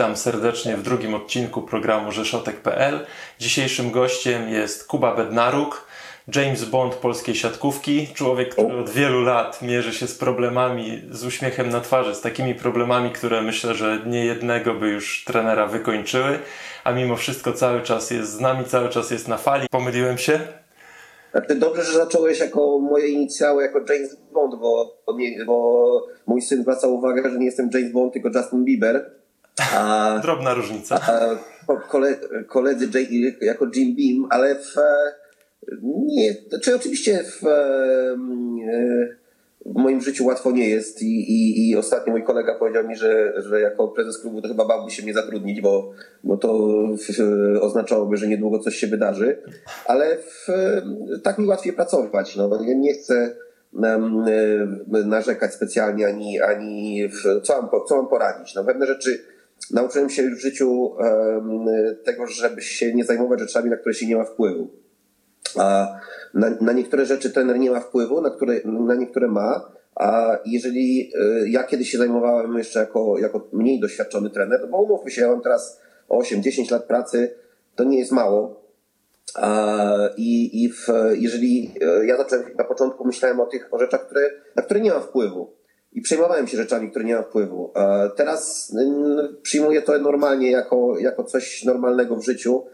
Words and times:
Witam 0.00 0.16
serdecznie 0.16 0.76
w 0.76 0.82
drugim 0.82 1.14
odcinku 1.14 1.62
programu 1.62 2.12
Rzeszotek.pl. 2.12 3.06
Dzisiejszym 3.38 3.90
gościem 3.90 4.48
jest 4.48 4.86
Kuba 4.86 5.16
Bednaruk, 5.16 5.86
James 6.34 6.64
Bond 6.64 6.94
polskiej 6.94 7.34
siatkówki. 7.34 8.08
Człowiek, 8.14 8.48
który 8.48 8.78
od 8.78 8.90
wielu 8.90 9.22
lat 9.22 9.62
mierzy 9.62 9.92
się 9.92 10.06
z 10.06 10.14
problemami, 10.14 11.02
z 11.10 11.24
uśmiechem 11.24 11.68
na 11.68 11.80
twarzy, 11.80 12.14
z 12.14 12.20
takimi 12.20 12.54
problemami, 12.54 13.10
które 13.10 13.42
myślę, 13.42 13.74
że 13.74 14.02
nie 14.06 14.24
jednego 14.24 14.74
by 14.74 14.88
już 14.88 15.24
trenera 15.24 15.66
wykończyły, 15.66 16.38
a 16.84 16.92
mimo 16.92 17.16
wszystko 17.16 17.52
cały 17.52 17.82
czas 17.82 18.10
jest 18.10 18.32
z 18.32 18.40
nami, 18.40 18.64
cały 18.64 18.88
czas 18.88 19.10
jest 19.10 19.28
na 19.28 19.36
fali. 19.36 19.66
Pomyliłem 19.70 20.18
się? 20.18 20.40
Znaczy, 21.30 21.54
dobrze, 21.54 21.84
że 21.84 21.92
zacząłeś 21.92 22.40
jako 22.40 22.78
moje 22.78 23.08
inicjały, 23.08 23.62
jako 23.62 23.78
James 23.78 24.16
Bond, 24.32 24.54
bo, 24.60 24.96
bo 25.46 26.06
mój 26.26 26.42
syn 26.42 26.62
zwracał 26.62 26.94
uwagę, 26.94 27.30
że 27.30 27.38
nie 27.38 27.46
jestem 27.46 27.70
James 27.74 27.92
Bond, 27.92 28.12
tylko 28.12 28.28
Justin 28.34 28.64
Bieber. 28.64 29.19
A, 29.74 30.18
Drobna 30.22 30.54
różnica. 30.54 31.00
A 31.02 31.20
koledzy 32.48 32.88
jako 33.40 33.66
Jim 33.74 33.96
Beam, 33.96 34.28
ale 34.30 34.54
w, 34.54 34.74
nie, 35.82 36.34
czy 36.34 36.48
znaczy 36.48 36.76
oczywiście 36.76 37.24
w, 37.24 37.42
w 39.66 39.74
moim 39.74 40.00
życiu 40.00 40.26
łatwo 40.26 40.50
nie 40.50 40.68
jest 40.68 41.02
i, 41.02 41.32
i, 41.32 41.70
i 41.70 41.76
ostatnio 41.76 42.12
mój 42.12 42.22
kolega 42.22 42.54
powiedział 42.54 42.88
mi, 42.88 42.96
że, 42.96 43.32
że 43.36 43.60
jako 43.60 43.88
prezes 43.88 44.18
klubu 44.18 44.42
to 44.42 44.48
chyba 44.48 44.64
bałby 44.64 44.90
się 44.90 45.02
mnie 45.02 45.14
zatrudnić, 45.14 45.60
bo, 45.60 45.92
bo 46.24 46.36
to 46.36 46.78
oznaczałoby, 47.60 48.16
że 48.16 48.28
niedługo 48.28 48.58
coś 48.58 48.76
się 48.76 48.86
wydarzy, 48.86 49.38
ale 49.86 50.16
w, 50.16 50.46
tak 51.22 51.38
mi 51.38 51.46
łatwiej 51.46 51.72
pracować. 51.72 52.36
No. 52.36 52.64
Ja 52.66 52.74
nie 52.74 52.94
chcę 52.94 53.34
narzekać 55.06 55.54
specjalnie 55.54 56.06
ani, 56.06 56.40
ani 56.40 57.08
w, 57.08 57.42
co, 57.42 57.62
mam, 57.62 57.70
co 57.88 57.96
mam 57.96 58.08
poradzić. 58.08 58.54
No, 58.54 58.64
pewne 58.64 58.86
rzeczy 58.86 59.24
nauczyłem 59.70 60.10
się 60.10 60.30
w 60.30 60.40
życiu 60.40 60.96
tego, 62.04 62.26
żeby 62.26 62.62
się 62.62 62.94
nie 62.94 63.04
zajmować 63.04 63.40
rzeczami, 63.40 63.70
na 63.70 63.76
które 63.76 63.94
się 63.94 64.06
nie 64.06 64.16
ma 64.16 64.24
wpływu. 64.24 64.70
A 65.56 65.96
na, 66.34 66.50
na 66.60 66.72
niektóre 66.72 67.06
rzeczy 67.06 67.30
trener 67.30 67.58
nie 67.58 67.70
ma 67.70 67.80
wpływu, 67.80 68.20
na, 68.20 68.30
które, 68.30 68.60
na 68.64 68.94
niektóre 68.94 69.28
ma. 69.28 69.72
A 69.94 70.38
jeżeli 70.46 71.12
e, 71.14 71.48
ja 71.48 71.64
kiedyś 71.64 71.90
się 71.90 71.98
zajmowałem 71.98 72.58
jeszcze 72.58 72.80
jako, 72.80 73.18
jako 73.18 73.48
mniej 73.52 73.80
doświadczony 73.80 74.30
trener, 74.30 74.68
bo 74.70 74.82
umówmy 74.82 75.10
się, 75.10 75.22
ja 75.22 75.28
mam 75.28 75.40
teraz 75.40 75.80
8-10 76.08 76.72
lat 76.72 76.84
pracy, 76.84 77.34
to 77.74 77.84
nie 77.84 77.98
jest 77.98 78.12
mało. 78.12 78.60
I, 80.16 80.64
i 80.64 80.72
w, 80.72 80.86
jeżeli 81.12 81.74
e, 81.80 82.06
ja 82.06 82.16
zacząłem 82.16 82.44
na 82.58 82.64
początku 82.64 83.06
myślałem 83.06 83.40
o 83.40 83.46
tych 83.46 83.74
o 83.74 83.78
rzeczach, 83.78 84.06
które, 84.06 84.30
na 84.56 84.62
które 84.62 84.80
nie 84.80 84.90
mam 84.90 85.02
wpływu 85.02 85.59
i 85.92 86.00
przejmowałem 86.00 86.46
się 86.46 86.56
rzeczami, 86.56 86.90
które 86.90 87.04
nie 87.04 87.14
mam 87.14 87.24
wpływu. 87.24 87.72
Teraz 88.16 88.72
przyjmuję 89.42 89.82
to 89.82 89.98
normalnie 89.98 90.50
jako, 90.50 90.98
jako 90.98 91.24
coś 91.24 91.64
normalnego 91.64 92.16
w 92.16 92.24
życiu 92.24 92.66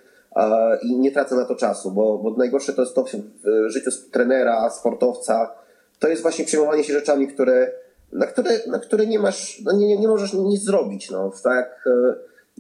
i 0.83 0.97
nie 0.97 1.13
tracę 1.13 1.35
na 1.35 1.45
to 1.45 1.55
czasu, 1.55 1.91
bo, 1.91 2.19
bo 2.19 2.35
najgorsze 2.37 2.73
to 2.73 2.83
jest 2.83 2.95
to 2.95 3.05
w 3.05 3.71
życiu 3.71 3.91
trenera, 4.13 4.71
sportowca, 4.71 5.55
to 5.99 6.09
jest 6.09 6.23
właśnie 6.23 6.45
przejmowanie 6.45 6.85
się 6.85 6.93
rzeczami, 6.93 7.29
które, 7.29 7.73
na, 8.13 8.27
które, 8.27 8.51
na 8.67 8.79
które 8.79 9.07
nie 9.07 9.19
masz, 9.19 9.63
no 9.65 9.73
nie, 9.73 9.99
nie 9.99 10.09
możesz 10.09 10.33
nic 10.33 10.63
zrobić, 10.63 11.11
no, 11.11 11.33
tak 11.45 11.89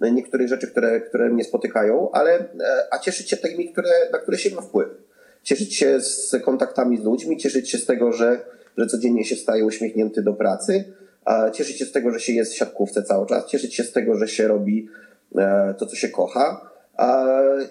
e, 0.02 0.10
niektórych 0.10 0.48
rzeczy, 0.48 0.66
które, 0.66 1.00
które 1.00 1.28
mnie 1.28 1.44
spotykają, 1.44 2.10
ale 2.12 2.32
e, 2.38 2.46
a 2.90 2.98
cieszyć 2.98 3.30
się 3.30 3.36
takimi, 3.36 3.72
które, 3.72 3.90
na 4.12 4.18
które 4.18 4.38
się 4.38 4.54
ma 4.54 4.62
wpływ. 4.62 4.88
Cieszyć 5.42 5.76
się 5.76 6.00
z 6.00 6.36
kontaktami 6.44 6.98
z 6.98 7.04
ludźmi, 7.04 7.36
cieszyć 7.36 7.70
się 7.70 7.78
z 7.78 7.86
tego, 7.86 8.12
że, 8.12 8.40
że 8.78 8.86
codziennie 8.86 9.24
się 9.24 9.36
staje 9.36 9.64
uśmiechnięty 9.64 10.22
do 10.22 10.32
pracy, 10.32 10.84
cieszyć 11.54 11.78
się 11.78 11.84
z 11.84 11.92
tego, 11.92 12.10
że 12.10 12.20
się 12.20 12.32
jest 12.32 12.52
w 12.52 12.56
siatkówce 12.56 13.02
cały 13.02 13.26
czas, 13.26 13.46
cieszyć 13.46 13.74
się 13.74 13.84
z 13.84 13.92
tego, 13.92 14.18
że 14.18 14.28
się 14.28 14.48
robi 14.48 14.88
e, 15.36 15.74
to, 15.78 15.86
co 15.86 15.96
się 15.96 16.08
kocha 16.08 16.70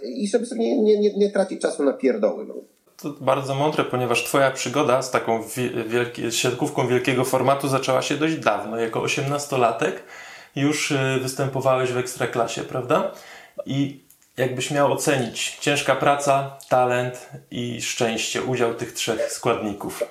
i 0.03 0.27
żeby 0.27 0.45
sobie 0.45 0.61
nie, 0.61 0.81
nie, 0.81 0.99
nie, 0.99 1.17
nie 1.17 1.31
tracić 1.31 1.61
czasu 1.61 1.83
na 1.83 1.93
pierdoły. 1.93 2.45
No. 2.47 2.55
To 2.97 3.09
bardzo 3.21 3.55
mądre, 3.55 3.83
ponieważ 3.83 4.23
Twoja 4.23 4.51
przygoda 4.51 5.01
z 5.01 5.11
taką 5.11 5.43
wielki, 5.87 6.31
siatkówką 6.31 6.87
wielkiego 6.87 7.25
formatu 7.25 7.67
zaczęła 7.67 8.01
się 8.01 8.17
dość 8.17 8.35
dawno. 8.35 8.79
Jako 8.79 9.01
osiemnastolatek 9.01 10.03
już 10.55 10.91
y, 10.91 10.97
występowałeś 11.21 11.91
w 11.91 11.97
ekstraklasie, 11.97 12.61
prawda? 12.61 13.11
I 13.65 14.03
jakbyś 14.37 14.71
miał 14.71 14.91
ocenić 14.91 15.57
ciężka 15.61 15.95
praca, 15.95 16.57
talent 16.69 17.29
i 17.51 17.81
szczęście, 17.81 18.43
udział 18.43 18.73
tych 18.73 18.93
trzech 18.93 19.31
składników? 19.31 20.03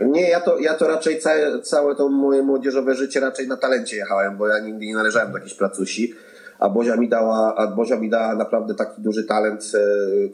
Nie, 0.00 0.30
ja 0.30 0.40
to, 0.40 0.58
ja 0.58 0.74
to 0.74 0.88
raczej 0.88 1.20
całe, 1.20 1.60
całe 1.62 1.94
to 1.94 2.08
moje 2.08 2.42
młodzieżowe 2.42 2.94
życie 2.94 3.20
raczej 3.20 3.48
na 3.48 3.56
talencie 3.56 3.96
jechałem, 3.96 4.36
bo 4.36 4.48
ja 4.48 4.58
nigdy 4.58 4.86
nie 4.86 4.94
należałem 4.94 5.32
do 5.32 5.38
jakiejś 5.38 5.54
placusi 5.54 6.14
a 6.62 6.68
Bozia 6.68 6.96
mi 6.96 7.08
dała, 7.08 7.54
a 7.56 7.66
Bozia 7.66 7.96
mi 7.96 8.10
dała 8.10 8.34
naprawdę 8.34 8.74
taki 8.74 9.02
duży 9.02 9.24
talent 9.24 9.72
e, 9.74 9.78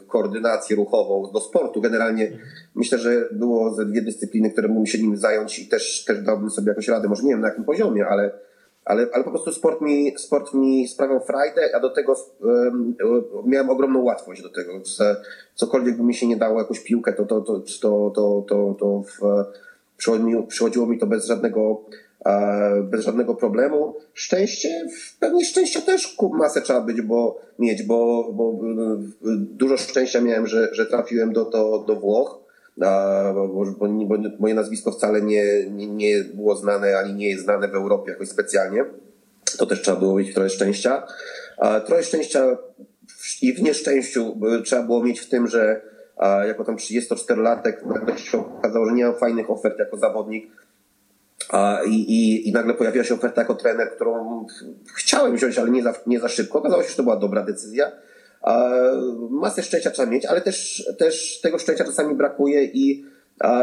koordynację 0.07 0.75
ruchową 0.75 1.31
do 1.33 1.39
sportu. 1.39 1.81
Generalnie 1.81 2.31
myślę, 2.75 2.97
że 2.97 3.27
było 3.31 3.73
ze 3.73 3.85
dwie 3.85 4.01
dyscypliny, 4.01 4.51
które 4.51 4.67
mógłbym 4.67 4.85
się 4.85 4.97
nim 4.97 5.17
zająć 5.17 5.59
i 5.59 5.67
też, 5.67 6.05
też 6.05 6.21
dałbym 6.21 6.49
sobie 6.49 6.69
jakoś 6.69 6.87
radę. 6.87 7.07
Może 7.07 7.23
nie 7.23 7.29
wiem 7.29 7.41
na 7.41 7.47
jakim 7.47 7.63
poziomie, 7.63 8.07
ale, 8.07 8.31
ale, 8.89 9.07
ale 9.13 9.23
po 9.23 9.29
prostu 9.29 9.51
sport 9.51 9.81
mi, 9.81 10.13
sport 10.17 10.53
mi 10.53 10.87
sprawiał 10.87 11.19
frajdę, 11.19 11.61
a 11.75 11.79
do 11.79 11.89
tego 11.89 12.15
um, 12.41 12.95
miałem 13.45 13.69
ogromną 13.69 14.03
łatwość 14.03 14.41
do 14.41 14.49
tego. 14.49 14.73
Cokolwiek 15.55 15.97
by 15.97 16.03
mi 16.03 16.13
się 16.13 16.27
nie 16.27 16.37
dało, 16.37 16.59
jakąś 16.59 16.79
piłkę, 16.79 17.13
to, 17.13 17.25
to, 17.25 17.41
to, 17.41 17.61
to, 17.81 18.11
to, 18.15 18.45
to, 18.47 18.75
to 18.79 19.03
w, 19.03 19.45
przychodziło, 20.47 20.85
mi, 20.85 20.97
to 20.97 21.07
bez 21.07 21.25
żadnego 21.25 21.81
bez 22.83 23.05
żadnego 23.05 23.35
problemu. 23.35 23.95
Szczęście, 24.13 24.87
pewnie 25.19 25.45
szczęścia 25.45 25.81
też 25.81 26.17
masę 26.33 26.61
trzeba 26.61 26.81
być, 26.81 27.01
bo 27.01 27.41
mieć, 27.59 27.83
bo, 27.83 28.29
bo 28.33 28.59
dużo 29.31 29.77
szczęścia 29.77 30.21
miałem, 30.21 30.47
że, 30.47 30.69
że 30.71 30.85
trafiłem 30.85 31.33
do, 31.33 31.45
do, 31.45 31.83
do 31.87 31.95
Włoch, 31.95 32.39
bo, 33.33 33.47
bo, 34.07 34.17
moje 34.39 34.53
nazwisko 34.53 34.91
wcale 34.91 35.21
nie, 35.21 35.69
nie, 35.69 35.87
nie 35.87 36.23
było 36.33 36.55
znane, 36.55 36.97
ani 36.97 37.13
nie 37.13 37.29
jest 37.29 37.43
znane 37.43 37.67
w 37.67 37.75
Europie 37.75 38.11
jakoś 38.11 38.29
specjalnie. 38.29 38.85
To 39.57 39.65
też 39.65 39.81
trzeba 39.81 39.99
było 39.99 40.17
mieć 40.17 40.33
trochę 40.33 40.49
szczęścia. 40.49 41.07
Trochę 41.85 42.03
szczęścia 42.03 42.57
i 43.41 43.53
w 43.53 43.61
nieszczęściu 43.61 44.39
trzeba 44.65 44.83
było 44.83 45.03
mieć 45.03 45.19
w 45.19 45.29
tym, 45.29 45.47
że 45.47 45.81
jako 46.47 46.65
tam 46.65 46.75
34-latek 46.75 47.85
nagle 47.85 48.17
się 48.17 48.37
okazało, 48.57 48.85
że 48.85 48.91
nie 48.91 49.05
mam 49.05 49.15
fajnych 49.15 49.49
ofert 49.49 49.79
jako 49.79 49.97
zawodnik 49.97 50.51
i, 51.87 51.95
i, 51.95 52.49
I 52.49 52.51
nagle 52.51 52.73
pojawiła 52.73 53.03
się 53.03 53.13
oferta 53.13 53.41
jako 53.41 53.55
trener, 53.55 53.91
którą 53.95 54.45
chciałem 54.95 55.35
wziąć, 55.35 55.57
ale 55.57 55.69
nie 55.71 55.83
za, 55.83 55.93
nie 56.07 56.19
za 56.19 56.29
szybko. 56.29 56.59
Okazało 56.59 56.83
się, 56.83 56.89
że 56.89 56.95
to 56.95 57.03
była 57.03 57.17
dobra 57.17 57.43
decyzja. 57.43 57.91
Masę 59.29 59.63
szczęścia 59.63 59.91
trzeba 59.91 60.11
mieć, 60.11 60.25
ale 60.25 60.41
też, 60.41 60.87
też 60.97 61.41
tego 61.41 61.59
szczęścia 61.59 61.85
czasami 61.85 62.15
brakuje 62.15 62.63
i, 62.63 63.05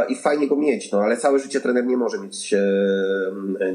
i 0.09 0.16
fajnie 0.16 0.48
go 0.48 0.56
mieć, 0.56 0.92
no 0.92 1.00
ale 1.00 1.16
całe 1.16 1.38
życie 1.38 1.60
trener 1.60 1.87
nie 1.87 1.97
może 1.97 2.19
mieć, 2.19 2.54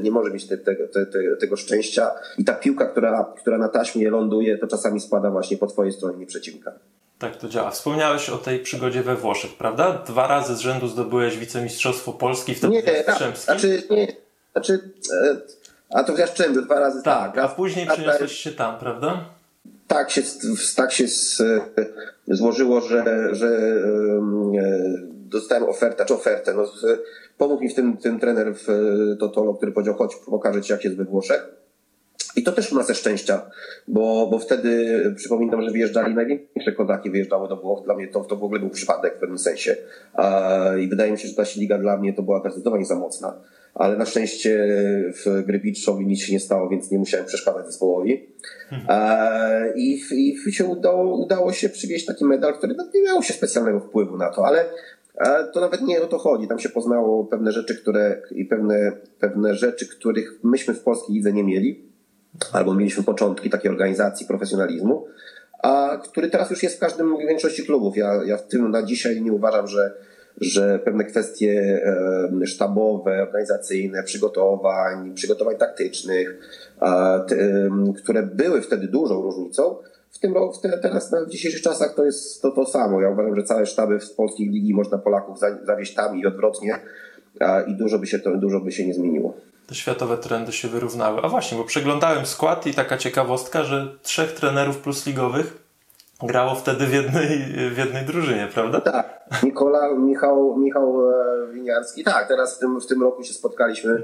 nie 0.02 0.10
może 0.10 0.30
mieć 0.30 0.48
te, 0.48 0.58
te, 0.58 0.76
te, 0.76 1.36
tego 1.40 1.56
szczęścia 1.56 2.10
i 2.38 2.44
ta 2.44 2.54
piłka, 2.54 2.86
która, 2.86 3.34
która 3.38 3.58
na 3.58 3.68
taśmie 3.68 4.10
ląduje, 4.10 4.58
to 4.58 4.66
czasami 4.66 5.00
spada 5.00 5.30
właśnie 5.30 5.56
po 5.56 5.66
twojej 5.66 5.92
stronie, 5.92 6.18
nie 6.18 6.26
przeciwnika. 6.26 6.72
Tak 7.18 7.36
to 7.36 7.48
działa. 7.48 7.70
Wspomniałeś 7.70 8.30
o 8.30 8.38
tej 8.38 8.58
przygodzie 8.58 9.02
we 9.02 9.16
Włoszech, 9.16 9.54
prawda? 9.54 10.02
Dwa 10.06 10.26
razy 10.26 10.56
z 10.56 10.58
rzędu 10.58 10.88
zdobyłeś 10.88 11.38
wicemistrzostwo 11.38 12.12
Polski 12.12 12.54
wtedy 12.54 12.72
nie, 12.72 12.82
w 12.82 12.86
Jastrzębskim. 12.86 13.44
Znaczy, 13.44 13.82
nie, 13.90 14.06
znaczy, 14.52 14.90
e, 15.22 15.36
a 15.90 16.04
to 16.04 16.12
w 16.12 16.18
Jastrzębiu 16.18 16.62
dwa 16.62 16.80
razy 16.80 17.02
tak. 17.02 17.34
tak 17.34 17.44
a 17.44 17.48
później 17.48 17.86
przeniosłeś 17.86 18.32
się 18.32 18.52
tam, 18.52 18.78
prawda? 18.78 19.24
Tak 19.92 20.10
się, 20.10 20.22
tak 20.76 20.92
się 20.92 21.04
złożyło, 22.28 22.80
że, 22.80 23.28
że 23.34 23.80
dostałem 25.10 25.68
ofertę, 25.68 26.04
czy 26.04 26.14
ofertę. 26.14 26.54
No, 26.54 26.64
pomógł 27.38 27.62
mi 27.62 27.68
w 27.68 27.74
tym, 27.74 27.96
tym 27.96 28.20
trener 28.20 28.54
w 28.54 28.66
Totolo, 29.20 29.54
który 29.54 29.72
powiedział, 29.72 29.94
chodź, 29.94 30.16
pokażę 30.16 30.62
ci 30.62 30.72
jak 30.72 30.84
jest 30.84 30.96
we 30.96 31.04
Włoszech. 31.04 31.48
I 32.36 32.42
to 32.42 32.52
też 32.52 32.72
masę 32.72 32.94
szczęścia, 32.94 33.50
bo, 33.88 34.28
bo 34.30 34.38
wtedy 34.38 35.02
przypominam, 35.16 35.62
że 35.62 35.70
wyjeżdżali 35.70 36.14
największe 36.14 36.72
kodaki, 36.72 37.10
wyjeżdżały 37.10 37.48
do 37.48 37.56
Włoch. 37.56 37.84
Dla 37.84 37.94
mnie 37.94 38.08
to, 38.08 38.24
to 38.24 38.36
w 38.36 38.44
ogóle 38.44 38.60
był 38.60 38.70
przypadek 38.70 39.16
w 39.16 39.20
pewnym 39.20 39.38
sensie. 39.38 39.76
I 40.80 40.88
wydaje 40.88 41.12
mi 41.12 41.18
się, 41.18 41.28
że 41.28 41.34
ta 41.34 41.42
liga 41.56 41.78
dla 41.78 41.96
mnie 41.96 42.14
to 42.14 42.22
była 42.22 42.40
zdecydowanie 42.40 42.84
za 42.84 42.96
mocna. 42.96 43.40
Ale 43.74 43.96
na 43.96 44.06
szczęście 44.06 44.66
w 45.24 45.42
gry 45.46 45.60
nic 46.04 46.20
się 46.20 46.32
nie 46.32 46.40
stało, 46.40 46.68
więc 46.68 46.90
nie 46.90 46.98
musiałem 46.98 47.26
przeszkadzać 47.26 47.66
zespołowi. 47.66 48.26
Mhm. 48.72 49.76
I, 49.76 50.00
i 50.46 50.52
się 50.52 50.64
udało, 50.64 51.16
udało 51.24 51.52
się 51.52 51.68
przywieźć 51.68 52.06
taki 52.06 52.24
medal, 52.24 52.54
który 52.54 52.74
no, 52.74 52.84
nie 52.94 53.02
miał 53.02 53.22
się 53.22 53.34
specjalnego 53.34 53.80
wpływu 53.80 54.16
na 54.16 54.30
to, 54.30 54.46
ale 54.46 54.64
to 55.52 55.60
nawet 55.60 55.82
nie 55.82 56.02
o 56.02 56.06
to 56.06 56.18
chodzi. 56.18 56.48
Tam 56.48 56.58
się 56.58 56.68
poznało 56.68 57.24
pewne 57.24 57.52
rzeczy, 57.52 57.76
które 57.76 58.22
i 58.30 58.44
pewne, 58.44 58.92
pewne 59.20 59.54
rzeczy, 59.54 59.88
których 59.88 60.38
myśmy 60.42 60.74
w 60.74 60.82
polskiej 60.82 61.16
lidze 61.16 61.32
nie 61.32 61.44
mieli 61.44 61.92
albo 62.52 62.74
mieliśmy 62.74 63.02
początki 63.02 63.50
takiej 63.50 63.70
organizacji 63.70 64.26
profesjonalizmu, 64.26 65.06
a 65.62 66.00
który 66.04 66.30
teraz 66.30 66.50
już 66.50 66.62
jest 66.62 66.76
w 66.76 66.80
każdym, 66.80 67.16
w 67.16 67.28
większości 67.28 67.66
klubów. 67.66 67.96
Ja, 67.96 68.20
ja 68.26 68.36
w 68.36 68.48
tym 68.48 68.70
na 68.70 68.82
dzisiaj 68.82 69.22
nie 69.22 69.32
uważam, 69.32 69.66
że, 69.66 69.94
że 70.40 70.78
pewne 70.78 71.04
kwestie 71.04 71.80
sztabowe, 72.44 73.22
organizacyjne, 73.22 74.02
przygotowań, 74.02 75.14
przygotowań 75.14 75.56
taktycznych, 75.56 76.38
które 77.96 78.22
były 78.22 78.62
wtedy 78.62 78.88
dużą 78.88 79.22
różnicą, 79.22 79.76
w 80.10 80.18
tym 80.18 80.34
roku, 80.34 80.58
teraz 80.82 81.14
w 81.26 81.30
dzisiejszych 81.30 81.62
czasach 81.62 81.94
to 81.94 82.04
jest 82.04 82.42
to, 82.42 82.50
to 82.50 82.66
samo. 82.66 83.00
Ja 83.00 83.10
uważam, 83.10 83.36
że 83.36 83.42
całe 83.42 83.66
sztaby 83.66 84.00
z 84.00 84.10
polskich 84.10 84.50
ligi 84.50 84.74
można 84.74 84.98
Polaków 84.98 85.38
zawieść 85.64 85.94
tam 85.94 86.18
i 86.18 86.26
odwrotnie 86.26 86.78
i 87.66 87.74
dużo 87.74 87.98
by 87.98 88.06
się, 88.06 88.18
to, 88.18 88.36
dużo 88.36 88.60
by 88.60 88.72
się 88.72 88.86
nie 88.86 88.94
zmieniło. 88.94 89.34
Te 89.66 89.74
światowe 89.74 90.18
trendy 90.18 90.52
się 90.52 90.68
wyrównały. 90.68 91.20
A 91.22 91.28
właśnie, 91.28 91.58
bo 91.58 91.64
przeglądałem 91.64 92.26
skład 92.26 92.66
i 92.66 92.74
taka 92.74 92.98
ciekawostka, 92.98 93.64
że 93.64 93.96
trzech 94.02 94.32
trenerów 94.32 94.78
plus 94.78 95.06
ligowych 95.06 95.61
grało 96.26 96.54
wtedy 96.54 96.86
w 96.86 96.92
jednej, 96.92 97.28
w 97.74 97.78
jednej 97.78 98.06
drużynie, 98.06 98.48
prawda? 98.54 98.80
Tak. 98.80 99.20
Nikola, 99.42 99.94
Michał, 99.94 100.56
Michał 100.56 101.10
e, 101.10 101.52
Winiarski. 101.52 102.04
Tak, 102.04 102.28
teraz 102.28 102.56
w 102.56 102.58
tym, 102.58 102.80
w 102.80 102.86
tym 102.86 103.02
roku 103.02 103.22
się 103.22 103.32
spotkaliśmy. 103.32 104.02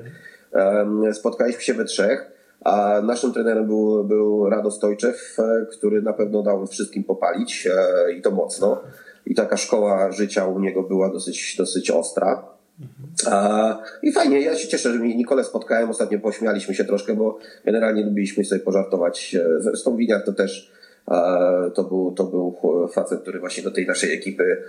Spotkaliśmy 1.12 1.62
się 1.62 1.74
we 1.74 1.84
trzech. 1.84 2.38
A 2.64 3.00
naszym 3.02 3.32
trenerem 3.32 3.66
był, 3.66 4.04
był 4.04 4.50
Rado 4.50 4.70
Stojczew, 4.70 5.36
e, 5.38 5.66
który 5.66 6.02
na 6.02 6.12
pewno 6.12 6.42
dał 6.42 6.66
wszystkim 6.66 7.04
popalić 7.04 7.66
e, 7.66 8.12
i 8.12 8.22
to 8.22 8.30
mocno. 8.30 8.80
I 9.26 9.34
taka 9.34 9.56
szkoła 9.56 10.12
życia 10.12 10.46
u 10.46 10.60
niego 10.60 10.82
była 10.82 11.10
dosyć, 11.10 11.56
dosyć 11.56 11.90
ostra. 11.90 12.44
I 14.02 14.12
fajnie, 14.12 14.40
ja 14.40 14.56
się 14.56 14.68
cieszę, 14.68 14.92
że 14.92 14.98
Nikolę 14.98 15.44
spotkałem. 15.44 15.90
Ostatnio 15.90 16.18
pośmialiśmy 16.18 16.74
się 16.74 16.84
troszkę, 16.84 17.14
bo 17.14 17.38
generalnie 17.64 18.04
lubiliśmy 18.04 18.44
sobie 18.44 18.60
pożartować. 18.60 19.36
Zresztą 19.58 19.96
Winiar 19.96 20.24
to 20.24 20.32
też 20.32 20.72
to 21.74 21.84
był, 21.84 22.12
to 22.16 22.24
był 22.24 22.56
facet, 22.92 23.22
który 23.22 23.40
właśnie 23.40 23.62
do 23.62 23.70
tej 23.70 23.86
naszej 23.86 24.14
ekipy 24.14 24.62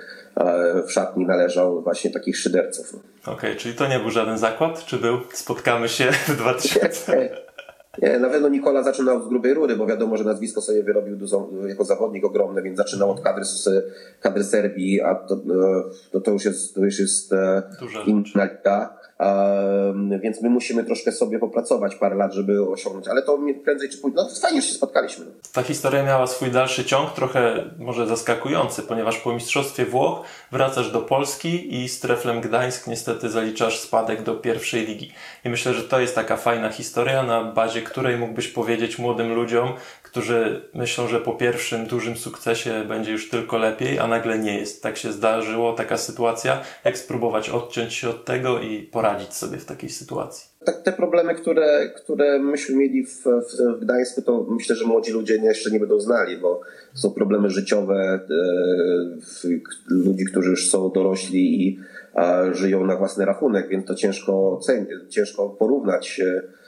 w 0.87 0.91
szatni 0.91 1.25
należał, 1.25 1.81
właśnie 1.81 2.11
takich 2.11 2.37
szyderców. 2.37 2.95
Okej, 3.21 3.33
okay, 3.33 3.55
czyli 3.55 3.75
to 3.75 3.87
nie 3.87 3.99
był 3.99 4.09
żaden 4.09 4.37
zakład, 4.37 4.85
czy 4.85 4.97
był? 4.97 5.17
Spotkamy 5.33 5.89
się 5.89 6.11
w 6.27 6.37
2000. 6.37 7.29
Nie, 8.01 8.19
na 8.19 8.29
pewno 8.29 8.49
Nikola 8.49 8.83
zaczynał 8.83 9.23
z 9.23 9.27
grubej 9.27 9.53
rury, 9.53 9.75
bo 9.75 9.85
wiadomo, 9.85 10.17
że 10.17 10.23
nazwisko 10.23 10.61
sobie 10.61 10.83
wyrobił 10.83 11.17
jako 11.67 11.83
zawodnik 11.83 12.25
ogromny, 12.25 12.61
więc 12.61 12.77
zaczynał 12.77 13.11
od 13.11 13.21
kadry, 13.21 13.43
kadry 14.19 14.43
Serbii, 14.43 15.01
a 15.01 15.15
to, 15.15 15.37
to, 16.11 16.21
to 16.21 16.31
już 16.31 16.45
jest, 16.45 16.75
to 16.75 16.81
już 16.85 16.99
jest 16.99 17.33
e, 17.33 17.63
inna 18.05 18.45
liga 18.45 18.98
więc 20.21 20.41
my 20.41 20.49
musimy 20.49 20.83
troszkę 20.83 21.11
sobie 21.11 21.39
popracować 21.39 21.95
parę 21.95 22.15
lat, 22.15 22.33
żeby 22.33 22.69
osiągnąć, 22.69 23.07
ale 23.07 23.21
to 23.21 23.39
prędzej 23.63 23.89
czy 23.89 23.97
później, 23.97 24.15
no 24.15 24.29
fajnie, 24.41 24.61
że 24.61 24.67
się 24.67 24.73
spotkaliśmy. 24.73 25.25
Ta 25.53 25.63
historia 25.63 26.03
miała 26.03 26.27
swój 26.27 26.51
dalszy 26.51 26.85
ciąg, 26.85 27.13
trochę 27.13 27.63
może 27.79 28.07
zaskakujący, 28.07 28.81
ponieważ 28.81 29.17
po 29.17 29.33
Mistrzostwie 29.33 29.85
Włoch 29.85 30.21
wracasz 30.51 30.91
do 30.91 31.01
Polski 31.01 31.83
i 31.83 31.89
z 31.89 31.99
Treflem 31.99 32.41
Gdańsk 32.41 32.87
niestety 32.87 33.29
zaliczasz 33.29 33.79
spadek 33.79 34.23
do 34.23 34.35
pierwszej 34.35 34.85
ligi. 34.85 35.11
I 35.45 35.49
myślę, 35.49 35.73
że 35.73 35.83
to 35.83 35.99
jest 35.99 36.15
taka 36.15 36.37
fajna 36.37 36.69
historia, 36.69 37.23
na 37.23 37.43
bazie 37.43 37.81
której 37.81 38.17
mógłbyś 38.17 38.47
powiedzieć 38.47 38.99
młodym 38.99 39.33
ludziom, 39.33 39.73
którzy 40.09 40.61
myślą, 40.73 41.07
że 41.07 41.19
po 41.19 41.33
pierwszym 41.33 41.85
dużym 41.85 42.17
sukcesie 42.17 42.85
będzie 42.87 43.11
już 43.11 43.29
tylko 43.29 43.57
lepiej, 43.57 43.99
a 43.99 44.07
nagle 44.07 44.39
nie 44.39 44.59
jest. 44.59 44.83
Tak 44.83 44.97
się 44.97 45.11
zdarzyło, 45.11 45.73
taka 45.73 45.97
sytuacja. 45.97 46.61
Jak 46.85 46.97
spróbować 46.97 47.49
odciąć 47.49 47.93
się 47.93 48.09
od 48.09 48.25
tego 48.25 48.59
i 48.59 48.83
poradzić 48.83 49.33
sobie 49.33 49.57
w 49.57 49.65
takiej 49.65 49.89
sytuacji? 49.89 50.49
Tak, 50.65 50.81
te 50.81 50.91
problemy, 50.91 51.35
które, 51.35 51.89
które 51.89 52.39
myśmy 52.39 52.75
mieli 52.75 53.05
w, 53.05 53.23
w 53.77 53.79
Gdańsku, 53.79 54.21
to 54.21 54.45
myślę, 54.49 54.75
że 54.75 54.85
młodzi 54.85 55.11
ludzie 55.11 55.35
jeszcze 55.35 55.71
nie 55.71 55.79
będą 55.79 55.99
znali, 55.99 56.37
bo 56.37 56.61
są 56.93 57.11
problemy 57.11 57.49
życiowe 57.49 57.95
e, 57.95 59.55
ludzi, 59.89 60.25
którzy 60.25 60.49
już 60.49 60.69
są 60.69 60.91
dorośli 60.91 61.67
i 61.67 61.79
a, 62.13 62.53
żyją 62.53 62.85
na 62.85 62.95
własny 62.95 63.25
rachunek, 63.25 63.69
więc 63.69 63.85
to 63.85 63.95
ciężko, 63.95 64.59
ciężko 65.09 65.49
porównać. 65.49 66.19
E, 66.19 66.58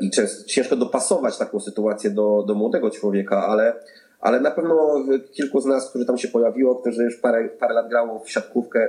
i 0.00 0.10
ciężko 0.46 0.76
dopasować 0.76 1.38
taką 1.38 1.60
sytuację 1.60 2.10
do, 2.10 2.44
do 2.46 2.54
młodego 2.54 2.90
człowieka, 2.90 3.46
ale, 3.46 3.74
ale 4.20 4.40
na 4.40 4.50
pewno 4.50 5.04
kilku 5.32 5.60
z 5.60 5.66
nas, 5.66 5.90
którzy 5.90 6.06
tam 6.06 6.18
się 6.18 6.28
pojawiło, 6.28 6.76
którzy 6.76 7.04
już 7.04 7.16
parę, 7.16 7.48
parę 7.48 7.74
lat 7.74 7.88
grało 7.88 8.18
w 8.18 8.30
siatkówkę, 8.30 8.88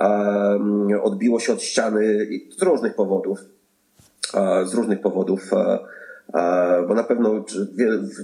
um, 0.00 0.88
odbiło 1.02 1.40
się 1.40 1.52
od 1.52 1.62
ściany 1.62 2.28
z 2.58 2.62
różnych 2.62 2.94
powodów. 2.94 3.38
z 4.64 4.74
różnych 4.74 5.00
powodów, 5.00 5.50
bo 6.88 6.94
na 6.94 7.04
pewno 7.04 7.44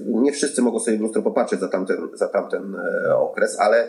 nie 0.07 0.33
wszyscy 0.33 0.63
mogą 0.63 0.81
sobie 0.81 0.99
w 0.99 1.01
lustro 1.01 1.23
popatrzeć 1.23 1.61
za 1.61 1.69
tamten, 1.69 2.09
za 2.15 2.29
tamten 2.29 2.77
e, 3.07 3.17
okres, 3.17 3.61
ale 3.61 3.89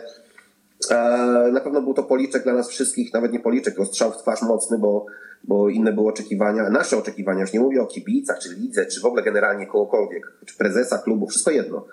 na 1.52 1.60
pewno 1.60 1.82
był 1.82 1.94
to 1.94 2.02
policzek 2.02 2.42
dla 2.42 2.54
nas 2.54 2.68
wszystkich, 2.68 3.12
nawet 3.12 3.32
nie 3.32 3.40
policzek, 3.40 3.74
to 3.76 3.84
strzał 3.84 4.12
w 4.12 4.16
twarz 4.16 4.42
mocny, 4.42 4.78
bo 4.78 5.06
bo 5.44 5.68
inne 5.68 5.92
były 5.92 6.08
oczekiwania, 6.08 6.70
nasze 6.70 6.96
oczekiwania, 6.96 7.40
już 7.40 7.52
nie 7.52 7.60
mówię 7.60 7.82
o 7.82 7.86
kibicach, 7.86 8.38
czy 8.38 8.54
lidze, 8.54 8.86
czy 8.86 9.00
w 9.00 9.04
ogóle 9.04 9.22
generalnie 9.22 9.66
kogokolwiek, 9.66 10.32
czy 10.46 10.56
prezesa 10.56 10.98
klubu, 10.98 11.26
wszystko 11.26 11.50
jedno. 11.50 11.86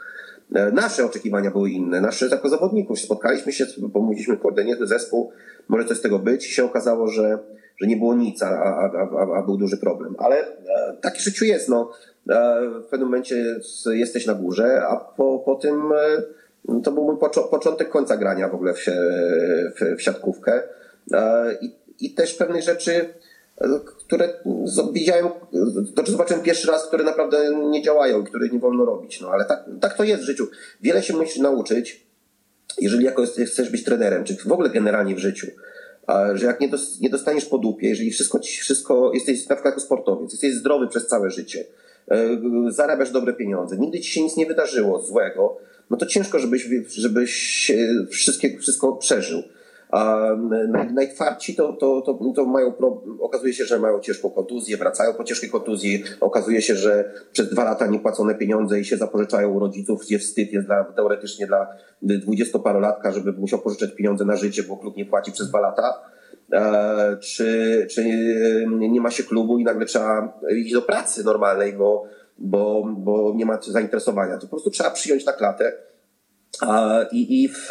E, 0.55 0.71
nasze 0.71 1.05
oczekiwania 1.05 1.51
były 1.51 1.69
inne, 1.69 2.01
nasze 2.01 2.27
jako 2.27 2.49
zawodników. 2.49 2.99
Spotkaliśmy 2.99 3.51
się, 3.51 3.65
pomówiliśmy, 3.93 4.37
kurde, 4.37 4.65
nie, 4.65 4.77
zespół, 4.81 5.31
może 5.67 5.85
coś 5.85 5.97
z 5.97 6.01
tego 6.01 6.19
być 6.19 6.47
i 6.47 6.53
się 6.53 6.65
okazało, 6.65 7.07
że, 7.07 7.39
że 7.81 7.87
nie 7.87 7.97
było 7.97 8.15
nic, 8.15 8.43
a, 8.43 8.47
a, 8.47 8.91
a, 9.17 9.37
a 9.39 9.43
był 9.43 9.57
duży 9.57 9.77
problem. 9.77 10.15
Ale 10.19 10.37
e, 10.37 10.97
takie 11.01 11.19
życiu 11.19 11.45
jest, 11.45 11.69
no. 11.69 11.91
E, 12.29 12.61
w 12.69 12.85
pewnym 12.85 13.07
momencie 13.07 13.59
jesteś 13.85 14.25
na 14.25 14.33
górze, 14.33 14.83
a 14.87 14.95
po, 14.95 15.39
po 15.45 15.55
tym 15.55 15.81
to 16.83 16.91
był 16.91 17.03
mój 17.03 17.17
początek 17.51 17.89
końca 17.89 18.17
grania 18.17 18.49
w 18.49 18.55
ogóle 18.55 18.73
w, 18.73 18.85
w, 19.79 19.97
w 19.97 20.01
siatkówkę. 20.01 20.63
I, 21.61 21.75
I 21.99 22.13
też 22.13 22.33
pewnych 22.33 22.63
rzeczy 22.63 23.13
które 23.97 24.33
widziałem, 24.93 25.25
zobaczyłem 26.05 26.43
pierwszy 26.43 26.67
raz, 26.67 26.87
które 26.87 27.03
naprawdę 27.03 27.55
nie 27.69 27.81
działają 27.81 28.21
i 28.21 28.25
które 28.25 28.49
nie 28.49 28.59
wolno 28.59 28.85
robić. 28.85 29.21
No 29.21 29.29
ale 29.29 29.45
tak, 29.45 29.65
tak 29.81 29.97
to 29.97 30.03
jest 30.03 30.23
w 30.23 30.25
życiu. 30.25 30.47
Wiele 30.81 31.03
się 31.03 31.13
musisz 31.13 31.37
nauczyć, 31.37 32.05
jeżeli 32.77 33.05
jako 33.05 33.23
chcesz 33.45 33.69
być 33.69 33.83
trenerem, 33.83 34.23
czy 34.23 34.35
w 34.35 34.51
ogóle 34.51 34.69
generalnie 34.69 35.15
w 35.15 35.19
życiu. 35.19 35.47
Że 36.33 36.45
jak 36.45 36.59
nie 37.01 37.09
dostaniesz 37.09 37.45
po 37.45 37.57
dupie, 37.57 37.89
jeżeli 37.89 38.11
wszystko, 38.11 38.39
wszystko 38.39 39.11
jesteś 39.13 39.49
na 39.49 39.55
przykład 39.55 39.73
jako 39.73 39.85
sportowiec, 39.85 40.31
jesteś 40.31 40.53
zdrowy 40.53 40.87
przez 40.87 41.07
całe 41.07 41.31
życie, 41.31 41.59
e, 41.59 41.65
zarabiasz 42.69 43.11
dobre 43.11 43.33
pieniądze, 43.33 43.77
nigdy 43.77 43.99
ci 43.99 44.11
się 44.11 44.23
nic 44.23 44.37
nie 44.37 44.45
wydarzyło 44.45 44.99
złego, 44.99 45.57
no 45.89 45.97
to 45.97 46.05
ciężko, 46.05 46.39
żebyś, 46.39 46.69
żebyś 46.87 47.71
wszystkie, 48.09 48.59
wszystko 48.59 48.93
przeżył. 48.93 49.43
A 49.89 50.29
najtwardsi 50.93 51.55
to, 51.55 51.73
to, 51.73 52.01
to, 52.01 52.19
to 52.35 52.45
mają, 52.45 52.73
okazuje 53.19 53.53
się, 53.53 53.65
że 53.65 53.79
mają 53.79 53.99
ciężką 53.99 54.29
kontuzję, 54.29 54.77
wracają 54.77 55.13
po 55.13 55.23
ciężkiej 55.23 55.49
kontuzji, 55.49 56.03
okazuje 56.21 56.61
się, 56.61 56.75
że 56.75 57.11
przez 57.31 57.49
dwa 57.49 57.63
lata 57.63 57.87
niepłacone 57.87 58.35
pieniądze 58.35 58.79
i 58.79 58.85
się 58.85 58.97
zapożyczają 58.97 59.53
u 59.53 59.59
rodziców, 59.59 60.01
gdzie 60.01 60.19
wstyd 60.19 60.53
jest 60.53 60.67
dla, 60.67 60.83
teoretycznie 60.83 61.47
dla 61.47 61.67
dwudziestoparolatka, 62.01 63.11
żeby 63.11 63.33
musiał 63.33 63.59
pożyczać 63.59 63.91
pieniądze 63.91 64.25
na 64.25 64.35
życie, 64.35 64.63
bo 64.63 64.77
klub 64.77 64.97
nie 64.97 65.05
płaci 65.05 65.31
przez 65.31 65.49
dwa 65.49 65.59
lata. 65.59 65.93
E, 66.51 67.17
czy, 67.17 67.87
czy 67.89 68.03
nie 68.67 69.01
ma 69.01 69.11
się 69.11 69.23
klubu 69.23 69.59
i 69.59 69.63
nagle 69.63 69.85
trzeba 69.85 70.39
iść 70.55 70.73
do 70.73 70.81
pracy 70.81 71.23
normalnej, 71.23 71.73
bo, 71.73 72.03
bo, 72.37 72.83
bo 72.97 73.33
nie 73.35 73.45
ma 73.45 73.61
zainteresowania. 73.61 74.37
To 74.37 74.41
po 74.41 74.47
prostu 74.47 74.69
trzeba 74.69 74.91
przyjąć 74.91 75.25
na 75.25 75.33
klatę 75.33 75.73
i, 77.11 77.43
i, 77.43 77.49
w, 77.49 77.69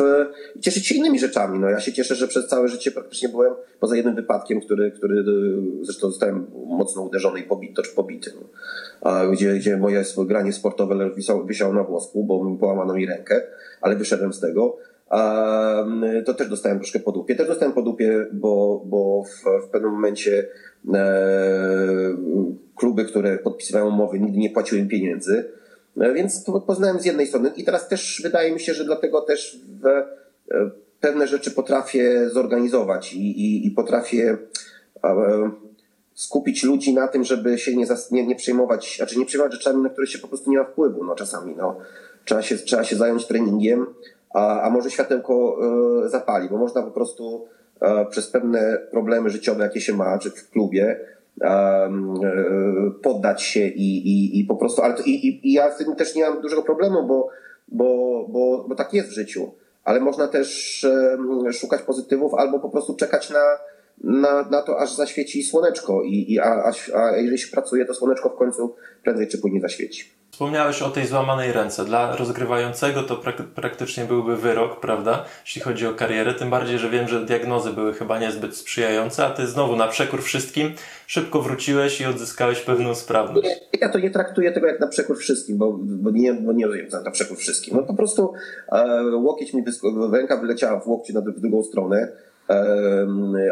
cieszyć 0.61 0.87
się 0.87 0.95
innymi 0.95 1.19
rzeczami. 1.19 1.59
No, 1.59 1.69
ja 1.69 1.81
się 1.81 1.93
cieszę, 1.93 2.15
że 2.15 2.29
przez 2.29 2.47
całe 2.49 2.69
życie 2.69 2.91
praktycznie 2.91 3.29
byłem 3.29 3.55
poza 3.81 3.97
jednym 3.97 4.15
wypadkiem, 4.15 4.61
który, 4.61 4.91
który 4.91 5.25
zresztą 5.83 6.11
zostałem 6.11 6.47
mocno 6.67 7.03
uderzony 7.03 7.41
i 7.41 7.43
pobity, 7.43 7.83
pobity. 7.97 8.33
No. 8.35 9.31
Gdzie, 9.31 9.55
gdzie 9.55 9.77
moje 9.77 10.05
granie 10.19 10.53
sportowe 10.53 11.11
wisiało 11.47 11.73
na 11.73 11.83
włosku, 11.83 12.25
bo 12.25 12.45
mi 12.45 12.59
połamano 12.59 12.95
mi 12.95 13.07
rękę, 13.07 13.43
ale 13.81 13.97
wyszedłem 13.97 14.33
z 14.33 14.41
tego. 14.41 14.77
A, 15.15 15.87
to 16.25 16.35
też 16.35 16.49
dostałem 16.49 16.79
troszkę 16.79 17.01
po 17.01 17.13
dupie. 17.13 17.35
Też 17.35 17.49
dostałem 17.49 17.73
po 17.73 17.83
dupie, 17.83 18.27
bo, 18.33 18.83
bo 18.87 19.25
w, 19.25 19.67
w 19.67 19.71
pewnym 19.71 19.91
momencie 19.91 20.49
e, 20.95 21.15
kluby, 22.77 23.05
które 23.05 23.39
podpisywają 23.39 23.89
umowy, 23.89 24.21
nigdy 24.21 24.39
nie 24.39 24.51
płaciły 24.51 24.81
im 24.81 24.89
pieniędzy 24.89 25.45
E, 26.01 26.15
więc 26.15 26.45
poznałem 26.67 27.01
z 27.01 27.05
jednej 27.05 27.27
strony 27.27 27.51
i 27.57 27.65
teraz 27.65 27.89
też 27.89 28.21
wydaje 28.25 28.53
mi 28.53 28.61
się, 28.61 28.75
że 28.75 28.85
dlatego 28.85 29.21
też 29.21 29.59
w, 29.83 29.87
e, 29.87 30.05
pewne 31.01 31.27
rzeczy 31.27 31.51
potrafię 31.51 32.31
zorganizować 32.31 33.13
i, 33.13 33.41
i, 33.41 33.67
i 33.67 33.71
potrafię 33.71 34.37
e, 35.05 35.51
skupić 36.15 36.65
ludzi 36.65 36.95
na 36.95 37.09
tym, 37.09 37.25
żeby 37.25 37.59
się 37.59 37.77
nie, 37.77 37.87
nie, 38.11 38.27
nie 38.27 38.37
przejmować, 38.37 38.97
znaczy 38.97 39.19
nie 39.19 39.27
przejmować 39.27 39.53
rzeczami, 39.53 39.83
na 39.83 39.89
które 39.89 40.07
się 40.07 40.19
po 40.19 40.29
prostu 40.29 40.51
nie 40.51 40.59
ma 40.59 40.65
wpływu, 40.65 41.05
no 41.05 41.15
czasami, 41.15 41.55
no. 41.57 41.77
Trzeba 42.25 42.43
się, 42.43 42.57
trzeba 42.57 42.85
się 42.85 42.97
zająć 42.97 43.27
treningiem, 43.27 43.87
a, 44.35 44.61
a 44.61 44.71
może 44.71 44.91
światełko 44.91 45.59
y, 46.05 46.09
zapali, 46.09 46.49
bo 46.49 46.59
można 46.59 46.83
po 46.83 46.91
prostu 46.91 47.47
y, 47.77 48.07
przez 48.11 48.31
pewne 48.31 48.79
problemy 48.91 49.31
życiowe, 49.31 49.65
jakie 49.65 49.81
się 49.81 49.95
ma, 49.95 50.19
czy 50.19 50.31
w 50.31 50.51
klubie, 50.51 51.01
E, 51.41 51.91
poddać 53.03 53.43
się 53.43 53.61
i, 53.61 54.09
i, 54.09 54.41
i 54.41 54.45
po 54.45 54.57
prostu, 54.57 54.83
ale 54.83 54.95
to, 54.95 55.03
i, 55.03 55.41
i 55.49 55.53
ja 55.53 55.71
z 55.71 55.79
tym 55.79 55.97
też 55.97 56.15
nie 56.15 56.31
mam 56.31 56.41
dużego 56.41 56.63
problemu, 56.63 57.07
bo, 57.07 57.29
bo, 57.69 58.27
bo, 58.29 58.65
bo 58.69 58.75
tak 58.75 58.95
jest 58.95 59.09
w 59.09 59.13
życiu. 59.13 59.53
ale 59.85 60.01
można 60.01 60.29
też 60.29 60.87
szukać 61.53 61.83
pozytywów 61.83 62.35
albo 62.35 62.59
po 62.59 62.71
prostu 62.71 62.97
czekać 62.97 63.31
na, 63.31 63.43
na, 64.05 64.49
na 64.51 64.63
to, 64.63 64.81
aż 64.81 64.95
zaświeci 64.95 65.43
słoneczko 65.43 66.03
i, 66.03 66.33
i 66.33 66.41
a, 66.41 66.45
a, 66.45 66.73
a 66.95 67.17
jeżeli 67.17 67.39
się 67.39 67.51
pracuje, 67.51 67.85
to 67.85 67.95
słoneczko 67.95 68.31
w 68.31 68.37
końcu 68.37 68.77
prędzej 69.03 69.29
czy 69.29 69.39
później 69.39 69.61
zaświeci. 69.61 70.15
Wspomniałeś 70.35 70.83
o 70.83 70.91
tej 70.91 71.07
złamanej 71.07 71.53
ręce. 71.53 71.85
Dla 71.85 72.17
rozgrywającego 72.17 73.03
to 73.03 73.17
prak 73.17 73.37
praktycznie 73.37 74.05
byłby 74.05 74.37
wyrok, 74.37 74.81
prawda? 74.81 75.25
Jeśli 75.45 75.63
chodzi 75.63 75.87
o 75.87 75.95
karierę, 75.95 76.35
tym 76.35 76.51
bardziej, 76.51 76.79
że 76.79 76.91
wiem, 76.91 77.09
że 77.09 77.25
diagnozy 77.25 77.71
były 77.71 77.93
chyba 77.93 78.19
niezbyt 78.19 78.57
sprzyjające, 78.57 79.27
a 79.27 79.31
ty 79.31 79.47
znowu 79.47 79.77
na 79.77 79.89
przekór 79.89 80.23
wszystkim 80.23 80.73
szybko 81.07 81.43
wróciłeś 81.43 82.01
i 82.01 82.07
odzyskałeś 82.07 82.61
pewną 82.61 82.95
sprawność. 82.95 83.49
Nie, 83.49 83.79
ja 83.81 83.89
to 83.89 83.99
nie 83.99 84.11
traktuję 84.11 84.53
tego 84.53 84.67
jak 84.67 84.81
na 84.81 84.87
przekór 84.87 85.19
wszystkim, 85.19 85.59
bo, 85.59 85.79
bo 85.79 86.11
nie, 86.11 86.35
bo 86.35 86.53
nie 86.53 86.67
rozumiem 86.67 86.89
na 87.05 87.11
przekór 87.11 87.37
wszystkim. 87.37 87.77
No 87.77 87.83
po 87.83 87.95
prostu 87.95 88.33
e, 88.73 89.03
łokieć 89.17 89.55
mi, 89.55 89.65
ręka 90.13 90.37
wyleciała 90.37 90.81
w 90.81 90.89
łokcie 90.89 91.13
na, 91.13 91.21
w 91.21 91.41
drugą 91.41 91.63
stronę 91.63 92.13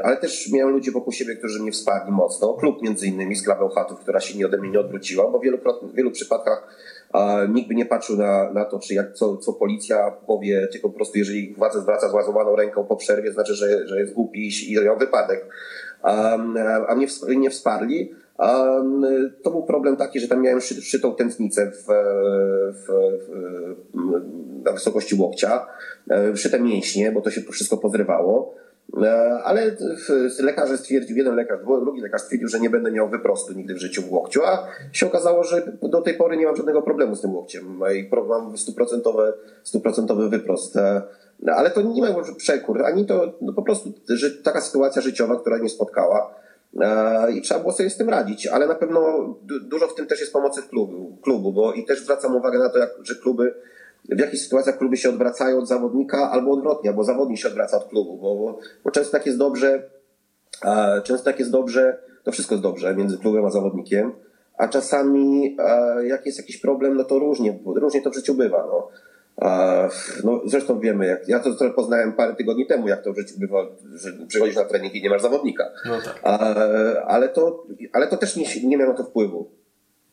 ale 0.02 0.16
też 0.16 0.52
miałem 0.52 0.74
ludzi 0.74 0.90
wokół 0.90 1.12
siebie, 1.12 1.36
którzy 1.36 1.62
mnie 1.62 1.72
wsparli 1.72 2.12
mocno. 2.12 2.54
Klub 2.54 2.82
między 2.82 3.06
innymi 3.06 3.36
z 3.36 3.42
Grabełchatów, 3.42 4.00
która 4.00 4.20
się 4.20 4.38
nie 4.38 4.46
ode 4.46 4.58
mnie 4.58 4.70
nie 4.70 4.80
odwróciła, 4.80 5.30
bo 5.30 5.38
w 5.38 5.42
wielu, 5.42 5.58
w 5.82 5.94
wielu 5.94 6.10
przypadkach 6.10 6.68
nikt 7.48 7.68
by 7.68 7.74
nie 7.74 7.86
patrzył 7.86 8.16
na, 8.16 8.52
na 8.52 8.64
to, 8.64 8.78
czy 8.78 8.94
jak, 8.94 9.14
co, 9.14 9.36
co 9.36 9.52
policja 9.52 10.10
powie, 10.26 10.68
tylko 10.72 10.88
po 10.88 10.94
prostu 10.94 11.18
jeżeli 11.18 11.54
władza 11.54 11.80
zwraca 11.80 12.08
złazowaną 12.08 12.56
ręką 12.56 12.84
po 12.84 12.96
przerwie, 12.96 13.32
znaczy, 13.32 13.54
że, 13.54 13.88
że 13.88 14.00
jest 14.00 14.14
głupi 14.14 14.50
i 14.68 14.84
miał 14.84 14.98
wypadek. 14.98 15.46
A 16.02 16.94
mnie, 16.96 17.06
nie 17.36 17.50
wsparli. 17.50 18.14
To 19.42 19.50
był 19.50 19.62
problem 19.62 19.96
taki, 19.96 20.20
że 20.20 20.28
tam 20.28 20.42
miałem 20.42 20.60
szy, 20.60 20.82
szytą 20.82 21.14
tętnicę 21.14 21.70
w, 21.70 21.84
w, 22.72 22.86
w, 22.86 23.32
na 24.64 24.72
wysokości 24.72 25.14
łokcia, 25.14 25.66
e, 26.10 26.36
szyte 26.36 26.60
mięśnie, 26.60 27.12
bo 27.12 27.20
to 27.20 27.30
się 27.30 27.40
wszystko 27.40 27.76
pozrywało. 27.76 28.54
E, 29.02 29.42
ale 29.44 29.76
lekarze 30.38 30.78
stwierdził, 30.78 31.16
jeden 31.16 31.34
lekarz, 31.34 31.60
drugi 31.64 32.00
lekarz 32.00 32.22
stwierdził, 32.22 32.48
że 32.48 32.60
nie 32.60 32.70
będę 32.70 32.90
miał 32.90 33.08
wyprostu 33.08 33.52
nigdy 33.52 33.74
w 33.74 33.78
życiu 33.78 34.02
w 34.02 34.12
łokciu, 34.12 34.44
a 34.44 34.66
się 34.92 35.06
okazało, 35.06 35.44
że 35.44 35.72
do 35.82 36.00
tej 36.00 36.14
pory 36.14 36.36
nie 36.36 36.46
mam 36.46 36.56
żadnego 36.56 36.82
problemu 36.82 37.16
z 37.16 37.20
tym 37.20 37.34
łokciem 37.34 37.80
i 37.94 38.10
mam 38.28 38.58
stuprocentowy, 38.58 39.32
stuprocentowy 39.62 40.28
wyprost. 40.28 40.76
E, 40.76 41.02
ale 41.46 41.70
to 41.70 41.82
nie 41.82 42.02
ma 42.02 42.08
przekór, 42.36 42.84
ani 42.84 43.06
to 43.06 43.32
no 43.40 43.52
po 43.52 43.62
prostu 43.62 43.92
taka 44.42 44.60
sytuacja 44.60 45.02
życiowa, 45.02 45.36
która 45.36 45.58
mnie 45.58 45.68
spotkała 45.68 46.34
e, 46.80 47.32
i 47.32 47.42
trzeba 47.42 47.60
było 47.60 47.72
sobie 47.72 47.90
z 47.90 47.96
tym 47.96 48.08
radzić, 48.08 48.46
ale 48.46 48.66
na 48.66 48.74
pewno 48.74 49.34
dużo 49.42 49.88
w 49.88 49.94
tym 49.94 50.06
też 50.06 50.20
jest 50.20 50.32
pomocy 50.32 50.62
klubu, 50.62 51.16
klubu 51.22 51.52
bo 51.52 51.72
i 51.72 51.84
też 51.84 52.02
zwracam 52.02 52.36
uwagę 52.36 52.58
na 52.58 52.68
to, 52.68 52.78
jak, 52.78 52.90
że 53.02 53.14
kluby 53.14 53.54
w 54.08 54.18
jakich 54.18 54.40
sytuacjach 54.40 54.78
kluby 54.78 54.96
się 54.96 55.08
odwracają 55.08 55.58
od 55.58 55.68
zawodnika, 55.68 56.30
albo 56.30 56.52
odwrotnie, 56.52 56.90
albo 56.90 57.04
zawodnik 57.04 57.38
się 57.38 57.48
odwraca 57.48 57.76
od 57.76 57.84
klubu, 57.84 58.16
bo, 58.16 58.58
bo 58.84 58.90
często 58.90 59.12
tak 59.12 59.26
jest 59.26 59.38
dobrze, 59.38 59.90
często 61.04 61.24
tak 61.24 61.38
jest 61.38 61.50
dobrze, 61.50 61.98
to 62.24 62.32
wszystko 62.32 62.54
jest 62.54 62.62
dobrze 62.62 62.96
między 62.96 63.18
klubem 63.18 63.44
a 63.44 63.50
zawodnikiem, 63.50 64.12
a 64.58 64.68
czasami 64.68 65.56
jak 66.04 66.26
jest 66.26 66.38
jakiś 66.38 66.56
problem, 66.56 66.96
no 66.96 67.04
to 67.04 67.18
różnie, 67.18 67.58
różnie 67.66 68.02
to 68.02 68.10
w 68.10 68.14
życiu 68.14 68.34
bywa. 68.34 68.66
No. 68.66 68.88
No, 70.24 70.40
zresztą 70.44 70.80
wiemy, 70.80 71.06
jak 71.06 71.28
ja 71.28 71.40
to 71.40 71.70
poznałem 71.76 72.12
parę 72.12 72.34
tygodni 72.34 72.66
temu, 72.66 72.88
jak 72.88 73.02
to 73.02 73.12
w 73.12 73.18
życiu 73.18 73.34
bywa, 73.38 73.66
że 73.94 74.12
przychodzisz 74.28 74.56
na 74.56 74.64
trening 74.64 74.94
i 74.94 75.02
nie 75.02 75.10
masz 75.10 75.22
zawodnika. 75.22 75.64
No 75.84 75.94
tak. 76.04 76.20
ale, 77.06 77.28
to, 77.28 77.64
ale 77.92 78.06
to 78.06 78.16
też 78.16 78.36
nie, 78.36 78.44
nie 78.64 78.76
miało 78.76 78.94
to 78.94 79.04
wpływu. 79.04 79.50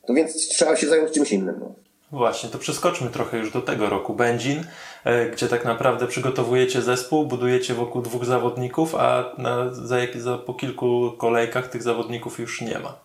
To 0.08 0.14
więc 0.14 0.48
trzeba 0.48 0.76
się 0.76 0.88
zająć 0.88 1.12
czymś 1.12 1.32
innym. 1.32 1.56
No. 1.60 1.76
Właśnie, 2.12 2.50
to 2.50 2.58
przeskoczmy 2.58 3.10
trochę 3.10 3.38
już 3.38 3.52
do 3.52 3.62
tego 3.62 3.90
roku. 3.90 4.14
Będzin, 4.14 4.64
e, 5.04 5.30
gdzie 5.30 5.48
tak 5.48 5.66
naprawdę 5.66 6.08
przygotowujecie 6.08 6.82
zespół, 6.82 7.26
budujecie 7.26 7.74
wokół 7.74 8.02
dwóch 8.02 8.26
zawodników, 8.26 8.96
a 8.96 9.36
na, 9.38 9.74
za, 9.74 9.98
za, 10.16 10.38
po 10.38 10.54
kilku 10.54 11.12
kolejkach 11.18 11.68
tych 11.68 11.84
zawodników 11.84 12.40
już 12.40 12.62
nie 12.62 12.80
ma. 12.80 13.00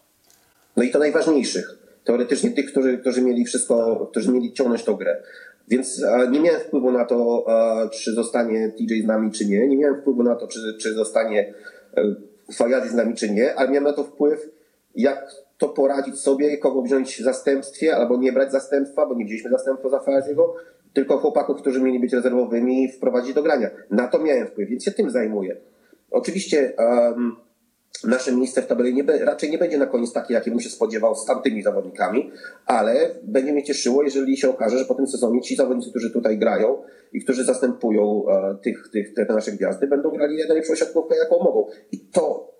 No 0.76 0.82
i 0.82 0.90
to 0.90 0.98
najważniejszych. 0.98 1.78
Teoretycznie 2.04 2.50
tych, 2.50 2.70
którzy, 2.70 2.98
którzy 2.98 3.22
mieli 3.22 3.44
wszystko, 3.44 4.06
którzy 4.10 4.32
mieli 4.32 4.52
ciągnąć 4.52 4.84
tą 4.84 4.94
grę. 4.94 5.22
Więc 5.68 6.04
nie 6.30 6.40
miałem 6.40 6.60
wpływu 6.60 6.92
na 6.92 7.04
to, 7.04 7.46
czy 7.92 8.12
zostanie 8.12 8.72
TJ 8.78 9.02
z 9.02 9.06
nami, 9.06 9.32
czy 9.32 9.46
nie. 9.46 9.68
Nie 9.68 9.76
miałem 9.76 10.00
wpływu 10.00 10.22
na 10.22 10.36
to, 10.36 10.48
czy, 10.48 10.58
czy 10.80 10.94
zostanie 10.94 11.54
e, 11.96 12.14
Fayadi 12.54 12.88
z 12.88 12.94
nami, 12.94 13.14
czy 13.14 13.30
nie, 13.30 13.54
ale 13.54 13.68
miałem 13.68 13.84
na 13.84 13.92
to 13.92 14.04
wpływ, 14.04 14.48
jak 14.94 15.30
to 15.58 15.68
poradzić 15.68 16.20
sobie, 16.20 16.58
kogo 16.58 16.82
wziąć 16.82 17.16
w 17.16 17.24
zastępstwie, 17.24 17.96
albo 17.96 18.16
nie 18.16 18.32
brać 18.32 18.52
zastępstwa, 18.52 19.06
bo 19.06 19.14
nie 19.14 19.24
wzięliśmy 19.24 19.50
zastępstwa 19.50 19.88
za 19.88 20.00
Fajaziego, 20.00 20.54
tylko 20.92 21.18
chłopaków, 21.18 21.60
którzy 21.60 21.82
mieli 21.82 22.00
być 22.00 22.12
rezerwowymi, 22.12 22.92
wprowadzić 22.92 23.34
do 23.34 23.42
grania. 23.42 23.70
Na 23.90 24.08
to 24.08 24.18
miałem 24.18 24.46
wpływ, 24.46 24.68
więc 24.68 24.84
się 24.84 24.90
tym 24.90 25.10
zajmuję. 25.10 25.56
Oczywiście 26.10 26.72
um, 26.78 27.36
nasze 28.04 28.32
miejsce 28.32 28.62
w 28.62 28.66
tabeli 28.66 28.94
nie, 28.94 29.02
raczej 29.24 29.50
nie 29.50 29.58
będzie 29.58 29.78
na 29.78 29.86
koniec 29.86 30.12
takie, 30.12 30.34
jakie 30.34 30.50
bym 30.50 30.60
się 30.60 30.70
spodziewał 30.70 31.14
z 31.14 31.24
tamtymi 31.24 31.62
zawodnikami, 31.62 32.30
ale 32.66 33.10
będzie 33.22 33.52
mnie 33.52 33.62
cieszyło, 33.62 34.02
jeżeli 34.02 34.36
się 34.36 34.50
okaże, 34.50 34.78
że 34.78 34.84
po 34.84 34.94
tym 34.94 35.06
sezonie 35.06 35.42
ci 35.42 35.56
zawodnicy, 35.56 35.90
którzy 35.90 36.10
tutaj 36.10 36.38
grają 36.38 36.82
i 37.12 37.20
którzy 37.20 37.44
zastępują 37.44 38.24
e, 38.28 38.56
tych, 38.62 38.88
tych, 38.92 39.14
te 39.14 39.24
nasze 39.24 39.52
gwiazdy, 39.52 39.86
będą 39.86 40.10
grali 40.10 40.36
najlepszą 40.36 40.74
siatkówkę, 40.74 41.16
jaką 41.16 41.38
mogą. 41.38 41.66
I 41.92 41.98
to 41.98 42.54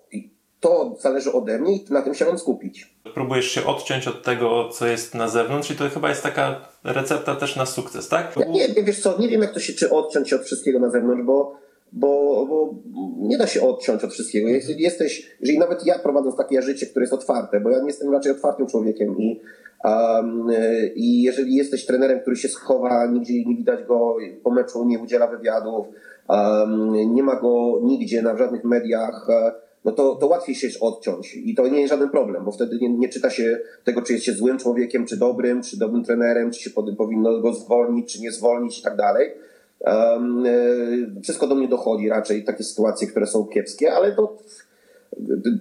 to 0.64 0.96
zależy 1.00 1.32
ode 1.32 1.58
mnie 1.58 1.76
i 1.76 1.84
na 1.90 2.02
tym 2.02 2.14
się 2.14 2.24
mam 2.24 2.38
skupić. 2.38 2.94
Próbujesz 3.14 3.50
się 3.50 3.66
odciąć 3.66 4.08
od 4.08 4.22
tego, 4.22 4.68
co 4.68 4.86
jest 4.86 5.14
na 5.14 5.28
zewnątrz 5.28 5.70
i 5.70 5.76
to 5.76 5.88
chyba 5.88 6.08
jest 6.08 6.22
taka 6.22 6.68
recepta 6.84 7.36
też 7.36 7.56
na 7.56 7.66
sukces, 7.66 8.08
tak? 8.08 8.36
Ja 8.36 8.46
nie, 8.46 8.68
wiesz 8.82 9.00
co, 9.00 9.18
nie 9.18 9.28
wiem 9.28 9.42
jak 9.42 9.54
to 9.54 9.60
się, 9.60 9.72
czy 9.72 9.90
odciąć 9.90 10.32
od 10.32 10.42
wszystkiego 10.42 10.78
na 10.78 10.90
zewnątrz, 10.90 11.22
bo, 11.22 11.56
bo, 11.92 12.46
bo 12.46 12.74
nie 13.18 13.38
da 13.38 13.46
się 13.46 13.62
odciąć 13.62 14.04
od 14.04 14.12
wszystkiego. 14.12 14.48
Jeżeli 14.48 14.82
jesteś, 14.82 15.36
jeżeli 15.40 15.58
nawet 15.58 15.86
ja 15.86 15.98
prowadząc 15.98 16.36
takie 16.36 16.62
życie, 16.62 16.86
które 16.86 17.02
jest 17.02 17.12
otwarte, 17.12 17.60
bo 17.60 17.70
ja 17.70 17.78
nie 17.78 17.86
jestem 17.86 18.12
raczej 18.12 18.32
otwartym 18.32 18.66
człowiekiem 18.66 19.18
i, 19.18 19.40
um, 19.84 20.46
i 20.94 21.22
jeżeli 21.22 21.54
jesteś 21.54 21.86
trenerem, 21.86 22.20
który 22.20 22.36
się 22.36 22.48
schowa, 22.48 23.06
nigdzie 23.06 23.44
nie 23.44 23.56
widać 23.56 23.84
go 23.84 24.16
po 24.42 24.50
meczu, 24.50 24.84
nie 24.84 24.98
udziela 24.98 25.26
wywiadów, 25.26 25.86
um, 26.28 27.14
nie 27.14 27.22
ma 27.22 27.40
go 27.40 27.80
nigdzie 27.82 28.22
na 28.22 28.36
żadnych 28.36 28.64
mediach, 28.64 29.28
no 29.84 29.92
to, 29.92 30.14
to 30.14 30.26
łatwiej 30.26 30.54
się 30.54 30.68
odciąć 30.80 31.34
i 31.34 31.54
to 31.54 31.68
nie 31.68 31.80
jest 31.80 31.90
żaden 31.90 32.10
problem, 32.10 32.44
bo 32.44 32.52
wtedy 32.52 32.78
nie, 32.80 32.88
nie 32.88 33.08
czyta 33.08 33.30
się 33.30 33.60
tego, 33.84 34.02
czy 34.02 34.12
jest 34.12 34.24
się 34.24 34.32
złym 34.32 34.58
człowiekiem, 34.58 35.06
czy 35.06 35.16
dobrym, 35.16 35.62
czy 35.62 35.78
dobrym 35.78 36.04
trenerem, 36.04 36.50
czy 36.50 36.60
się 36.60 36.70
pod, 36.70 36.96
powinno 36.96 37.40
go 37.40 37.54
zwolnić, 37.54 38.12
czy 38.12 38.20
nie 38.20 38.32
zwolnić 38.32 38.78
i 38.78 38.82
tak 38.82 38.96
dalej. 38.96 39.30
Um, 39.80 40.44
wszystko 41.22 41.46
do 41.46 41.54
mnie 41.54 41.68
dochodzi 41.68 42.08
raczej, 42.08 42.44
takie 42.44 42.64
sytuacje, 42.64 43.08
które 43.08 43.26
są 43.26 43.46
kiepskie, 43.46 43.92
ale 43.92 44.12
to 44.12 44.38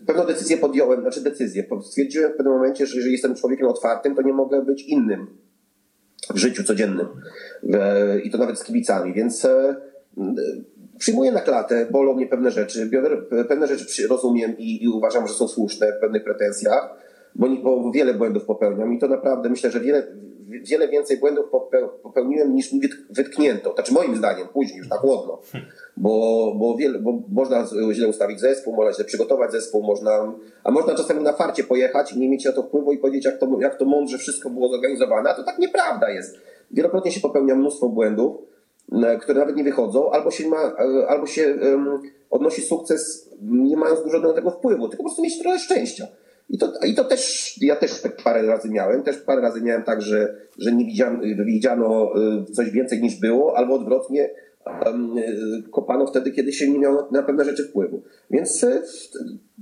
pewną 0.07 0.25
decyzję 0.25 0.57
podjąłem, 0.57 1.01
znaczy 1.01 1.21
decyzję. 1.21 1.65
Stwierdziłem 1.81 2.33
w 2.33 2.35
pewnym 2.35 2.53
momencie, 2.53 2.85
że 2.85 2.95
jeżeli 2.95 3.11
jestem 3.11 3.35
człowiekiem 3.35 3.67
otwartym, 3.67 4.15
to 4.15 4.21
nie 4.21 4.33
mogę 4.33 4.65
być 4.65 4.83
innym 4.83 5.27
w 6.33 6.37
życiu 6.37 6.63
codziennym. 6.63 7.07
E, 7.73 8.19
I 8.19 8.31
to 8.31 8.37
nawet 8.37 8.59
z 8.59 8.63
kibicami, 8.63 9.13
więc 9.13 9.45
e, 9.45 9.75
przyjmuję 10.97 11.31
na 11.31 11.41
klatę, 11.41 11.87
bolą 11.91 12.13
mnie 12.13 12.27
pewne 12.27 12.51
rzeczy, 12.51 12.85
biorę, 12.85 13.17
pewne 13.47 13.67
rzeczy 13.67 14.07
rozumiem 14.07 14.57
i, 14.57 14.83
i, 14.83 14.89
uważam, 14.89 15.27
że 15.27 15.33
są 15.33 15.47
słuszne 15.47 15.93
w 15.97 16.01
pewnych 16.01 16.23
pretensjach, 16.23 16.89
bo, 17.35 17.47
bo 17.49 17.91
wiele 17.91 18.13
błędów 18.13 18.45
popełniam 18.45 18.93
i 18.93 18.99
to 18.99 19.07
naprawdę 19.07 19.49
myślę, 19.49 19.71
że 19.71 19.79
wiele, 19.79 20.07
wiele 20.61 20.87
więcej 20.87 21.17
błędów 21.17 21.45
popełniłem 22.03 22.55
niż 22.55 22.73
mi 22.73 22.81
wytknięto. 23.09 23.73
Znaczy 23.73 23.93
moim 23.93 24.15
zdaniem, 24.15 24.47
później 24.47 24.77
już 24.77 24.89
tak 24.89 24.99
chłodno. 24.99 25.41
Bo, 25.97 26.53
bo, 26.55 26.77
wiele, 26.77 26.99
bo 26.99 27.21
można 27.31 27.65
źle 27.91 28.07
ustawić 28.07 28.39
zespół, 28.39 28.75
można 28.75 28.93
źle 28.93 29.05
przygotować 29.05 29.51
zespół, 29.51 29.83
można, 29.83 30.33
a 30.63 30.71
można 30.71 30.95
czasami 30.95 31.23
na 31.23 31.33
farcie 31.33 31.63
pojechać 31.63 32.13
i 32.13 32.19
nie 32.19 32.29
mieć 32.29 32.45
na 32.45 32.51
to 32.51 32.63
wpływu 32.63 32.91
i 32.91 32.97
powiedzieć, 32.97 33.25
jak 33.25 33.37
to, 33.37 33.47
jak 33.59 33.75
to 33.75 33.85
mądrze 33.85 34.17
wszystko 34.17 34.49
było 34.49 34.69
zorganizowane, 34.69 35.29
a 35.29 35.33
to 35.33 35.43
tak 35.43 35.59
nieprawda 35.59 36.09
jest. 36.09 36.37
Wielokrotnie 36.71 37.11
się 37.11 37.21
popełnia 37.21 37.55
mnóstwo 37.55 37.89
błędów, 37.89 38.35
które 39.21 39.39
nawet 39.39 39.55
nie 39.55 39.63
wychodzą, 39.63 40.11
albo 40.11 40.31
się, 40.31 40.49
ma, 40.49 40.57
e, 40.57 41.07
albo 41.07 41.25
się 41.25 41.55
um, 41.61 42.01
odnosi 42.29 42.61
sukces 42.61 43.29
nie 43.41 43.77
mając 43.77 44.03
dużo 44.03 44.21
do 44.21 44.33
tego 44.33 44.51
wpływu, 44.51 44.87
tylko 44.87 45.03
po 45.03 45.09
prostu 45.09 45.21
mieć 45.21 45.39
trochę 45.39 45.59
szczęścia. 45.59 46.07
I 46.49 46.57
to, 46.57 46.73
I 46.87 46.95
to 46.95 47.03
też, 47.03 47.53
ja 47.61 47.75
też 47.75 48.01
tak 48.01 48.17
parę 48.23 48.41
razy 48.47 48.69
miałem, 48.69 49.03
też 49.03 49.17
parę 49.17 49.41
razy 49.41 49.61
miałem 49.61 49.83
tak, 49.83 50.01
że, 50.01 50.35
że 50.57 50.71
nie 50.71 50.85
widziano, 50.85 51.19
widziano 51.45 52.11
e, 52.15 52.45
coś 52.53 52.69
więcej 52.69 53.01
niż 53.01 53.15
było, 53.19 53.57
albo 53.57 53.75
odwrotnie, 53.75 54.29
um, 54.85 55.15
kopano 55.71 56.07
wtedy, 56.07 56.31
kiedy 56.31 56.53
się 56.53 56.69
nie 56.71 56.79
miało 56.79 57.07
na 57.11 57.23
pewne 57.23 57.45
rzeczy 57.45 57.63
wpływu. 57.63 58.01
Więc 58.31 58.65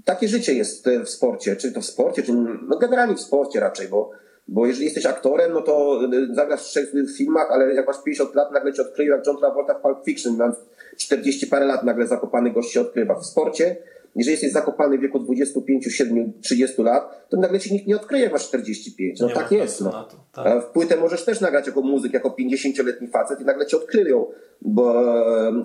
takie 0.05 0.27
życie 0.27 0.53
jest 0.53 0.89
w 1.05 1.09
sporcie, 1.09 1.55
czy 1.55 1.71
to 1.71 1.81
w 1.81 1.85
sporcie, 1.85 2.23
czy 2.23 2.33
no 2.69 2.77
generalnie 2.77 3.15
w 3.15 3.21
sporcie 3.21 3.59
raczej, 3.59 3.87
bo 3.87 4.11
bo 4.51 4.65
jeżeli 4.65 4.85
jesteś 4.85 5.05
aktorem, 5.05 5.53
no 5.53 5.61
to 5.61 5.99
y, 6.13 6.35
zagrasz 6.35 6.61
w 6.61 6.65
trzech 6.65 6.91
filmach, 7.17 7.47
ale 7.51 7.73
jak 7.73 7.87
masz 7.87 8.03
50 8.03 8.35
lat, 8.35 8.51
nagle 8.51 8.73
cię 8.73 8.81
odkryją 8.81 9.15
jak 9.15 9.27
John 9.27 9.37
Travolta 9.37 9.73
w 9.73 9.81
Pulp 9.81 10.05
Fiction, 10.05 10.37
mając 10.37 10.55
40 10.97 11.47
parę 11.47 11.65
lat, 11.65 11.83
nagle 11.83 12.07
zakopany 12.07 12.51
gość 12.51 12.71
się 12.71 12.81
odkrywa. 12.81 13.15
W 13.15 13.25
sporcie 13.25 13.75
jeżeli 14.15 14.31
jesteś 14.31 14.51
zakopany 14.51 14.97
w 14.97 15.01
wieku 15.01 15.19
25, 15.19 15.85
7, 15.85 16.33
30 16.41 16.81
lat, 16.81 17.29
to 17.29 17.37
nagle 17.37 17.59
ci 17.59 17.73
nikt 17.73 17.87
nie 17.87 17.95
odkryje, 17.95 18.29
masz 18.29 18.47
45. 18.47 19.19
No 19.19 19.27
Nie 19.27 19.33
tak 19.33 19.51
jest. 19.51 19.81
No. 19.81 19.91
to, 19.91 20.43
tak. 20.43 20.63
W 20.63 20.65
płytę 20.65 20.97
możesz 20.97 21.25
też 21.25 21.41
nagrać 21.41 21.67
jako 21.67 21.81
muzyk, 21.81 22.13
jako 22.13 22.29
50-letni 22.29 23.07
facet 23.07 23.41
i 23.41 23.45
nagle 23.45 23.65
cię 23.65 23.77
odkryją, 23.77 24.25
bo 24.61 25.03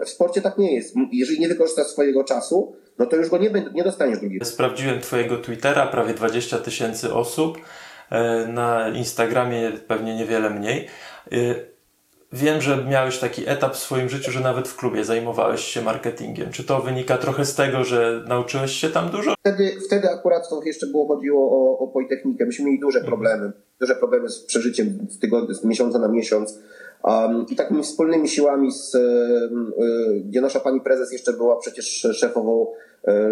w 0.04 0.08
sporcie 0.08 0.40
tak 0.40 0.58
nie 0.58 0.74
jest. 0.74 0.94
Jeżeli 1.12 1.40
nie 1.40 1.48
wykorzystasz 1.48 1.86
swojego 1.86 2.24
czasu, 2.24 2.76
no 2.98 3.06
to 3.06 3.16
już 3.16 3.28
go 3.28 3.38
nie, 3.38 3.50
nie 3.74 3.84
dostaniesz 3.84 4.18
drugiego. 4.18 4.44
Sprawdziłem 4.44 5.00
Twojego 5.00 5.38
Twittera, 5.38 5.86
prawie 5.86 6.14
20 6.14 6.58
tysięcy 6.58 7.14
osób. 7.14 7.58
E, 8.10 8.46
Na 8.46 8.88
Instagramie 8.88 9.72
pewnie 9.88 10.16
niewiele 10.16 10.50
mniej. 10.50 10.86
E, 11.32 11.36
Wiem, 12.32 12.60
że 12.60 12.84
miałeś 12.84 13.18
taki 13.18 13.48
etap 13.48 13.74
w 13.74 13.78
swoim 13.78 14.08
życiu, 14.08 14.30
że 14.30 14.40
nawet 14.40 14.68
w 14.68 14.76
klubie 14.76 15.04
zajmowałeś 15.04 15.60
się 15.60 15.82
marketingiem. 15.82 16.50
Czy 16.50 16.64
to 16.64 16.80
wynika 16.80 17.18
trochę 17.18 17.44
z 17.44 17.54
tego, 17.54 17.84
że 17.84 18.24
nauczyłeś 18.28 18.72
się 18.72 18.88
tam 18.90 19.10
dużo? 19.10 19.34
Wtedy, 19.40 19.76
wtedy 19.86 20.10
akurat 20.10 20.48
to 20.48 20.62
jeszcze 20.64 20.86
było 20.86 21.06
chodziło 21.06 21.50
o, 21.50 21.78
o 21.78 21.88
Politechnikę. 21.88 22.46
Myśmy 22.46 22.64
mieli 22.64 22.80
duże 22.80 23.00
problemy. 23.00 23.52
Duże 23.80 23.94
problemy 23.94 24.28
z 24.28 24.44
przeżyciem 24.44 24.98
z, 25.10 25.18
tygodnia, 25.18 25.54
z 25.54 25.64
miesiąca 25.64 25.98
na 25.98 26.08
miesiąc. 26.08 26.58
Um, 27.04 27.46
I 27.48 27.56
takimi 27.56 27.82
wspólnymi 27.82 28.28
siłami, 28.28 28.72
z, 28.72 28.94
e, 28.94 28.98
e, 28.98 30.20
gdzie 30.24 30.40
nasza 30.40 30.60
pani 30.60 30.80
prezes 30.80 31.12
jeszcze 31.12 31.32
była 31.32 31.56
przecież 31.56 31.86
szefową 32.14 32.66
e, 33.04 33.30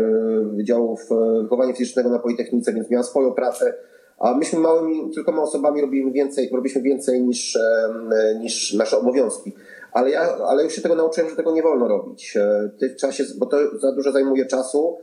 Wydziału 0.57 0.99
Wychowania 1.43 1.73
Fizycznego 1.75 2.11
na 2.11 2.19
Politechnice, 2.19 2.73
więc 2.73 2.90
miała 2.90 3.04
swoją 3.04 3.33
pracę. 3.33 3.75
A 4.18 4.35
myśmy 4.35 4.59
małymi, 4.59 5.11
kilkoma 5.11 5.42
osobami 5.42 5.80
robimy 5.80 6.12
więcej, 6.12 6.50
robiliśmy 6.52 6.83
więcej 6.83 7.23
niż, 7.23 7.56
e, 7.56 8.38
niż 8.40 8.73
nasze 8.75 8.99
obowiązki. 8.99 9.52
Ale 9.92 10.11
ja, 10.11 10.37
ale 10.49 10.64
już 10.64 10.73
się 10.73 10.83
tego 10.83 10.94
nauczyłem, 10.94 11.30
że 11.30 11.37
tego 11.37 11.52
nie 11.52 11.62
wolno 11.62 11.88
robić. 11.88 12.37
E, 12.37 12.71
Trzeba 12.97 13.12
się, 13.12 13.25
bo 13.38 13.47
to 13.47 13.78
za 13.78 13.92
dużo 13.92 14.12
zajmuje 14.12 14.47
czasu. 14.47 14.99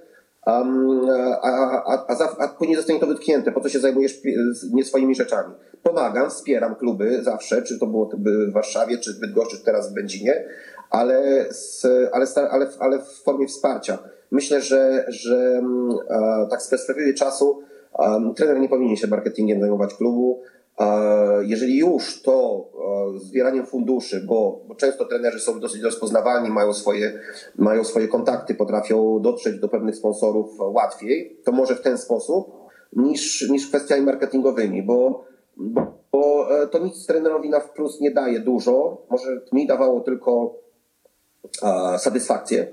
Um, 0.47 1.01
a, 1.41 1.47
a, 1.85 2.05
a, 2.07 2.15
za, 2.15 2.35
a 2.39 2.47
później 2.47 2.77
zostanie 2.77 2.99
to 2.99 3.07
wytknięte, 3.07 3.51
po 3.51 3.61
co 3.61 3.69
się 3.69 3.79
zajmujesz 3.79 4.21
z- 4.51 4.73
nie 4.73 4.83
swoimi 4.85 5.15
rzeczami. 5.15 5.53
Pomagam, 5.83 6.29
wspieram 6.29 6.75
kluby 6.75 7.23
zawsze, 7.23 7.61
czy 7.61 7.79
to 7.79 7.87
było 7.87 8.09
w 8.49 8.51
Warszawie, 8.53 8.97
czy 8.97 9.13
w 9.13 9.19
Bydgoszczy, 9.19 9.57
czy 9.57 9.63
teraz 9.65 9.91
w 9.91 9.93
Będzinie, 9.93 10.45
ale, 10.89 11.45
z, 11.49 11.85
ale, 12.13 12.25
ale, 12.51 12.67
w- 12.67 12.81
ale 12.81 12.99
w 12.99 13.07
formie 13.23 13.47
wsparcia. 13.47 13.97
Myślę, 14.31 14.61
że, 14.61 15.05
że 15.07 15.61
e, 16.09 16.47
tak 16.49 16.61
z 16.61 16.67
perspektywy 16.67 17.13
czasu 17.13 17.61
trener 18.35 18.59
nie 18.59 18.69
powinien 18.69 18.95
się 18.95 19.07
marketingiem 19.07 19.59
zajmować 19.59 19.93
klubu. 19.93 20.41
Jeżeli 21.41 21.77
już, 21.77 22.21
to 22.21 22.65
zbieraniem 23.17 23.65
funduszy, 23.65 24.25
bo, 24.27 24.61
bo 24.67 24.75
często 24.75 25.05
trenerzy 25.05 25.39
są 25.39 25.59
dosyć 25.59 25.81
rozpoznawalni, 25.81 26.49
mają 26.49 26.73
swoje, 26.73 27.19
mają 27.55 27.83
swoje 27.83 28.07
kontakty, 28.07 28.55
potrafią 28.55 29.19
dotrzeć 29.21 29.59
do 29.59 29.69
pewnych 29.69 29.95
sponsorów 29.95 30.49
łatwiej, 30.59 31.37
to 31.43 31.51
może 31.51 31.75
w 31.75 31.81
ten 31.81 31.97
sposób 31.97 32.61
niż, 32.93 33.49
niż 33.49 33.67
kwestiami 33.67 34.01
marketingowymi, 34.01 34.83
bo, 34.83 35.25
bo, 35.57 35.93
bo 36.11 36.47
e, 36.63 36.67
to 36.67 36.79
nic 36.79 37.05
trenerowi 37.05 37.49
na 37.49 37.59
wprost 37.59 38.01
nie 38.01 38.11
daje 38.11 38.39
dużo, 38.39 39.01
może 39.09 39.41
mi 39.51 39.67
dawało 39.67 40.01
tylko 40.01 40.55
satysfakcję, 41.97 42.67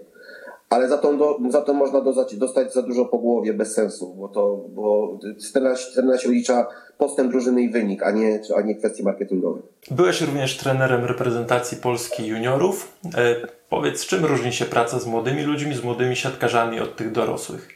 ale 0.70 0.88
za 0.88 0.98
to, 0.98 1.16
do, 1.16 1.38
za 1.50 1.62
to 1.62 1.74
można 1.74 2.00
dostać, 2.00 2.36
dostać 2.36 2.72
za 2.72 2.82
dużo 2.82 3.04
po 3.04 3.18
głowie 3.18 3.54
bez 3.54 3.74
sensu, 3.74 4.14
bo 4.14 4.28
to 4.28 4.64
bo 4.68 5.18
trenera, 5.52 5.76
trenera 5.94 6.18
się 6.18 6.30
liczy 6.30 6.52
postęp 6.98 7.30
drużyny 7.30 7.62
i 7.62 7.70
wynik, 7.70 8.02
a 8.02 8.10
nie, 8.10 8.40
a 8.56 8.60
nie 8.60 8.74
kwestie 8.74 9.02
marketingowe. 9.02 9.60
Byłeś 9.90 10.20
również 10.20 10.56
trenerem 10.56 11.04
reprezentacji 11.04 11.76
Polski 11.76 12.26
juniorów. 12.26 12.92
E, 13.16 13.36
powiedz, 13.68 14.06
czym 14.06 14.24
różni 14.24 14.52
się 14.52 14.64
praca 14.64 14.98
z 14.98 15.06
młodymi 15.06 15.42
ludźmi, 15.42 15.74
z 15.74 15.84
młodymi 15.84 16.16
siatkarzami 16.16 16.80
od 16.80 16.96
tych 16.96 17.12
dorosłych? 17.12 17.68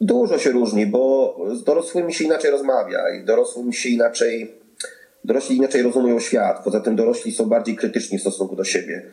Dużo 0.00 0.38
się 0.38 0.50
różni, 0.50 0.86
bo 0.86 1.36
z 1.54 1.64
dorosłymi 1.64 2.14
się 2.14 2.24
inaczej 2.24 2.50
rozmawia 2.50 2.98
i 3.10 3.24
dorosłymi 3.24 3.74
się 3.74 3.88
inaczej, 3.88 4.54
dorośli 5.24 5.56
inaczej 5.56 5.82
rozumieją 5.82 6.20
świat. 6.20 6.64
Poza 6.64 6.80
tym 6.80 6.96
dorośli 6.96 7.32
są 7.32 7.46
bardziej 7.46 7.76
krytyczni 7.76 8.18
w 8.18 8.20
stosunku 8.20 8.56
do 8.56 8.64
siebie, 8.64 9.10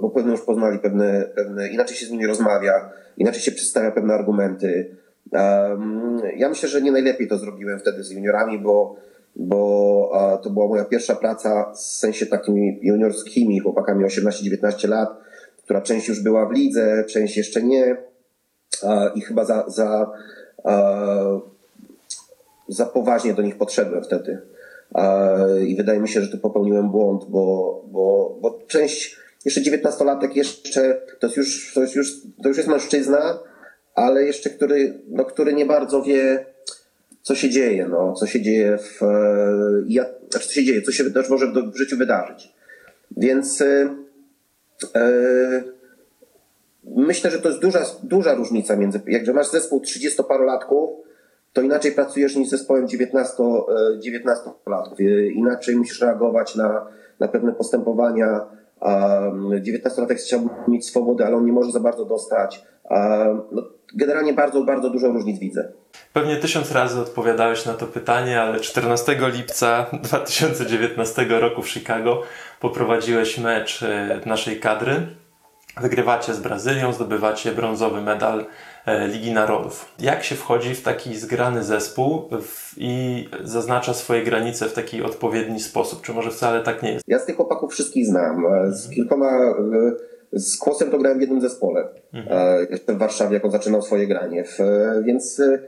bo 0.00 0.10
pewnie 0.14 0.32
już 0.32 0.40
poznali 0.40 0.78
pewne, 0.78 1.24
pewne, 1.34 1.68
inaczej 1.68 1.96
się 1.96 2.06
z 2.06 2.10
nimi 2.10 2.26
rozmawia, 2.26 2.90
inaczej 3.16 3.42
się 3.42 3.52
przedstawia 3.52 3.90
pewne 3.90 4.14
argumenty. 4.14 4.96
Um, 5.32 6.22
ja 6.36 6.48
myślę, 6.48 6.68
że 6.68 6.82
nie 6.82 6.92
najlepiej 6.92 7.28
to 7.28 7.38
zrobiłem 7.38 7.78
wtedy 7.78 8.04
z 8.04 8.10
juniorami, 8.10 8.58
bo, 8.58 8.96
bo 9.36 10.10
a, 10.14 10.36
to 10.36 10.50
była 10.50 10.68
moja 10.68 10.84
pierwsza 10.84 11.14
praca 11.14 11.72
w 11.72 11.78
sensie 11.78 12.26
takimi 12.26 12.78
juniorskimi 12.82 13.60
chłopakami 13.60 14.04
18-19 14.04 14.88
lat, 14.88 15.20
która 15.64 15.80
część 15.80 16.08
już 16.08 16.22
była 16.22 16.46
w 16.46 16.52
lidze, 16.52 17.04
część 17.04 17.36
jeszcze 17.36 17.62
nie 17.62 17.96
a, 18.82 19.08
i 19.14 19.20
chyba 19.20 19.44
za, 19.44 19.64
za, 19.68 20.10
za 22.68 22.86
poważnie 22.86 23.34
do 23.34 23.42
nich 23.42 23.58
podszedłem 23.58 24.04
wtedy. 24.04 24.53
A, 24.92 25.36
I 25.66 25.76
wydaje 25.76 26.00
mi 26.00 26.08
się, 26.08 26.20
że 26.20 26.28
tu 26.28 26.38
popełniłem 26.38 26.90
błąd, 26.90 27.24
bo, 27.28 27.84
bo, 27.86 28.36
bo 28.40 28.58
część, 28.66 29.16
jeszcze 29.44 29.60
19-latek 29.60 30.36
jeszcze, 30.36 31.00
to 31.18 31.26
jest 31.26 31.36
już, 31.36 31.74
to 31.74 31.80
jest 31.80 31.94
już, 31.94 32.12
to 32.42 32.48
już 32.48 32.56
jest 32.56 32.68
mężczyzna, 32.68 33.38
ale 33.94 34.24
jeszcze 34.24 34.50
który, 34.50 35.00
no, 35.08 35.24
który 35.24 35.52
nie 35.52 35.66
bardzo 35.66 36.02
wie, 36.02 36.46
co 37.22 37.34
się 37.34 37.50
dzieje, 37.50 37.88
no, 37.88 38.12
co 38.12 38.26
się 38.26 38.42
dzieje 38.42 38.78
w, 38.78 39.02
e, 39.02 39.84
jak, 39.88 40.08
znaczy 40.30 40.48
co 40.48 40.54
się 40.54 40.64
dzieje, 40.64 40.82
co 40.82 40.92
się 40.92 41.04
może 41.30 41.46
w, 41.46 41.72
w 41.72 41.76
życiu 41.76 41.96
wydarzyć. 41.96 42.54
Więc 43.16 43.60
e, 43.60 43.96
e, 44.94 45.62
myślę, 46.84 47.30
że 47.30 47.38
to 47.38 47.48
jest 47.48 47.60
duża, 47.60 47.86
duża 48.02 48.34
różnica 48.34 48.76
między, 48.76 49.00
jak 49.06 49.26
masz 49.26 49.50
zespół 49.50 49.80
30-parolatków, 49.80 50.88
to 51.54 51.62
inaczej 51.62 51.92
pracujesz 51.92 52.36
niż 52.36 52.48
z 52.48 52.50
zespołem 52.50 52.88
19, 52.88 53.42
e, 53.42 53.98
19-latków. 53.98 55.00
E, 55.00 55.26
Inaczej 55.26 55.76
musisz 55.76 56.00
reagować 56.00 56.54
na, 56.54 56.86
na 57.20 57.28
pewne 57.28 57.52
postępowania. 57.52 58.40
A 58.80 59.20
19-latek 59.60 60.14
chciałby 60.14 60.48
mieć 60.68 60.86
swobodę, 60.86 61.26
ale 61.26 61.36
on 61.36 61.46
nie 61.46 61.52
może 61.52 61.72
za 61.72 61.80
bardzo 61.80 62.04
dostać. 62.04 62.64
No, 63.52 63.62
generalnie 63.94 64.32
bardzo, 64.32 64.64
bardzo 64.64 64.90
dużo 64.90 65.08
różnic 65.08 65.38
widzę. 65.38 65.72
Pewnie 66.12 66.36
tysiąc 66.36 66.72
razy 66.72 67.00
odpowiadałeś 67.00 67.66
na 67.66 67.74
to 67.74 67.86
pytanie, 67.86 68.40
ale 68.40 68.60
14 68.60 69.16
lipca 69.32 69.86
2019 70.02 71.26
roku 71.28 71.62
w 71.62 71.68
Chicago 71.68 72.22
poprowadziłeś 72.60 73.38
mecz 73.38 73.82
e, 73.82 74.20
naszej 74.26 74.60
kadry. 74.60 75.06
Wygrywacie 75.80 76.34
z 76.34 76.40
Brazylią, 76.40 76.92
zdobywacie 76.92 77.52
brązowy 77.52 78.00
medal 78.00 78.40
e, 78.40 78.44
Ligi 78.86 79.32
Narodów. 79.32 79.92
Jak 79.98 80.24
się 80.24 80.34
wchodzi 80.34 80.74
w 80.74 80.82
taki 80.82 81.16
zgrany 81.16 81.64
zespół 81.64 82.22
i 82.76 83.24
zaznacza 83.44 83.94
swoje 83.94 84.22
granice 84.22 84.68
w 84.68 84.72
taki 84.72 85.02
odpowiedni 85.02 85.60
sposób? 85.60 86.02
Czy 86.02 86.12
może 86.12 86.30
wcale 86.30 86.60
tak 86.62 86.82
nie 86.82 86.92
jest? 86.92 87.04
Ja 87.08 87.18
z 87.18 87.26
tych 87.26 87.36
chłopaków 87.36 87.72
wszystkich 87.72 88.06
znam. 88.06 88.46
E, 88.46 88.72
Z 88.72 88.90
kilkoma, 88.90 89.30
e, 89.30 89.92
z 90.32 90.58
Kłosem 90.58 90.90
to 90.90 90.98
grałem 90.98 91.18
w 91.18 91.20
jednym 91.20 91.40
zespole. 91.40 91.88
E, 92.30 92.66
Jeszcze 92.70 92.92
w 92.94 92.98
Warszawie, 92.98 93.34
jak 93.34 93.44
on 93.44 93.50
zaczynał 93.50 93.82
swoje 93.82 94.06
granie. 94.06 94.44
E, 94.60 95.02
Więc 95.02 95.40
e, 95.40 95.58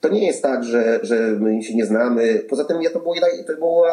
to 0.00 0.08
nie 0.08 0.26
jest 0.26 0.42
tak, 0.42 0.64
że, 0.64 1.00
że 1.02 1.16
my 1.16 1.62
się 1.62 1.74
nie 1.74 1.86
znamy. 1.86 2.42
Poza 2.50 2.64
tym 2.64 2.82
ja 2.82 2.90
to, 2.90 3.00
było, 3.00 3.14
to 3.46 3.54
była 3.58 3.90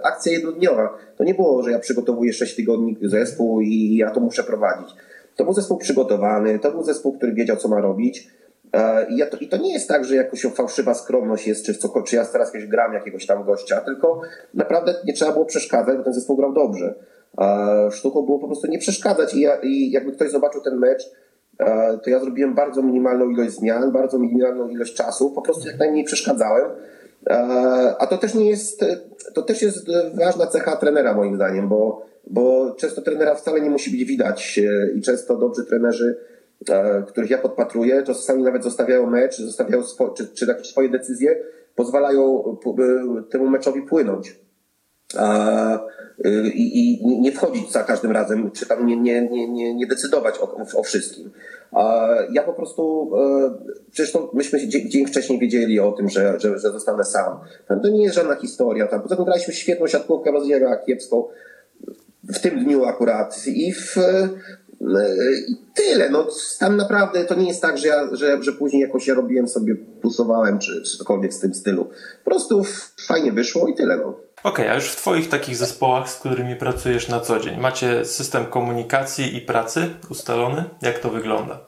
e, 0.00 0.06
akcja 0.06 0.32
jednodniowa. 0.32 0.98
To 1.16 1.24
nie 1.24 1.34
było, 1.34 1.62
że 1.62 1.70
ja 1.70 1.78
przygotowuję 1.78 2.32
6 2.32 2.56
tygodni 2.56 2.96
zespół 3.02 3.60
i 3.60 3.96
ja 3.96 4.10
to 4.10 4.20
muszę 4.20 4.42
prowadzić. 4.44 4.88
To 5.40 5.44
był 5.44 5.52
zespół 5.52 5.78
przygotowany, 5.78 6.58
to 6.58 6.70
był 6.70 6.82
zespół, 6.82 7.12
który 7.12 7.32
wiedział, 7.32 7.56
co 7.56 7.68
ma 7.68 7.80
robić. 7.80 8.28
E, 8.72 9.06
I, 9.08 9.22
to, 9.30 9.36
I 9.36 9.48
to 9.48 9.56
nie 9.56 9.72
jest 9.72 9.88
tak, 9.88 10.04
że 10.04 10.16
jakoś 10.16 10.42
fałszywa 10.42 10.94
skromność 10.94 11.46
jest, 11.46 11.66
czy, 11.66 11.74
co, 11.74 12.02
czy 12.02 12.16
ja 12.16 12.24
teraz 12.24 12.48
jakiegoś 12.48 12.70
gram 12.70 12.92
jakiegoś 12.92 13.26
tam 13.26 13.44
gościa, 13.44 13.80
tylko 13.80 14.20
naprawdę 14.54 14.94
nie 15.04 15.12
trzeba 15.12 15.32
było 15.32 15.44
przeszkadzać, 15.44 15.96
bo 15.96 16.04
ten 16.04 16.12
zespół 16.12 16.36
grał 16.36 16.52
dobrze. 16.52 16.94
A 17.36 17.66
sztuką 17.90 18.22
było 18.22 18.38
po 18.38 18.46
prostu 18.46 18.66
nie 18.66 18.78
przeszkadzać 18.78 19.34
i, 19.34 19.40
ja, 19.40 19.56
i 19.62 19.90
jakby 19.90 20.12
ktoś 20.12 20.30
zobaczył 20.30 20.60
ten 20.60 20.78
mecz, 20.78 21.02
e, 21.58 21.98
to 21.98 22.10
ja 22.10 22.20
zrobiłem 22.20 22.54
bardzo 22.54 22.82
minimalną 22.82 23.30
ilość 23.30 23.50
zmian, 23.50 23.92
bardzo 23.92 24.18
minimalną 24.18 24.68
ilość 24.68 24.94
czasu, 24.94 25.30
po 25.30 25.42
prostu 25.42 25.68
jak 25.68 25.78
najmniej 25.78 26.04
przeszkadzałem. 26.04 26.70
E, 27.26 27.96
A 27.98 28.06
to 28.06 28.18
też 28.18 28.34
nie 28.34 28.50
jest, 28.50 28.84
to 29.34 29.42
też 29.42 29.62
jest 29.62 29.86
ważna 30.14 30.46
cecha 30.46 30.76
trenera 30.76 31.14
moim 31.14 31.36
zdaniem, 31.36 31.68
bo, 31.68 32.06
bo 32.26 32.74
często 32.78 33.02
trenera 33.02 33.34
wcale 33.34 33.60
nie 33.60 33.70
musi 33.70 33.90
być 33.90 34.04
widać 34.04 34.58
e, 34.58 34.92
i 34.92 35.02
często 35.02 35.36
dobrzy 35.36 35.64
trenerzy, 35.64 36.18
e, 36.68 37.02
których 37.02 37.30
ja 37.30 37.38
podpatruję, 37.38 38.02
czasami 38.02 38.42
nawet 38.42 38.64
zostawiają 38.64 39.10
mecz, 39.10 39.38
zostawiają 39.38 39.82
czy, 40.16 40.28
czy 40.28 40.46
jakieś 40.46 40.66
swoje 40.66 40.88
decyzje, 40.88 41.42
pozwalają 41.74 42.56
temu 43.30 43.50
meczowi 43.50 43.82
płynąć 43.82 44.40
i, 46.54 47.00
i 47.00 47.20
nie 47.20 47.32
wchodzić 47.32 47.72
za 47.72 47.82
każdym 47.82 48.10
razem, 48.10 48.50
czy 48.50 48.66
tam 48.66 48.86
nie, 48.86 48.96
nie, 48.96 49.28
nie, 49.28 49.74
nie 49.74 49.86
decydować 49.86 50.38
o, 50.38 50.56
o 50.74 50.82
wszystkim. 50.82 51.30
Ja 52.32 52.42
po 52.42 52.52
prostu, 52.52 53.10
e, 53.16 53.54
przecież 53.90 54.12
to 54.12 54.30
myśmy 54.34 54.68
dzień, 54.68 55.06
wcześniej 55.06 55.38
wiedzieli 55.38 55.80
o 55.80 55.92
tym, 55.92 56.08
że, 56.08 56.40
że, 56.40 56.58
że 56.58 56.70
zostanę 56.70 57.04
sam. 57.04 57.38
To 57.82 57.88
nie 57.88 58.02
jest 58.02 58.14
żadna 58.14 58.34
historia. 58.34 58.86
Tam. 58.86 59.02
Poza 59.02 59.16
tym 59.16 59.24
graliśmy 59.24 59.54
świetną 59.54 59.86
siatkówkę, 59.86 60.30
rozdzielała 60.30 60.76
kiepską 60.76 61.24
w 62.32 62.38
tym 62.38 62.64
dniu 62.64 62.84
akurat. 62.84 63.46
I 63.46 63.72
w, 63.72 63.96
I 65.48 65.56
tyle. 65.74 66.10
No, 66.10 66.26
tam 66.58 66.76
naprawdę 66.76 67.24
to 67.24 67.34
nie 67.34 67.48
jest 67.48 67.62
tak, 67.62 67.78
że, 67.78 67.88
ja, 67.88 68.08
że, 68.12 68.42
że 68.42 68.52
później 68.52 68.82
jakoś 68.82 69.06
ja 69.06 69.14
robiłem 69.14 69.48
sobie, 69.48 69.76
plusowałem, 70.00 70.58
czy, 70.58 70.82
czy 70.82 70.98
cokolwiek 70.98 71.34
w 71.34 71.40
tym 71.40 71.54
stylu. 71.54 71.84
Po 72.24 72.30
prostu 72.30 72.62
fajnie 73.06 73.32
wyszło 73.32 73.68
i 73.68 73.74
tyle. 73.74 73.96
No. 73.96 74.20
Okej, 74.42 74.64
okay, 74.64 74.70
a 74.70 74.74
już 74.74 74.90
w 74.90 74.96
Twoich 74.96 75.28
takich 75.28 75.56
zespołach, 75.56 76.10
z 76.10 76.16
którymi 76.16 76.56
pracujesz 76.56 77.08
na 77.08 77.20
co 77.20 77.40
dzień, 77.40 77.60
macie 77.60 78.04
system 78.04 78.46
komunikacji 78.46 79.36
i 79.36 79.40
pracy 79.40 79.94
ustalony? 80.10 80.64
Jak 80.82 80.98
to 80.98 81.10
wygląda? 81.10 81.58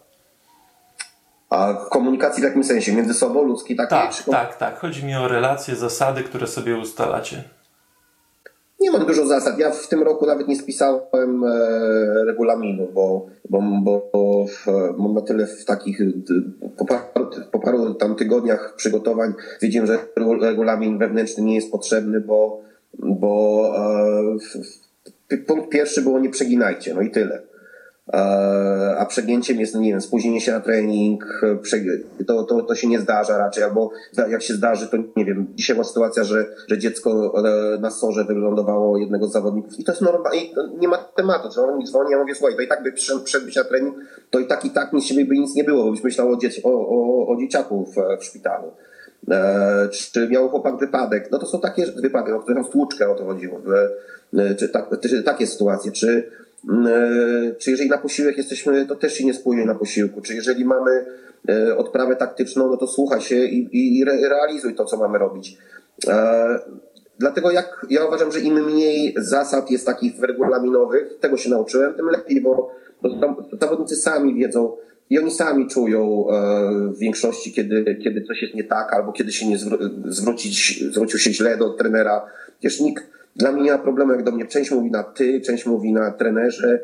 A 1.50 1.74
komunikacji 1.74 2.40
w 2.42 2.44
jakim 2.44 2.64
sensie? 2.64 2.92
Między 2.92 3.14
sobą, 3.14 3.42
ludzki 3.42 3.76
takiej? 3.76 3.98
Tak, 3.98 4.24
tak, 4.30 4.56
tak. 4.56 4.78
Chodzi 4.78 5.04
mi 5.04 5.16
o 5.16 5.28
relacje, 5.28 5.76
zasady, 5.76 6.22
które 6.22 6.46
sobie 6.46 6.76
ustalacie. 6.76 7.44
Nie 8.82 8.90
mam 8.90 9.06
dużo 9.06 9.26
zasad. 9.26 9.58
Ja 9.58 9.70
w 9.70 9.88
tym 9.88 10.02
roku 10.02 10.26
nawet 10.26 10.48
nie 10.48 10.56
spisałem 10.56 11.44
e, 11.44 12.24
regulaminu, 12.26 12.88
bo, 12.94 13.26
bo, 13.50 13.62
bo, 13.82 14.10
bo 14.12 14.46
mam 14.98 15.14
na 15.14 15.20
tyle 15.20 15.46
w 15.46 15.64
takich 15.64 15.98
po 16.76 16.84
paru, 16.84 17.30
po 17.52 17.58
paru 17.58 17.94
tam 17.94 18.14
tygodniach 18.14 18.74
przygotowań 18.76 19.32
wiedziałem, 19.62 19.86
że 19.86 19.98
regulamin 20.40 20.98
wewnętrzny 20.98 21.44
nie 21.44 21.54
jest 21.54 21.70
potrzebny, 21.70 22.20
bo, 22.20 22.60
bo 22.98 23.72
e, 25.30 25.38
punkt 25.46 25.68
pierwszy 25.68 26.02
było 26.02 26.18
nie 26.18 26.30
przeginajcie, 26.30 26.94
no 26.94 27.00
i 27.00 27.10
tyle. 27.10 27.51
E, 28.12 28.96
a 28.98 29.06
przegięciem 29.06 29.60
jest, 29.60 29.74
nie 29.74 29.90
wiem, 29.90 30.00
spóźnienie 30.00 30.40
się 30.40 30.52
na 30.52 30.60
trening, 30.60 31.42
to, 32.26 32.42
to, 32.42 32.62
to 32.62 32.74
się 32.74 32.88
nie 32.88 33.00
zdarza 33.00 33.38
raczej, 33.38 33.64
albo 33.64 33.90
jak 34.30 34.42
się 34.42 34.54
zdarzy, 34.54 34.88
to 34.88 34.96
nie 35.16 35.24
wiem, 35.24 35.46
dzisiaj 35.54 35.76
była 35.76 35.84
sytuacja, 35.84 36.24
że, 36.24 36.46
że 36.68 36.78
dziecko 36.78 37.32
e, 37.74 37.78
na 37.78 37.90
sorze 37.90 38.24
wylądowało 38.24 38.98
jednego 38.98 39.26
z 39.26 39.32
zawodników 39.32 39.78
i 39.78 39.84
to 39.84 39.92
jest 39.92 40.02
normalne, 40.02 40.38
nie 40.78 40.88
ma 40.88 40.98
tematu, 40.98 41.48
co 41.48 41.64
on 41.64 41.78
mi 41.78 41.84
dzwoni, 41.84 42.10
ja 42.10 42.18
mówię, 42.18 42.34
słuchaj, 42.34 42.56
to 42.56 42.62
i 42.62 42.68
tak 42.68 42.82
by 42.82 42.92
przyszedł 42.92 43.44
być 43.44 43.56
na 43.56 43.64
trening, 43.64 43.96
to 44.30 44.38
i 44.38 44.46
tak 44.46 44.64
i 44.64 44.70
tak 44.70 44.92
nic 44.92 45.04
siebie 45.04 45.24
by 45.24 45.34
nic 45.34 45.54
nie 45.54 45.64
było, 45.64 45.84
bo 45.84 45.90
byś 45.90 46.04
myślał 46.04 46.32
o, 46.32 46.36
dzieci, 46.36 46.62
o, 46.62 46.70
o, 46.70 47.26
o 47.28 47.36
dzieciaku 47.36 47.86
w, 47.86 48.20
w 48.20 48.24
szpitalu. 48.24 48.72
E, 49.30 49.88
czy 50.12 50.28
miał 50.28 50.48
chłopak 50.48 50.78
wypadek? 50.78 51.28
No 51.30 51.38
to 51.38 51.46
są 51.46 51.60
takie 51.60 51.86
wypadki, 51.86 52.32
o 52.32 52.40
którą 52.40 52.64
stłuczkę 52.64 53.10
o 53.10 53.14
to 53.14 53.24
chodziło. 53.24 53.60
E, 54.38 54.54
czy, 54.54 54.68
tak, 54.68 55.00
czy 55.00 55.22
takie 55.22 55.46
sytuacje, 55.46 55.92
czy 55.92 56.08
e, 56.18 56.41
czy 57.58 57.70
jeżeli 57.70 57.90
na 57.90 57.98
posiłek 57.98 58.36
jesteśmy, 58.38 58.86
to 58.86 58.96
też 58.96 59.14
się 59.14 59.24
nie 59.24 59.34
spójnie 59.34 59.64
na 59.64 59.74
posiłku. 59.74 60.20
Czy 60.20 60.34
jeżeli 60.34 60.64
mamy 60.64 61.04
e, 61.48 61.76
odprawę 61.76 62.16
taktyczną, 62.16 62.68
no 62.70 62.76
to 62.76 62.86
słuchaj 62.86 63.20
się 63.20 63.36
i, 63.44 63.98
i 63.98 64.04
realizuj 64.04 64.74
to, 64.74 64.84
co 64.84 64.96
mamy 64.96 65.18
robić. 65.18 65.58
E, 66.08 66.58
dlatego 67.18 67.50
jak 67.50 67.86
ja 67.90 68.06
uważam, 68.06 68.32
że 68.32 68.40
im 68.40 68.64
mniej 68.64 69.14
zasad 69.16 69.70
jest 69.70 69.86
takich 69.86 70.20
regulaminowych, 70.20 71.18
tego 71.20 71.36
się 71.36 71.50
nauczyłem, 71.50 71.94
tym 71.94 72.06
lepiej, 72.06 72.40
bo, 72.40 72.70
zawodnicy 73.60 73.96
sami 73.96 74.34
wiedzą 74.34 74.76
i 75.10 75.18
oni 75.18 75.30
sami 75.30 75.68
czują 75.68 76.26
w 76.94 76.98
większości, 76.98 77.52
kiedy, 77.52 77.98
kiedy 78.04 78.22
coś 78.22 78.42
jest 78.42 78.54
nie 78.54 78.64
tak, 78.64 78.92
albo 78.92 79.12
kiedy 79.12 79.32
się 79.32 79.48
nie 79.48 79.58
zwrócić, 80.04 80.84
zwrócił 80.90 81.18
się 81.18 81.32
źle 81.32 81.56
do 81.56 81.70
trenera. 81.70 82.26
Przecież 82.58 82.80
nikt 82.80 83.04
dla 83.36 83.52
mnie 83.52 83.62
nie 83.62 83.72
ma 83.72 83.78
problemu, 83.78 84.12
jak 84.12 84.22
do 84.22 84.32
mnie 84.32 84.46
część 84.46 84.70
mówi 84.70 84.90
na 84.90 85.02
ty, 85.02 85.40
część 85.40 85.66
mówi 85.66 85.92
na 85.92 86.10
trenerze. 86.10 86.80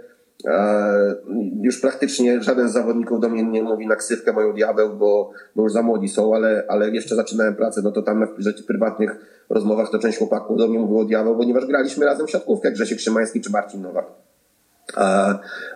Już 1.63 1.81
praktycznie 1.81 2.43
żaden 2.43 2.69
z 2.69 2.73
zawodników 2.73 3.21
do 3.21 3.29
mnie 3.29 3.43
nie 3.43 3.63
mówi 3.63 3.87
na 3.87 3.97
ksywkę 3.97 4.33
moją 4.33 4.53
diabeł, 4.53 4.97
bo, 4.97 5.31
bo 5.57 5.63
już 5.63 5.73
za 5.73 5.83
młodzi 5.83 6.09
są, 6.09 6.35
ale, 6.35 6.65
ale 6.69 6.91
jeszcze 6.91 7.15
zaczynałem 7.15 7.57
pracę, 7.57 7.81
no 7.85 7.93
to 7.93 8.03
tam 8.03 8.27
w 8.39 8.67
prywatnych 8.67 9.17
rozmowach 9.51 9.91
to 9.91 9.99
część 9.99 10.19
chłopaków 10.19 10.59
do 10.59 10.69
mnie 10.69 10.79
mówiło 10.79 11.05
diabeł, 11.05 11.37
ponieważ 11.37 11.67
graliśmy 11.67 12.07
razem 12.07 12.27
w 12.27 12.31
siatkówkę, 12.31 12.73
Grzesiek 12.73 13.01
Szymański 13.01 13.41
czy 13.41 13.51
Marcin 13.51 13.83
Nowak. 13.83 14.07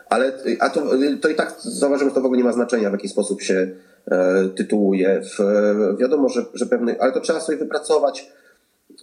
Ale 0.09 0.33
a 0.61 0.71
to, 0.71 0.83
to 1.21 1.29
i 1.29 1.35
tak 1.35 1.55
zauważyłem, 1.59 2.11
że 2.11 2.15
to 2.15 2.21
w 2.21 2.25
ogóle 2.25 2.39
nie 2.39 2.45
ma 2.45 2.53
znaczenia, 2.53 2.91
w 2.91 2.93
jaki 2.93 3.09
sposób 3.09 3.43
się 3.43 3.69
e, 4.11 4.49
tytułuje. 4.57 5.21
W, 5.23 5.39
wiadomo, 6.01 6.29
że, 6.29 6.45
że 6.55 6.67
pewny, 6.67 7.01
ale 7.01 7.13
to 7.13 7.21
trzeba 7.21 7.41
sobie 7.41 7.59
wypracować 7.59 8.33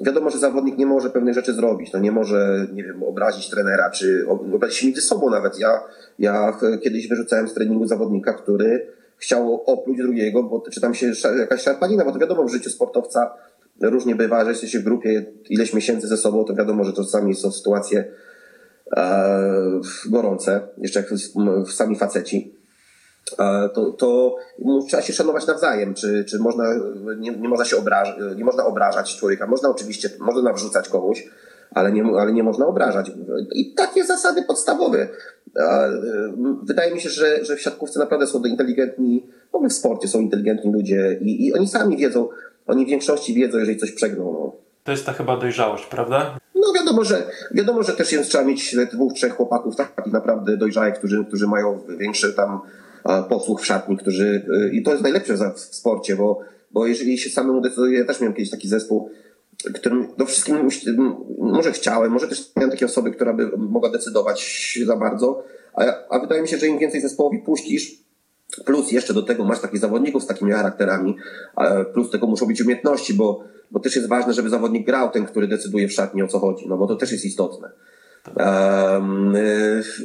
wiadomo, 0.05 0.29
że 0.29 0.37
zawodnik 0.37 0.77
nie 0.77 0.85
może 0.85 1.09
pewnych 1.09 1.33
rzeczy 1.33 1.53
zrobić. 1.53 1.93
No 1.93 1.99
nie 1.99 2.11
może, 2.11 2.67
nie 2.73 2.83
wiem, 2.83 3.03
obrazić 3.03 3.49
trenera, 3.49 3.89
czy 3.89 4.25
obrazić 4.27 4.77
się 4.77 4.87
między 4.87 5.01
sobą 5.01 5.29
nawet. 5.29 5.59
Ja, 5.59 5.83
ja 6.19 6.57
kiedyś 6.83 7.07
wyrzucałem 7.07 7.47
z 7.47 7.53
treningu 7.53 7.87
zawodnika, 7.87 8.33
który 8.33 8.87
chciał 9.17 9.63
opluć 9.65 9.97
drugiego, 9.97 10.43
bo 10.43 10.63
czy 10.71 10.81
tam 10.81 10.93
się 10.93 11.11
jakaś 11.39 11.61
szarpanina, 11.61 12.05
bo 12.05 12.11
to 12.11 12.19
wiadomo 12.19 12.43
w 12.43 12.51
życiu 12.51 12.69
sportowca 12.69 13.33
różnie 13.81 14.15
bywa, 14.15 14.43
że 14.43 14.49
jesteście 14.49 14.79
w 14.79 14.83
grupie 14.83 15.25
ileś 15.49 15.73
miesięcy 15.73 16.07
ze 16.07 16.17
sobą, 16.17 16.45
to 16.45 16.55
wiadomo, 16.55 16.83
że 16.83 16.93
to 16.93 17.03
czasami 17.03 17.35
są 17.35 17.51
sytuacje 17.51 18.05
e, 18.97 19.81
gorące, 20.05 20.61
jeszcze 20.77 20.99
jak 20.99 21.09
sami 21.71 21.95
faceci 21.95 22.58
to, 23.73 23.91
to 23.91 24.35
trzeba 24.87 25.03
się 25.03 25.13
szanować 25.13 25.47
nawzajem, 25.47 25.93
czy, 25.93 26.25
czy 26.25 26.39
można, 26.39 26.63
nie, 27.17 27.31
nie, 27.31 27.49
można 27.49 27.65
się 27.65 27.77
obrażać, 27.77 28.15
nie 28.35 28.45
można 28.45 28.65
obrażać 28.65 29.17
człowieka. 29.17 29.47
Można 29.47 29.69
oczywiście, 29.69 30.09
można 30.19 30.41
nawrzucać 30.41 30.89
komuś, 30.89 31.27
ale 31.71 31.91
nie, 31.91 32.03
ale 32.19 32.33
nie 32.33 32.43
można 32.43 32.67
obrażać. 32.67 33.11
I 33.51 33.73
takie 33.73 34.03
zasady 34.03 34.43
podstawowe. 34.43 35.07
Wydaje 36.63 36.93
mi 36.93 37.01
się, 37.01 37.09
że, 37.09 37.45
że 37.45 37.55
w 37.55 37.61
siatkówce 37.61 37.99
naprawdę 37.99 38.27
są 38.27 38.43
inteligentni, 38.43 39.27
w 39.51 39.55
ogóle 39.55 39.69
w 39.69 39.73
sporcie 39.73 40.07
są 40.07 40.19
inteligentni 40.19 40.71
ludzie 40.71 41.19
i, 41.21 41.47
i 41.47 41.53
oni 41.53 41.67
sami 41.67 41.97
wiedzą, 41.97 42.29
oni 42.67 42.85
w 42.85 42.89
większości 42.89 43.33
wiedzą, 43.33 43.57
jeżeli 43.57 43.77
coś 43.77 43.91
przegną. 43.91 44.33
No. 44.33 44.55
To 44.83 44.91
jest 44.91 45.05
ta 45.05 45.13
chyba 45.13 45.37
dojrzałość, 45.37 45.85
prawda? 45.85 46.39
No 46.55 46.73
wiadomo, 46.73 47.03
że 47.03 47.23
wiadomo, 47.51 47.83
że 47.83 47.93
też 47.93 48.11
jest, 48.11 48.29
trzeba 48.29 48.43
mieć 48.43 48.75
dwóch, 48.91 49.13
trzech 49.13 49.35
chłopaków 49.35 49.75
takich 49.75 50.13
naprawdę 50.13 50.57
dojrzałych, 50.57 50.93
którzy, 50.93 51.25
którzy 51.25 51.47
mają 51.47 51.79
większe 51.97 52.33
tam 52.33 52.61
posłuch 53.29 53.61
w 53.61 53.65
szatni, 53.65 53.97
którzy, 53.97 54.45
y, 54.65 54.69
i 54.73 54.83
to 54.83 54.91
jest 54.91 55.03
najlepsze 55.03 55.37
w 55.55 55.59
sporcie, 55.59 56.15
bo, 56.15 56.39
bo 56.71 56.87
jeżeli 56.87 57.17
się 57.17 57.29
samemu 57.29 57.61
decyduje, 57.61 57.99
ja 57.99 58.05
też 58.05 58.19
miałem 58.19 58.33
kiedyś 58.33 58.49
taki 58.49 58.67
zespół, 58.67 59.09
którym 59.73 60.07
do 60.17 60.25
wszystkim 60.25 60.69
może 61.37 61.71
chciałem, 61.71 62.11
może 62.11 62.27
też 62.27 62.51
miałem 62.55 62.71
takie 62.71 62.85
osoby, 62.85 63.11
która 63.11 63.33
by 63.33 63.57
mogła 63.57 63.89
decydować 63.89 64.77
za 64.85 64.95
bardzo, 64.95 65.43
a, 65.73 65.85
a 66.09 66.19
wydaje 66.19 66.41
mi 66.41 66.47
się, 66.47 66.57
że 66.57 66.67
im 66.67 66.79
więcej 66.79 67.01
zespołowi 67.01 67.39
puścisz, 67.39 67.91
plus 68.65 68.91
jeszcze 68.91 69.13
do 69.13 69.23
tego 69.23 69.43
masz 69.43 69.59
takich 69.59 69.79
zawodników 69.79 70.23
z 70.23 70.27
takimi 70.27 70.51
charakterami, 70.51 71.15
plus 71.93 72.11
tego 72.11 72.27
muszą 72.27 72.45
być 72.45 72.61
umiejętności, 72.61 73.13
bo, 73.13 73.43
bo 73.71 73.79
też 73.79 73.95
jest 73.95 74.07
ważne, 74.07 74.33
żeby 74.33 74.49
zawodnik 74.49 74.85
grał 74.85 75.09
ten, 75.09 75.25
który 75.25 75.47
decyduje 75.47 75.87
w 75.87 75.93
szatni 75.93 76.23
o 76.23 76.27
co 76.27 76.39
chodzi, 76.39 76.67
no 76.67 76.77
bo 76.77 76.87
to 76.87 76.95
też 76.95 77.11
jest 77.11 77.25
istotne. 77.25 77.71
Um, 78.35 79.33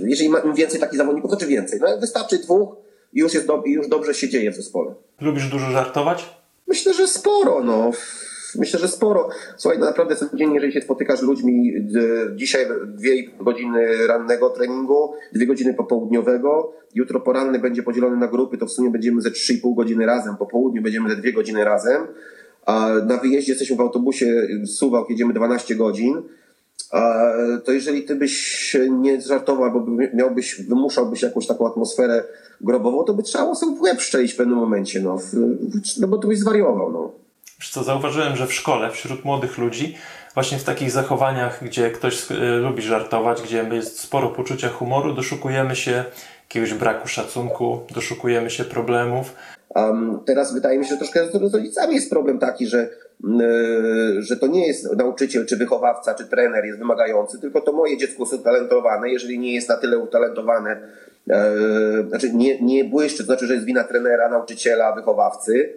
jeżeli 0.05 0.29
ma 0.29 0.41
więcej 0.55 0.81
takich 0.81 0.99
zawodników, 0.99 1.31
to 1.31 1.37
czy 1.37 1.47
więcej? 1.47 1.81
No, 1.81 1.99
wystarczy 2.01 2.39
dwóch, 2.39 2.77
już, 3.15 3.35
jest 3.35 3.47
do, 3.47 3.63
i 3.67 3.73
już 3.73 3.89
dobrze 3.89 4.15
się 4.15 4.29
dzieje 4.29 4.53
w 4.53 4.57
zespole. 4.57 4.95
Lubisz 5.21 5.49
dużo 5.49 5.71
żartować? 5.71 6.37
Myślę, 6.67 6.95
że 6.95 7.07
sporo, 7.07 7.65
no. 7.65 7.91
Myślę, 8.59 8.81
że 8.81 8.89
sporo. 8.89 9.29
Słuchaj, 9.57 9.79
no 9.79 9.87
naprawdę 9.87 10.17
codziennie, 10.17 10.55
jeżeli 10.55 10.73
się 10.73 10.81
spotykasz 10.81 11.19
z 11.19 11.23
ludźmi, 11.23 11.73
dzisiaj 12.35 12.67
dwie 12.87 13.29
godziny 13.41 14.07
rannego 14.07 14.51
treningu, 14.51 15.13
dwie 15.33 15.47
godziny 15.47 15.75
popołudniowego, 15.75 16.73
jutro 16.95 17.21
poranny 17.21 17.59
będzie 17.59 17.83
podzielony 17.83 18.17
na 18.17 18.29
grupy, 18.29 18.59
to 18.59 18.67
w 18.67 18.71
sumie 18.71 18.91
będziemy 18.91 19.23
ze 19.23 19.31
3,5 19.31 19.77
godziny 19.77 20.07
razem, 20.07 20.37
po 20.37 20.47
południu 20.47 20.83
będziemy 20.83 21.11
ze 21.11 21.17
dwie 21.17 21.33
godziny 21.33 21.65
razem, 21.65 22.07
a 22.67 22.91
na 23.07 23.17
wyjeździe 23.17 23.53
jesteśmy 23.53 23.77
w 23.77 23.81
autobusie 23.81 24.49
Suwałk, 24.67 25.11
jedziemy 25.11 25.33
12 25.33 25.75
godzin, 25.75 26.23
to 27.65 27.73
jeżeli 27.73 28.03
ty 28.03 28.15
byś 28.15 28.77
nie 28.91 29.21
żartował, 29.21 29.65
albo 29.65 29.87
miałbyś, 30.15 30.61
wymuszałbyś 30.61 31.23
jakąś 31.23 31.47
taką 31.47 31.67
atmosferę 31.67 32.25
grobową, 32.61 33.05
to 33.05 33.15
by 33.15 33.23
trzeba 33.23 33.55
sobie 33.55 33.77
w 33.77 33.81
łeb 33.81 34.01
szczelić 34.01 34.33
w 34.33 34.37
pewnym 34.37 34.57
momencie, 34.57 35.01
no, 35.01 35.19
no 36.01 36.09
bo 36.09 36.19
to 36.19 36.29
byś 36.29 36.39
zwariował, 36.39 36.93
no. 36.93 37.13
Wiesz 37.61 37.71
co, 37.71 37.85
zauważyłem, 37.85 38.37
że 38.37 38.47
w 38.47 38.53
szkole, 38.53 38.91
wśród 38.91 39.25
młodych 39.25 39.59
ludzi, 39.59 39.97
właśnie 40.35 40.59
w 40.59 40.65
takich 40.65 40.91
zachowaniach, 40.91 41.65
gdzie 41.65 41.91
ktoś 41.91 42.31
y, 42.31 42.35
lubi 42.35 42.83
żartować, 42.83 43.43
gdzie 43.43 43.69
jest 43.73 44.01
sporo 44.01 44.29
poczucia 44.29 44.69
humoru, 44.69 45.15
doszukujemy 45.15 45.77
się 45.77 46.05
jakiegoś 46.43 46.75
braku 46.75 47.09
szacunku, 47.09 47.81
doszukujemy 47.95 48.51
się 48.51 48.65
problemów. 48.65 49.35
Um, 49.75 50.21
teraz 50.27 50.55
wydaje 50.55 50.79
mi 50.79 50.85
się, 50.85 50.91
że 50.91 50.97
troszkę 50.97 51.27
z 51.27 51.53
rodzicami 51.53 51.95
jest 51.95 52.11
problem 52.11 52.39
taki, 52.39 52.67
że 52.67 52.89
E, 53.25 54.23
że 54.23 54.37
to 54.37 54.47
nie 54.47 54.67
jest 54.67 54.97
nauczyciel, 54.97 55.47
czy 55.47 55.57
wychowawca, 55.57 56.15
czy 56.15 56.25
trener 56.25 56.65
jest 56.65 56.79
wymagający, 56.79 57.41
tylko 57.41 57.61
to 57.61 57.73
moje 57.73 57.97
dziecko 57.97 58.23
jest 58.23 58.33
utalentowane. 58.33 59.11
Jeżeli 59.11 59.39
nie 59.39 59.55
jest 59.55 59.69
na 59.69 59.77
tyle 59.77 59.99
utalentowane, 59.99 60.81
e, 61.31 61.53
znaczy 62.09 62.33
nie, 62.33 62.61
nie 62.61 62.85
błyszczy, 62.85 63.19
to 63.19 63.25
znaczy, 63.25 63.47
że 63.47 63.55
jest 63.55 63.67
wina 63.67 63.85
trenera, 63.85 64.29
nauczyciela, 64.29 64.95
wychowawcy, 64.95 65.73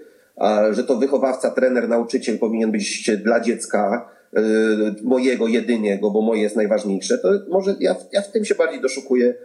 że 0.72 0.84
to 0.84 0.96
wychowawca, 0.96 1.52
trener, 1.52 1.90
nauczyciel 1.90 2.40
powinien 2.40 2.72
być 2.72 3.12
dla 3.24 3.40
dziecka 3.40 4.10
e, 4.34 4.42
mojego, 5.04 5.48
jedynego, 5.48 6.12
bo 6.12 6.22
moje 6.22 6.42
jest 6.42 6.56
najważniejsze, 6.56 7.18
to 7.18 7.30
może 7.50 7.76
ja, 7.80 7.96
ja 8.12 8.22
w 8.22 8.32
tym 8.32 8.46
się 8.46 8.56
bardziej 8.56 8.82
doszukuję 8.82 9.36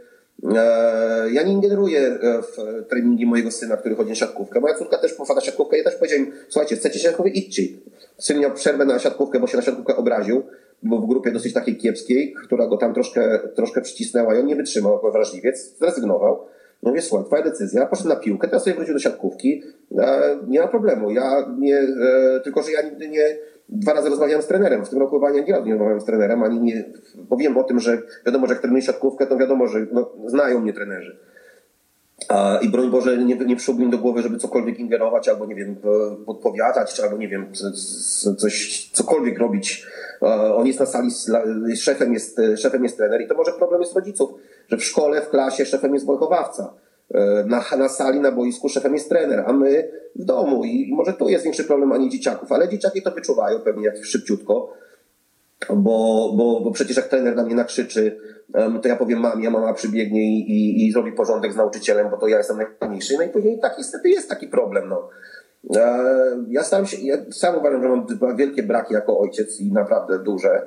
ja 1.33 1.43
nie 1.43 1.53
ingeruję 1.53 2.01
e, 2.01 2.43
w 2.43 2.87
treningi 2.89 3.27
mojego 3.27 3.51
syna, 3.51 3.77
który 3.77 3.95
chodzi 3.95 4.11
na 4.11 4.15
siatkówkę. 4.15 4.61
Moja 4.61 4.75
córka 4.75 4.99
też 4.99 5.15
popada 5.15 5.41
siatkówkę 5.41 5.79
i 5.81 5.85
też 5.85 5.95
powiedziałem, 5.95 6.33
słuchajcie, 6.49 6.77
chcecie 6.77 6.99
siatkówkę? 6.99 7.31
Idźcie. 7.31 7.63
Syn 8.19 8.41
miał 8.41 8.55
przerwę 8.55 8.85
na 8.85 8.99
siatkówkę, 8.99 9.41
bo 9.41 9.47
się 9.47 9.57
na 9.57 9.63
siatkówkę 9.63 9.97
obraził. 9.97 10.43
był 10.83 11.01
w 11.01 11.09
grupie 11.09 11.33
dosyć 11.33 11.53
takiej 11.53 11.77
kiepskiej, 11.77 12.35
która 12.45 12.67
go 12.67 12.77
tam 12.77 12.95
troszkę, 12.95 13.39
troszkę 13.55 13.81
przycisnęła 13.81 14.35
i 14.35 14.39
on 14.39 14.47
nie 14.47 14.57
wytrzymał 14.57 14.93
jako 14.93 15.13
wrażliwiec, 15.13 15.79
zrezygnował. 15.79 16.47
No 16.83 16.91
mówię, 16.91 17.03
słuchaj, 17.03 17.27
twoja 17.27 17.43
decyzja, 17.43 17.87
poszedł 17.87 18.09
na 18.09 18.17
piłkę, 18.17 18.49
teraz 18.49 18.65
sobie 18.65 18.77
wrócił 18.77 18.95
do 18.95 19.01
siatkówki, 19.01 19.63
e, 19.99 20.39
nie 20.49 20.61
ma 20.61 20.69
problemu, 20.69 21.11
ja 21.11 21.55
nie, 21.59 21.79
e, 21.79 22.41
tylko 22.45 22.63
że 22.63 22.73
ja 22.73 22.83
nigdy 22.83 23.09
nie, 23.09 23.39
dwa 23.69 23.93
razy 23.93 24.09
rozmawiałem 24.09 24.43
z 24.43 24.47
trenerem, 24.47 24.85
w 24.85 24.89
tym 24.89 24.99
roku 24.99 25.17
chyba 25.17 25.31
nie, 25.31 25.43
nie 25.43 25.73
rozmawiałem 25.73 26.01
z 26.01 26.05
trenerem, 26.05 26.43
ani 26.43 26.61
nie, 26.61 26.85
bo 27.15 27.37
wiem 27.37 27.57
o 27.57 27.65
tym, 27.65 27.81
że 27.81 28.03
wiadomo, 28.27 28.47
że 28.47 28.53
jak 28.53 28.63
trenuję 28.63 28.83
siatkówkę, 28.83 29.27
to 29.27 29.37
wiadomo, 29.37 29.67
że 29.67 29.87
no, 29.93 30.11
znają 30.27 30.61
mnie 30.61 30.73
trenerzy. 30.73 31.19
I 32.63 32.69
broń 32.69 32.91
Boże, 32.91 33.19
nie, 33.19 33.37
nie 33.37 33.57
przyszłoby 33.57 33.85
mi 33.85 33.91
do 33.91 33.99
głowy, 33.99 34.23
żeby 34.23 34.39
cokolwiek 34.39 34.79
ingerować, 34.79 35.29
albo 35.29 35.47
nie 35.47 35.55
wiem, 35.55 35.77
podpowiadać, 36.27 36.95
czy 36.95 37.03
albo 37.03 37.17
nie 37.17 37.29
wiem, 37.29 37.47
coś, 38.39 38.91
cokolwiek 38.93 39.39
robić. 39.39 39.87
On 40.57 40.67
jest 40.67 40.81
na 40.81 40.87
sali, 40.87 41.11
szefem 41.77 42.13
jest, 42.13 42.41
szefem 42.57 42.83
jest 42.83 42.97
trener 42.97 43.21
i 43.21 43.29
to 43.29 43.35
może 43.35 43.53
problem 43.53 43.81
jest 43.81 43.95
rodziców, 43.95 44.31
że 44.69 44.77
w 44.77 44.85
szkole, 44.85 45.23
w 45.23 45.29
klasie 45.29 45.67
szefem 45.67 45.95
jest 45.95 46.07
wychowawca. 46.07 46.75
E, 47.15 47.45
na, 47.47 47.65
na 47.79 47.89
sali, 47.89 48.21
na 48.21 48.33
boisku 48.33 48.69
szefem 48.69 48.95
jest 48.95 49.09
trener, 49.09 49.45
a 49.47 49.53
my 49.53 49.91
w 50.17 50.25
domu 50.25 50.65
i, 50.65 50.93
może 50.95 51.13
tu 51.13 51.29
jest 51.29 51.45
większy 51.45 51.65
problem, 51.65 51.93
a 51.93 51.97
nie 51.97 52.11
dzieciaków, 52.11 52.53
ale 52.53 52.69
dzieciaki 52.69 53.03
to 53.03 53.11
wyczuwają 53.11 53.61
pewnie 53.61 53.85
jak 53.85 54.05
szybciutko, 54.05 54.73
bo, 55.69 56.33
bo, 56.37 56.61
bo 56.61 56.71
przecież 56.71 56.97
jak 56.97 57.09
trener 57.09 57.37
na 57.37 57.45
mnie 57.45 57.55
nakrzyczy, 57.55 58.17
to 58.83 58.89
ja 58.89 58.97
powiem 58.97 59.19
mamie, 59.19 59.49
a 59.49 59.51
mama 59.51 59.75
przybiegnie 59.75 60.23
i, 60.23 60.51
i, 60.51 60.87
i 60.87 60.93
zrobi 60.93 61.13
porządek 61.13 61.53
z 61.53 61.57
nauczycielem, 61.57 62.11
bo 62.11 62.17
to 62.17 62.29
ja 62.29 62.39
jestem 62.39 62.59
najmniejszy. 62.81 63.15
No 63.17 63.23
i 63.23 63.29
później 63.29 63.59
tak 63.59 63.79
niestety 63.79 64.09
jest 64.09 64.29
taki 64.29 64.49
problem. 64.49 64.89
No. 64.89 65.09
E, 65.77 66.45
ja 66.49 66.85
się, 66.85 66.97
ja 67.03 67.17
sam 67.31 67.59
uważam, 67.59 67.83
że 67.83 67.89
mam 68.21 68.37
wielkie 68.37 68.63
braki 68.63 68.95
jako 68.95 69.19
ojciec 69.19 69.61
i 69.61 69.73
naprawdę 69.73 70.19
duże, 70.19 70.63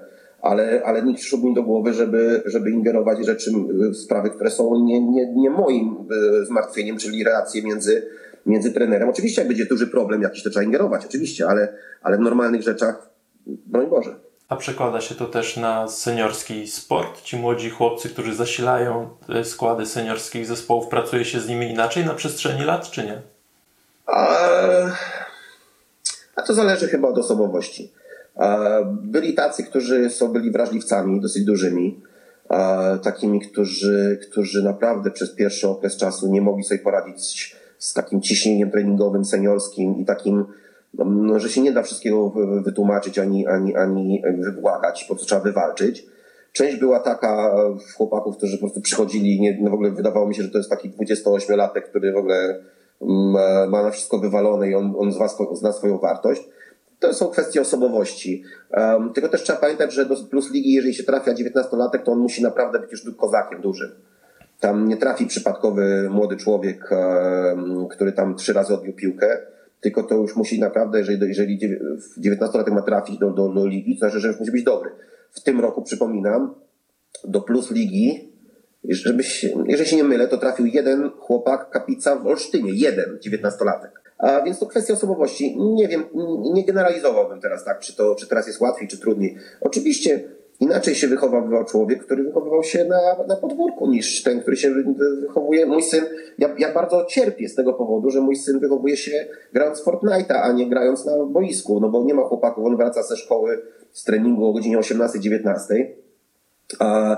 ale, 0.46 0.82
ale 0.86 1.04
nie 1.04 1.14
przyszło 1.14 1.40
mi 1.40 1.54
do 1.54 1.64
głowy, 1.64 1.94
żeby, 1.94 2.44
żeby 2.46 2.72
ingerować 2.72 3.26
rzeczy, 3.26 3.52
sprawy, 3.94 4.30
które 4.30 4.52
są 4.52 4.86
nie, 4.86 5.02
nie, 5.02 5.34
nie 5.34 5.50
moim 5.50 5.96
e, 6.42 6.46
zmartwieniem, 6.46 6.98
czyli 6.98 7.24
relacje 7.24 7.64
między, 7.64 8.08
między 8.46 8.74
trenerem. 8.74 9.10
Oczywiście 9.10 9.42
jak 9.42 9.48
będzie 9.48 9.66
duży 9.66 9.88
problem 9.88 10.22
jakiś, 10.22 10.44
to 10.44 10.50
trzeba 10.50 10.64
ingerować, 10.64 11.06
oczywiście, 11.06 11.48
ale, 11.48 11.74
ale 12.02 12.18
w 12.18 12.20
normalnych 12.20 12.62
rzeczach, 12.62 13.10
broń 13.48 13.88
Boże. 13.88 14.16
A 14.50 14.56
przekłada 14.56 15.02
się 15.02 15.16
to 15.16 15.26
też 15.26 15.58
na 15.58 15.88
seniorski 15.88 16.68
sport? 16.68 17.22
Ci 17.22 17.38
młodzi 17.38 17.70
chłopcy, 17.70 18.10
którzy 18.10 18.36
zasilają 18.36 19.10
składy 19.44 19.86
seniorskich 19.86 20.46
zespołów, 20.46 20.88
pracuje 20.88 21.26
się 21.26 21.40
z 21.40 21.48
nimi 21.48 21.70
inaczej 21.70 22.06
na 22.06 22.14
przestrzeni 22.14 22.66
lat, 22.66 22.90
czy 22.92 23.04
nie? 23.04 23.22
A, 24.06 24.28
a 26.36 26.42
to 26.42 26.54
zależy 26.54 26.88
chyba 26.88 27.08
od 27.08 27.18
osobowości. 27.18 27.92
Byli 29.02 29.34
tacy, 29.34 29.63
którzy 29.63 30.10
są 30.10 30.28
byli 30.28 30.52
wrażliwcami 30.52 31.21
dosyć 31.21 31.45
dużymi, 31.45 32.02
takimi, 33.04 33.41
którzy, 33.41 34.19
którzy 34.30 34.63
naprawdę 34.63 35.12
przez 35.12 35.36
pierwszy 35.36 35.67
okres 35.67 35.98
czasu 35.98 36.32
nie 36.32 36.41
mogli 36.41 36.63
sobie 36.63 36.80
poradzić 36.80 37.56
z 37.80 37.93
takim 37.93 38.21
ciśnieniem 38.21 38.71
treningowym 38.71 39.26
seniorskim 39.26 39.98
i 39.98 40.06
takim 40.06 40.45
no, 41.04 41.39
że 41.39 41.50
się 41.50 41.62
nie 41.62 41.71
da 41.71 41.84
wszystkiego 41.84 42.30
wytłumaczyć 42.62 43.19
ani, 43.19 43.48
ani, 43.48 43.76
ani 43.76 44.24
wybłagać, 44.39 45.04
po 45.04 45.15
co 45.15 45.26
trzeba 45.26 45.41
wywalczyć. 45.41 46.06
Część 46.52 46.78
była 46.78 47.00
taka 47.00 47.56
chłopaków, 47.98 48.38
którzy 48.38 48.58
po 48.58 48.62
prostu 48.62 48.82
przychodzili, 48.82 49.41
nie, 49.41 49.58
no 49.62 49.71
w 49.71 49.74
ogóle 49.74 49.91
wydawało 49.91 50.28
mi 50.28 50.36
się, 50.36 50.43
że 50.43 50.50
to 50.50 50.58
jest 50.58 50.69
taki 50.69 50.91
28-latek, 50.91 51.82
który 51.82 52.13
w 52.13 52.17
ogóle 52.17 52.60
mm, 53.02 53.69
ma 53.69 53.84
na 53.84 53.91
wszystko 53.91 54.19
wywalone 54.19 54.69
i 54.69 54.76
on, 54.76 54.93
on 54.98 55.12
zna, 55.12 55.28
zna 55.54 55.71
swoją 55.71 55.98
wartość. 55.98 56.50
To 57.00 57.14
są 57.14 57.28
kwestie 57.28 57.62
osobowości. 57.62 58.44
Um, 58.78 59.14
tylko 59.14 59.30
też 59.30 59.44
trzeba 59.44 59.60
pamiętać, 59.60 59.94
że 59.94 60.06
do 60.06 60.16
Plus 60.16 60.52
Ligi, 60.52 60.74
jeżeli 60.74 60.94
się 60.94 61.04
trafia 61.04 61.34
19-latek, 61.34 62.04
to 62.04 62.12
on 62.12 62.20
musi 62.20 62.44
naprawdę 62.44 62.80
być 62.80 62.92
już 62.92 63.16
kozakiem 63.18 63.62
dużym. 63.62 63.92
Tam 64.60 64.88
nie 64.88 64.98
trafi 64.98 65.26
przypadkowy 65.26 66.10
młody 66.10 66.38
człowiek, 66.38 66.92
um, 66.92 67.88
który 67.88 68.12
tam 68.12 68.36
trzy 68.36 68.54
razy 68.54 68.74
odbił 68.74 68.94
piłkę 68.94 69.38
tylko 69.86 70.04
to 70.04 70.16
już 70.16 70.36
musi 70.36 70.60
naprawdę, 70.60 71.00
jeżeli, 71.00 71.28
jeżeli 71.28 71.60
19-latek 72.18 72.72
ma 72.72 72.82
trafić 72.82 73.18
do, 73.18 73.32
do, 73.32 73.50
do 73.50 73.68
ligi, 73.68 73.94
to 73.94 74.00
znaczy, 74.00 74.20
że 74.20 74.28
już 74.28 74.40
musi 74.40 74.52
być 74.52 74.64
dobry. 74.64 74.90
W 75.32 75.42
tym 75.42 75.60
roku, 75.60 75.82
przypominam, 75.82 76.56
do 77.24 77.42
plus 77.42 77.72
ligi, 77.72 78.32
żebyś, 78.90 79.46
jeżeli 79.68 79.90
się 79.90 79.96
nie 79.96 80.04
mylę, 80.04 80.28
to 80.28 80.38
trafił 80.38 80.66
jeden 80.66 81.10
chłopak 81.10 81.70
kapica 81.70 82.16
w 82.16 82.28
Olsztynie, 82.28 82.72
jeden 82.74 83.18
19-latek. 83.28 84.05
Więc 84.45 84.60
to 84.60 84.65
kwestia 84.65 84.93
osobowości. 84.93 85.58
Nie 85.60 85.88
wiem, 85.88 86.04
nie 86.54 86.65
generalizowałbym 86.65 87.41
teraz 87.41 87.63
tak, 87.63 87.80
czy 87.80 87.95
to, 87.95 88.15
czy 88.15 88.28
teraz 88.28 88.47
jest 88.47 88.62
łatwiej, 88.62 88.88
czy 88.88 88.99
trudniej. 88.99 89.38
Oczywiście 89.62 90.36
Inaczej 90.60 90.95
się 90.95 91.08
wychowywał 91.08 91.65
człowiek, 91.65 92.06
który 92.06 92.23
wychowywał 92.23 92.63
się 92.63 92.86
na, 92.86 93.25
na 93.28 93.36
podwórku 93.36 93.88
niż 93.88 94.23
ten, 94.23 94.41
który 94.41 94.58
się 94.58 94.73
wychowuje. 95.21 95.65
Mój 95.65 95.84
syn, 95.84 96.06
ja, 96.38 96.56
ja 96.58 96.73
bardzo 96.73 97.06
cierpię 97.06 97.49
z 97.49 97.56
tego 97.56 97.73
powodu, 97.73 98.10
że 98.10 98.21
mój 98.21 98.36
syn 98.36 98.60
wychowuje 98.60 98.97
się 98.97 99.28
grając 99.54 99.86
Fortnite'a, 99.86 100.34
a 100.34 100.51
nie 100.51 100.69
grając 100.69 101.06
na 101.06 101.25
boisku, 101.25 101.80
no 101.80 101.89
bo 101.89 102.04
nie 102.04 102.13
ma 102.13 102.23
chłopaków, 102.23 102.65
on 102.65 102.78
wraca 102.78 103.04
ze 103.04 103.17
szkoły 103.17 103.62
z 103.91 104.04
treningu 104.04 104.45
o 104.45 104.54
godzinie 104.54 104.78
18-19 104.78 105.86
a, 106.80 107.17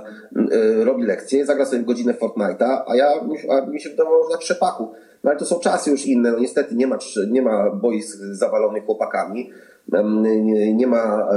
y, 0.54 0.84
robi 0.84 1.04
lekcje, 1.04 1.46
zagra 1.46 1.66
sobie 1.66 1.84
godzinę 1.84 2.14
Fortnite'a, 2.14 2.84
a 2.88 2.96
ja 2.96 3.12
a 3.50 3.66
mi 3.66 3.82
się 3.82 3.90
wydawało, 3.90 4.24
że 4.24 4.30
na 4.30 4.38
trzepaku. 4.38 4.92
No 5.24 5.32
ale 5.32 5.40
to 5.40 5.46
są 5.46 5.60
czasy 5.60 5.92
już 5.92 6.06
inne, 6.06 6.32
no 6.32 6.40
niestety 6.40 6.76
nie 6.76 6.88
ma, 6.88 6.98
nie 7.28 7.42
ma 7.42 7.70
boisk 7.70 8.18
zawalonych 8.32 8.86
chłopakami 8.86 9.52
nie 10.74 10.88
ma 10.88 11.30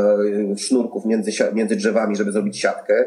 e, 0.53 0.57
sznurków 0.57 1.07
między, 1.07 1.31
między 1.53 1.77
drzewami, 1.77 2.17
żeby 2.17 2.33
zrobić 2.33 2.59
siatkę. 2.59 3.05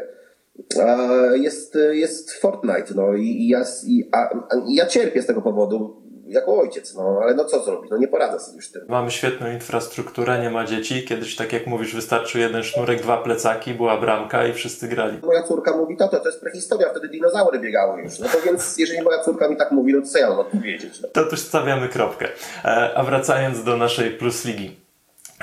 Jest, 1.34 1.78
jest 1.92 2.32
Fortnite, 2.32 2.94
no 2.96 3.14
i, 3.14 3.48
ja, 3.48 3.64
i, 3.86 4.08
a, 4.12 4.30
ja 4.68 4.86
cierpię 4.86 5.22
z 5.22 5.26
tego 5.26 5.42
powodu, 5.42 6.02
jako 6.26 6.60
ojciec, 6.60 6.94
no 6.94 7.20
ale 7.22 7.34
no 7.34 7.44
co 7.44 7.62
zrobić, 7.62 7.90
no 7.90 7.96
nie 7.96 8.08
poradzę 8.08 8.40
sobie 8.40 8.56
już 8.56 8.68
tym. 8.68 8.82
Mamy 8.88 9.10
świetną 9.10 9.50
infrastrukturę, 9.50 10.38
nie 10.38 10.50
ma 10.50 10.64
dzieci. 10.64 11.04
Kiedyś, 11.04 11.36
tak 11.36 11.52
jak 11.52 11.66
mówisz, 11.66 11.94
wystarczył 11.94 12.40
jeden 12.40 12.62
sznurek, 12.62 13.02
dwa 13.02 13.16
plecaki, 13.16 13.74
była 13.74 14.00
bramka 14.00 14.46
i 14.46 14.52
wszyscy 14.52 14.88
grali. 14.88 15.18
Moja 15.22 15.42
córka 15.42 15.76
mówi, 15.76 15.96
tato, 15.96 16.20
to 16.20 16.28
jest 16.28 16.40
prehistoria, 16.40 16.88
wtedy 16.90 17.08
dinozaury 17.08 17.58
biegały 17.58 18.02
już. 18.02 18.18
No 18.18 18.28
to 18.28 18.38
więc, 18.44 18.78
jeżeli 18.78 19.02
moja 19.02 19.22
córka 19.22 19.48
mi 19.48 19.56
tak 19.56 19.70
mówi, 19.72 19.92
no 19.94 20.00
to 20.00 20.06
co 20.06 20.18
ja 20.18 20.28
mam 20.28 20.38
odpowiedzieć? 20.38 21.00
No. 21.02 21.08
To 21.08 21.24
tu 21.24 21.36
stawiamy 21.36 21.88
kropkę. 21.88 22.28
E, 22.64 22.68
a 22.94 23.02
wracając 23.02 23.64
do 23.64 23.76
naszej 23.76 24.10
Plus 24.10 24.44
Ligi. 24.44 24.76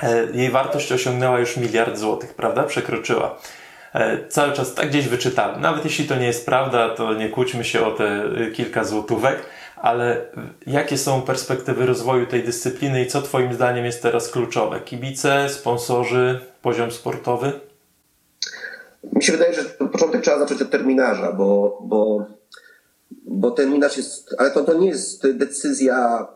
E, 0.02 0.26
jej 0.32 0.50
wartość 0.50 0.92
osiągnęła 0.92 1.38
już 1.38 1.56
miliard 1.56 1.96
złotych, 1.96 2.34
prawda? 2.34 2.62
Przekroczyła. 2.62 3.38
E, 3.94 4.28
cały 4.28 4.52
czas 4.52 4.74
tak 4.74 4.88
gdzieś 4.88 5.08
wyczytałem. 5.08 5.60
Nawet 5.60 5.84
jeśli 5.84 6.04
to 6.04 6.16
nie 6.16 6.26
jest 6.26 6.46
prawda, 6.46 6.88
to 6.88 7.14
nie 7.14 7.28
kłóćmy 7.28 7.64
się 7.64 7.86
o 7.86 7.90
te 7.90 8.04
e, 8.04 8.50
kilka 8.50 8.84
złotówek, 8.84 9.42
ale 9.82 10.26
jakie 10.66 10.98
są 10.98 11.22
perspektywy 11.22 11.86
rozwoju 11.86 12.26
tej 12.26 12.44
dyscypliny 12.44 13.02
i 13.02 13.06
co 13.06 13.22
Twoim 13.22 13.52
zdaniem 13.52 13.84
jest 13.84 14.02
teraz 14.02 14.30
kluczowe? 14.30 14.80
Kibice, 14.80 15.48
sponsorzy, 15.48 16.40
poziom 16.62 16.90
sportowy? 16.90 17.52
Mi 19.12 19.22
się 19.22 19.32
wydaje, 19.32 19.54
że 19.54 19.64
początek 19.64 20.22
trzeba 20.22 20.38
zacząć 20.38 20.62
od 20.62 20.70
terminarza, 20.70 21.32
bo, 21.32 21.78
bo, 21.84 22.26
bo 23.24 23.50
terminarz 23.50 23.96
jest, 23.96 24.34
ale 24.38 24.50
to, 24.50 24.64
to 24.64 24.78
nie 24.78 24.88
jest 24.88 25.32
decyzja 25.32 26.26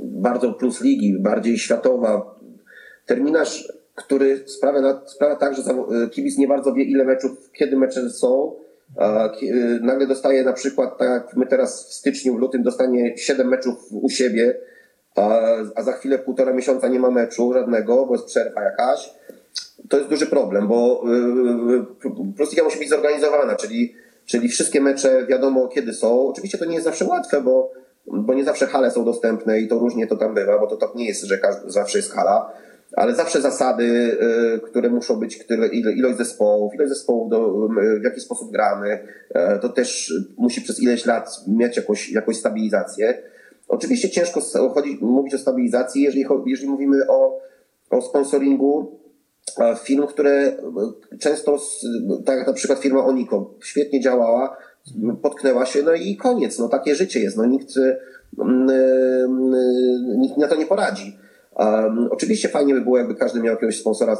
bardzo 0.00 0.52
plus 0.52 0.80
ligi, 0.80 1.18
bardziej 1.18 1.58
światowa, 1.58 2.34
terminarz, 3.06 3.72
który 3.94 4.48
sprawia, 4.48 5.02
sprawia 5.06 5.36
tak, 5.36 5.56
że 5.56 5.62
kibic 6.10 6.38
nie 6.38 6.48
bardzo 6.48 6.72
wie, 6.72 6.84
ile 6.84 7.04
meczów, 7.04 7.50
kiedy 7.52 7.76
mecze 7.76 8.10
są. 8.10 8.54
Y, 9.42 9.80
nagle 9.82 10.06
dostaje 10.06 10.44
na 10.44 10.52
przykład, 10.52 10.98
tak 10.98 11.08
jak 11.08 11.36
my 11.36 11.46
teraz 11.46 11.88
w 11.88 11.92
styczniu, 11.92 12.36
w 12.36 12.38
lutym 12.38 12.62
dostanie 12.62 13.18
7 13.18 13.48
meczów 13.48 13.74
u 13.90 14.10
siebie, 14.10 14.60
a 15.74 15.82
za 15.82 15.92
chwilę 15.92 16.18
półtora 16.18 16.52
miesiąca 16.52 16.88
nie 16.88 17.00
ma 17.00 17.10
meczu 17.10 17.52
żadnego, 17.52 18.06
bo 18.06 18.14
jest 18.14 18.26
przerwa 18.26 18.62
jakaś. 18.62 19.14
To 19.88 19.96
jest 19.96 20.10
duży 20.10 20.26
problem, 20.26 20.68
bo 20.68 21.04
Plusliga 22.36 22.62
y, 22.62 22.64
musi 22.64 22.78
być 22.78 22.88
zorganizowana, 22.88 23.56
czyli, 23.56 23.94
czyli 24.26 24.48
wszystkie 24.48 24.80
mecze 24.80 25.26
wiadomo 25.26 25.68
kiedy 25.68 25.94
są. 25.94 26.28
Oczywiście 26.28 26.58
to 26.58 26.64
nie 26.64 26.74
jest 26.74 26.84
zawsze 26.84 27.04
łatwe, 27.04 27.40
bo, 27.40 27.72
bo 28.06 28.34
nie 28.34 28.44
zawsze 28.44 28.66
hale 28.66 28.90
są 28.90 29.04
dostępne 29.04 29.60
i 29.60 29.68
to 29.68 29.78
różnie 29.78 30.06
to 30.06 30.16
tam 30.16 30.34
bywa, 30.34 30.58
bo 30.58 30.66
to 30.66 30.76
tak 30.76 30.94
nie 30.94 31.06
jest, 31.06 31.24
że 31.24 31.38
każdy, 31.38 31.70
zawsze 31.70 31.98
jest 31.98 32.12
hala 32.12 32.52
ale 32.96 33.14
zawsze 33.14 33.40
zasady, 33.40 33.84
y, 33.84 34.60
które 34.60 34.90
muszą 34.90 35.16
być, 35.16 35.36
które, 35.36 35.66
ilość 35.68 36.18
zespołów, 36.18 36.74
ilość 36.74 36.88
zespołów, 36.88 37.30
do, 37.30 37.68
w 38.00 38.04
jaki 38.04 38.20
sposób 38.20 38.52
gramy, 38.52 38.98
e, 39.34 39.58
to 39.58 39.68
też 39.68 40.14
musi 40.38 40.60
przez 40.60 40.80
ileś 40.82 41.06
lat 41.06 41.28
mieć 41.48 41.76
jakąś, 41.76 42.12
jakąś 42.12 42.36
stabilizację. 42.36 43.22
Oczywiście 43.68 44.10
ciężko 44.10 44.40
chodzi, 44.74 44.98
mówić 45.00 45.34
o 45.34 45.38
stabilizacji, 45.38 46.02
jeżeli, 46.02 46.24
jeżeli 46.46 46.68
mówimy 46.68 47.08
o, 47.08 47.40
o 47.90 48.02
sponsoringu 48.02 49.00
firm, 49.82 50.06
które 50.06 50.56
często, 51.20 51.58
tak 52.24 52.38
jak 52.38 52.46
na 52.46 52.52
przykład 52.52 52.78
firma 52.78 53.04
Oniko, 53.04 53.54
świetnie 53.64 54.00
działała, 54.00 54.56
potknęła 55.22 55.66
się, 55.66 55.82
no 55.82 55.94
i 55.94 56.16
koniec, 56.16 56.58
no 56.58 56.68
takie 56.68 56.94
życie 56.94 57.20
jest, 57.20 57.36
no 57.36 57.46
nikt, 57.46 57.68
nikt 60.16 60.36
na 60.36 60.48
to 60.48 60.56
nie 60.56 60.66
poradzi. 60.66 61.18
Um, 61.56 62.08
oczywiście 62.10 62.48
fajnie 62.48 62.74
by 62.74 62.80
było, 62.80 62.98
jakby 62.98 63.14
każdy 63.14 63.40
miał 63.40 63.54
jakiegoś 63.54 63.78
sponsora, 63.78 64.16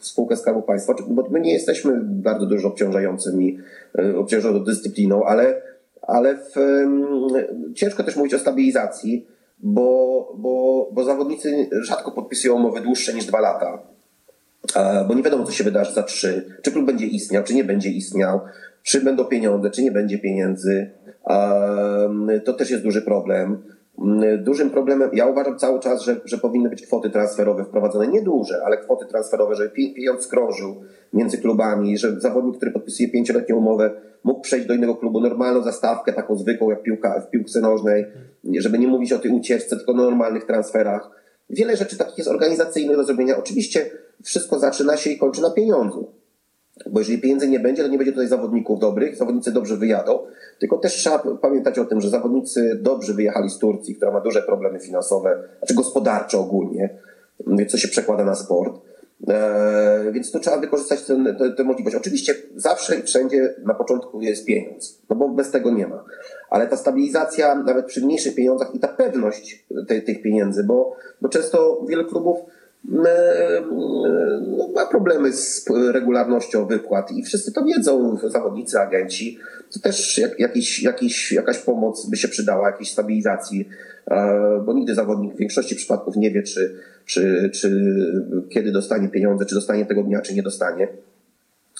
spółkę 0.00 0.36
Skarbu 0.36 0.62
Państwa, 0.62 0.94
bo 1.08 1.28
my 1.30 1.40
nie 1.40 1.52
jesteśmy 1.52 2.00
bardzo 2.02 2.46
dużo 2.46 2.68
obciążającymi, 2.68 3.58
e, 3.98 4.16
obciążoną 4.16 4.64
dyscypliną, 4.64 5.24
ale, 5.24 5.62
ale 6.02 6.36
w, 6.36 6.54
ciężko 7.74 8.04
też 8.04 8.16
mówić 8.16 8.34
o 8.34 8.38
stabilizacji, 8.38 9.26
bo, 9.58 10.32
bo, 10.38 10.88
bo 10.92 11.04
zawodnicy 11.04 11.68
rzadko 11.82 12.10
podpisują 12.10 12.54
umowy 12.54 12.80
dłuższe 12.80 13.14
niż 13.14 13.26
dwa 13.26 13.40
lata, 13.40 13.82
e, 14.76 15.04
bo 15.08 15.14
nie 15.14 15.22
wiadomo, 15.22 15.44
co 15.44 15.52
się 15.52 15.64
wydarzy 15.64 15.92
za 15.92 16.02
trzy, 16.02 16.58
czy 16.62 16.72
klub 16.72 16.86
będzie 16.86 17.06
istniał, 17.06 17.42
czy 17.44 17.54
nie 17.54 17.64
będzie 17.64 17.90
istniał, 17.90 18.40
czy 18.82 19.00
będą 19.00 19.24
pieniądze, 19.24 19.70
czy 19.70 19.82
nie 19.82 19.92
będzie 19.92 20.18
pieniędzy. 20.18 20.90
To 22.44 22.52
też 22.52 22.70
jest 22.70 22.82
duży 22.82 23.02
problem. 23.02 23.62
Dużym 24.38 24.70
problemem, 24.70 25.10
ja 25.12 25.26
uważam 25.26 25.58
cały 25.58 25.80
czas, 25.80 26.02
że, 26.02 26.20
że 26.24 26.38
powinny 26.38 26.68
być 26.68 26.86
kwoty 26.86 27.10
transferowe 27.10 27.64
wprowadzone, 27.64 28.08
nie 28.08 28.22
duże, 28.22 28.62
ale 28.64 28.76
kwoty 28.76 29.06
transferowe, 29.06 29.54
żeby 29.54 29.70
pieniądz 29.70 30.26
krążył 30.26 30.76
między 31.12 31.38
klubami, 31.38 31.98
że 31.98 32.20
zawodnik, 32.20 32.56
który 32.56 32.70
podpisuje 32.70 33.08
pięcioletnią 33.08 33.56
umowę, 33.56 33.90
mógł 34.24 34.40
przejść 34.40 34.66
do 34.66 34.74
innego 34.74 34.96
klubu, 34.96 35.20
normalną 35.20 35.62
zastawkę, 35.62 36.12
taką 36.12 36.36
zwykłą 36.36 36.70
jak 36.70 36.82
piłka, 36.82 37.20
w 37.20 37.30
piłce 37.30 37.60
nożnej, 37.60 38.06
żeby 38.58 38.78
nie 38.78 38.88
mówić 38.88 39.12
o 39.12 39.18
tej 39.18 39.30
ucieczce, 39.30 39.76
tylko 39.76 39.92
o 39.92 39.96
normalnych 39.96 40.44
transferach. 40.44 41.10
Wiele 41.50 41.76
rzeczy 41.76 41.98
takich 41.98 42.18
jest 42.18 42.30
organizacyjnych 42.30 42.96
do 42.96 43.04
zrobienia. 43.04 43.38
Oczywiście 43.38 43.90
wszystko 44.22 44.58
zaczyna 44.58 44.96
się 44.96 45.10
i 45.10 45.18
kończy 45.18 45.42
na 45.42 45.50
pieniądzu. 45.50 46.12
Bo 46.90 47.00
jeżeli 47.00 47.18
pieniędzy 47.18 47.48
nie 47.48 47.60
będzie, 47.60 47.82
to 47.82 47.88
nie 47.88 47.98
będzie 47.98 48.12
tutaj 48.12 48.28
zawodników 48.28 48.78
dobrych, 48.78 49.16
zawodnicy 49.16 49.52
dobrze 49.52 49.76
wyjadą. 49.76 50.18
Tylko 50.58 50.78
też 50.78 50.92
trzeba 50.92 51.18
pamiętać 51.18 51.78
o 51.78 51.84
tym, 51.84 52.00
że 52.00 52.10
zawodnicy 52.10 52.78
dobrze 52.82 53.14
wyjechali 53.14 53.50
z 53.50 53.58
Turcji, 53.58 53.94
która 53.94 54.10
ma 54.10 54.20
duże 54.20 54.42
problemy 54.42 54.80
finansowe, 54.80 55.42
znaczy 55.58 55.74
gospodarcze 55.74 56.38
ogólnie, 56.38 56.98
co 57.68 57.78
się 57.78 57.88
przekłada 57.88 58.24
na 58.24 58.34
sport. 58.34 58.80
Eee, 59.28 60.12
więc 60.12 60.32
tu 60.32 60.40
trzeba 60.40 60.58
wykorzystać 60.58 61.00
tę 61.56 61.64
możliwość. 61.64 61.96
Oczywiście 61.96 62.34
zawsze 62.56 62.96
i 62.96 63.02
wszędzie 63.02 63.54
na 63.64 63.74
początku 63.74 64.20
jest 64.20 64.46
pieniądz, 64.46 65.02
no 65.10 65.16
bo 65.16 65.28
bez 65.28 65.50
tego 65.50 65.70
nie 65.70 65.86
ma. 65.86 66.04
Ale 66.50 66.66
ta 66.66 66.76
stabilizacja 66.76 67.54
nawet 67.54 67.86
przy 67.86 68.04
mniejszych 68.04 68.34
pieniądzach 68.34 68.74
i 68.74 68.78
ta 68.78 68.88
pewność 68.88 69.66
te, 69.88 70.00
tych 70.00 70.22
pieniędzy, 70.22 70.64
bo, 70.64 70.96
bo 71.20 71.28
często 71.28 71.84
wiele 71.88 72.04
klubów 72.04 72.38
no, 72.38 72.46
ma 74.74 74.86
problemy 74.90 75.32
z 75.32 75.66
regularnością 75.92 76.66
wypłat 76.66 77.12
i 77.12 77.22
wszyscy 77.22 77.52
to 77.52 77.64
wiedzą, 77.64 78.16
zawodnicy, 78.24 78.78
agenci. 78.78 79.38
To 79.72 79.80
też 79.80 80.18
jak, 80.18 80.40
jakiś, 80.40 80.82
jakiś, 80.82 81.32
jakaś 81.32 81.58
pomoc 81.58 82.06
by 82.10 82.16
się 82.16 82.28
przydała, 82.28 82.66
jakiejś 82.66 82.90
stabilizacji, 82.92 83.68
e, 84.10 84.62
bo 84.66 84.72
nigdy 84.72 84.94
zawodnik 84.94 85.34
w 85.34 85.38
większości 85.38 85.76
przypadków 85.76 86.16
nie 86.16 86.30
wie, 86.30 86.42
czy, 86.42 86.80
czy, 87.06 87.50
czy 87.54 87.96
kiedy 88.50 88.72
dostanie 88.72 89.08
pieniądze, 89.08 89.46
czy 89.46 89.54
dostanie 89.54 89.86
tego 89.86 90.02
dnia, 90.02 90.20
czy 90.20 90.34
nie 90.34 90.42
dostanie. 90.42 90.88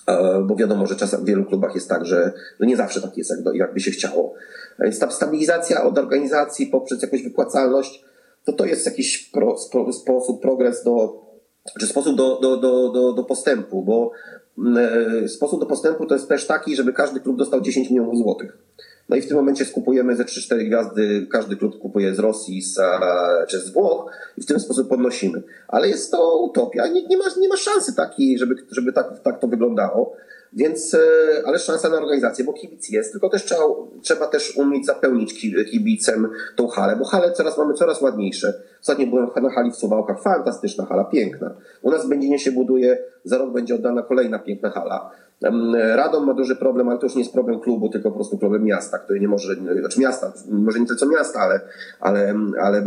E, 0.09 0.43
bo 0.43 0.57
wiadomo, 0.57 0.87
że 0.87 0.97
czasem 0.97 1.21
w 1.21 1.27
wielu 1.27 1.45
klubach 1.45 1.75
jest 1.75 1.89
tak, 1.89 2.05
że, 2.05 2.33
że 2.61 2.67
nie 2.67 2.77
zawsze 2.77 3.01
tak 3.01 3.17
jest, 3.17 3.33
jakby 3.55 3.81
się 3.81 3.91
chciało. 3.91 4.35
Więc 4.79 4.99
ta 4.99 5.11
stabilizacja 5.11 5.85
od 5.85 5.99
organizacji 5.99 6.67
poprzez 6.67 7.03
jakąś 7.03 7.23
wypłacalność 7.23 8.05
to 8.45 8.53
to 8.53 8.65
jest 8.65 8.87
jakiś 8.87 9.19
pro, 9.19 9.59
spo, 9.59 9.93
sposób, 9.93 10.43
progres 10.43 10.85
do, 10.85 11.25
czy 11.81 11.87
sposób 11.87 12.17
do, 12.17 12.41
do, 12.41 12.57
do, 12.57 12.89
do, 12.89 13.13
do 13.13 13.25
postępu, 13.25 13.83
bo 13.83 14.11
e, 14.77 15.29
sposób 15.29 15.61
do 15.61 15.67
postępu 15.67 16.07
to 16.07 16.15
jest 16.15 16.29
też 16.29 16.47
taki, 16.47 16.77
żeby 16.77 16.93
każdy 16.93 17.21
klub 17.21 17.39
dostał 17.39 17.61
10 17.61 17.91
milionów 17.91 18.19
złotych. 18.19 18.59
No 19.09 19.17
i 19.17 19.21
w 19.21 19.29
tym 19.29 19.37
momencie 19.37 19.65
skupujemy 19.65 20.17
ze 20.17 20.25
3-4 20.25 20.67
gwiazdy, 20.67 21.27
każdy 21.31 21.57
klub 21.57 21.79
kupuje 21.79 22.15
z 22.15 22.19
Rosji 22.19 22.63
z, 22.63 22.81
czy 23.49 23.61
z 23.61 23.73
Włoch 23.73 24.11
i 24.37 24.43
w 24.43 24.47
ten 24.47 24.61
sposób 24.61 24.89
podnosimy. 24.89 25.43
Ale 25.69 25.89
jest 25.89 26.11
to 26.11 26.39
utopia, 26.43 26.87
nie, 26.87 27.07
nie, 27.07 27.17
ma, 27.17 27.25
nie 27.41 27.49
ma 27.49 27.57
szansy 27.57 27.95
takiej, 27.95 28.39
żeby, 28.39 28.55
żeby 28.71 28.93
tak, 28.93 29.21
tak 29.23 29.41
to 29.41 29.49
wyglądało. 29.49 30.17
Więc, 30.57 30.95
e, 30.95 30.99
ale 31.47 31.59
szansa 31.59 31.89
na 31.89 31.97
organizację, 31.97 32.45
bo 32.45 32.53
kibic 32.53 32.89
jest, 32.89 33.13
tylko 33.13 33.29
też 33.29 33.45
trzeba, 33.45 33.63
trzeba 34.03 34.27
też 34.27 34.57
umieć 34.57 34.87
zapełnić 34.87 35.41
kibicem 35.71 36.29
tą 36.57 36.69
halę, 36.69 36.97
bo 36.97 37.05
hale 37.05 37.33
coraz 37.33 37.59
mamy 37.59 37.75
coraz 37.75 38.01
ładniejsze. 38.01 38.55
Ostatnio 38.81 39.07
byłem 39.07 39.31
na 39.43 39.51
hali 39.51 39.71
w 39.71 39.77
Suwałkach, 39.77 40.23
fantastyczna 40.23 40.87
hala, 40.87 41.05
piękna. 41.05 41.55
U 41.83 41.91
nas 41.91 42.07
w 42.07 42.09
Będzinie 42.09 42.39
się 42.39 42.53
buduje, 42.53 42.99
za 43.25 43.39
rok 43.39 43.53
będzie 43.53 43.75
oddana 43.75 44.03
kolejna 44.03 44.39
piękna 44.39 44.71
hala. 44.71 45.11
Radom 45.95 46.27
ma 46.27 46.35
duży 46.35 46.57
problem, 46.57 46.89
ale 46.89 46.99
to 46.99 47.07
już 47.07 47.15
nie 47.15 47.23
jest 47.23 47.33
problem 47.33 47.61
klubu, 47.61 47.89
tylko 47.89 48.11
po 48.11 48.15
prostu 48.15 48.39
problem 48.39 48.65
miasta, 48.65 48.99
który 48.99 49.21
nie 49.21 49.29
może, 49.29 49.55
znaczy 49.81 50.01
miasta, 50.01 50.33
może 50.51 50.81
nie 50.81 50.87
tyle 50.87 50.99
co 50.99 51.07
miasta, 51.07 51.41
ale, 51.41 51.61
ale, 52.01 52.35
ale 52.61 52.85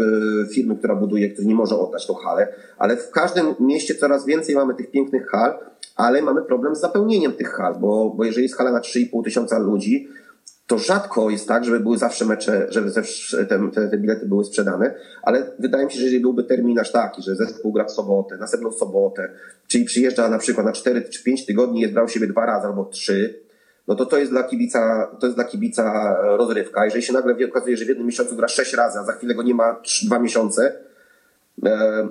firmy, 0.53 0.75
która 0.75 0.95
buduje, 0.95 1.29
który 1.29 1.47
nie 1.47 1.55
może 1.55 1.75
oddać 1.75 2.07
tą 2.07 2.13
halę. 2.13 2.47
Ale 2.77 2.97
w 2.97 3.11
każdym 3.11 3.55
mieście 3.59 3.95
coraz 3.95 4.25
więcej 4.25 4.55
mamy 4.55 4.75
tych 4.75 4.91
pięknych 4.91 5.27
hal, 5.27 5.59
ale 5.97 6.21
mamy 6.21 6.41
problem 6.41 6.75
z 6.75 6.79
zapełnieniem 6.79 7.33
tych 7.33 7.49
hal, 7.49 7.75
bo, 7.79 8.09
bo 8.09 8.23
jeżeli 8.23 8.43
jest 8.43 8.57
hala 8.57 8.71
na 8.71 8.79
3,5 8.79 9.23
tysiąca 9.23 9.59
ludzi, 9.59 10.07
to 10.67 10.77
rzadko 10.77 11.29
jest 11.29 11.47
tak, 11.47 11.65
żeby 11.65 11.79
były 11.79 11.97
zawsze 11.97 12.25
mecze, 12.25 12.67
żeby 12.69 12.91
te, 12.91 13.01
te, 13.73 13.87
te, 13.89 13.97
bilety 13.97 14.25
były 14.25 14.45
sprzedane, 14.45 14.93
ale 15.23 15.51
wydaje 15.59 15.85
mi 15.85 15.91
się, 15.91 15.97
że 15.97 16.03
jeżeli 16.03 16.21
byłby 16.21 16.43
terminarz 16.43 16.91
taki, 16.91 17.21
że 17.21 17.35
zespół 17.35 17.71
gra 17.71 17.85
w 17.85 17.91
sobotę, 17.91 18.37
następną 18.37 18.71
sobotę, 18.71 19.29
czyli 19.67 19.85
przyjeżdża 19.85 20.29
na 20.29 20.37
przykład 20.37 20.65
na 20.65 20.71
4 20.71 21.01
czy 21.01 21.23
5 21.23 21.45
tygodni, 21.45 21.81
jest 21.81 21.93
brał 21.93 22.07
siebie 22.07 22.27
dwa 22.27 22.45
razy 22.45 22.67
albo 22.67 22.85
trzy, 22.85 23.39
no 23.87 23.95
to 23.95 24.05
to 24.05 24.17
jest 24.17 24.31
dla 24.31 24.43
kibica, 24.43 25.11
to 25.19 25.25
jest 25.25 25.37
dla 25.37 25.45
kibica 25.45 26.15
rozrywka. 26.21 26.85
Jeżeli 26.85 27.03
się 27.03 27.13
nagle 27.13 27.35
okazuje, 27.47 27.77
że 27.77 27.85
w 27.85 27.87
jednym 27.87 28.07
miesiącu 28.07 28.35
gra 28.35 28.47
sześć 28.47 28.73
razy, 28.73 28.99
a 28.99 29.03
za 29.03 29.13
chwilę 29.13 29.35
go 29.35 29.43
nie 29.43 29.53
ma 29.53 29.75
3, 29.75 30.05
dwa 30.05 30.19
miesiące, 30.19 30.86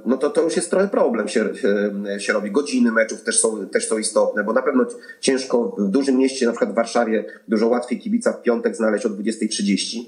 no 0.06 0.16
to 0.16 0.30
to 0.30 0.42
już 0.42 0.56
jest 0.56 0.70
trochę 0.70 0.88
problem 0.88 1.28
się, 1.28 1.54
się, 1.54 1.92
się 2.18 2.32
robi. 2.32 2.50
Godziny 2.50 2.92
meczów 2.92 3.22
też 3.22 3.40
są, 3.40 3.68
też 3.68 3.88
są 3.88 3.98
istotne, 3.98 4.44
bo 4.44 4.52
na 4.52 4.62
pewno 4.62 4.86
ciężko 5.20 5.76
w 5.78 5.88
dużym 5.88 6.16
mieście, 6.16 6.46
na 6.46 6.52
przykład 6.52 6.72
w 6.72 6.74
Warszawie, 6.74 7.24
dużo 7.48 7.68
łatwiej 7.68 7.98
kibica 7.98 8.32
w 8.32 8.42
piątek 8.42 8.76
znaleźć 8.76 9.06
o 9.06 9.10
20.30 9.10 9.98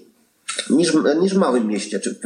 niż, 0.71 0.97
niż 1.21 1.35
w 1.35 1.39
małym 1.39 1.67
mieście, 1.67 2.01
czy, 2.01 2.21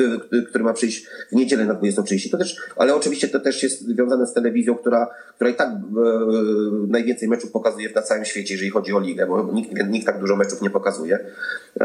który 0.48 0.64
ma 0.64 0.72
przyjść 0.72 1.06
w 1.32 1.32
niedzielę 1.32 1.64
na 1.64 1.74
20.30. 1.74 2.30
To 2.30 2.38
też, 2.38 2.56
ale 2.76 2.94
oczywiście 2.94 3.28
to 3.28 3.40
też 3.40 3.62
jest 3.62 3.80
związane 3.80 4.26
z 4.26 4.32
telewizją, 4.32 4.74
która, 4.74 5.08
która 5.34 5.50
i 5.50 5.54
tak 5.54 5.68
e, 5.68 5.78
najwięcej 6.88 7.28
meczów 7.28 7.50
pokazuje 7.50 7.90
na 7.94 8.02
całym 8.02 8.24
świecie, 8.24 8.54
jeżeli 8.54 8.70
chodzi 8.70 8.92
o 8.92 9.00
ligę, 9.00 9.26
bo 9.26 9.52
nikt, 9.52 9.70
nikt 9.88 10.06
tak 10.06 10.20
dużo 10.20 10.36
meczów 10.36 10.62
nie 10.62 10.70
pokazuje. 10.70 11.18
E, 11.80 11.84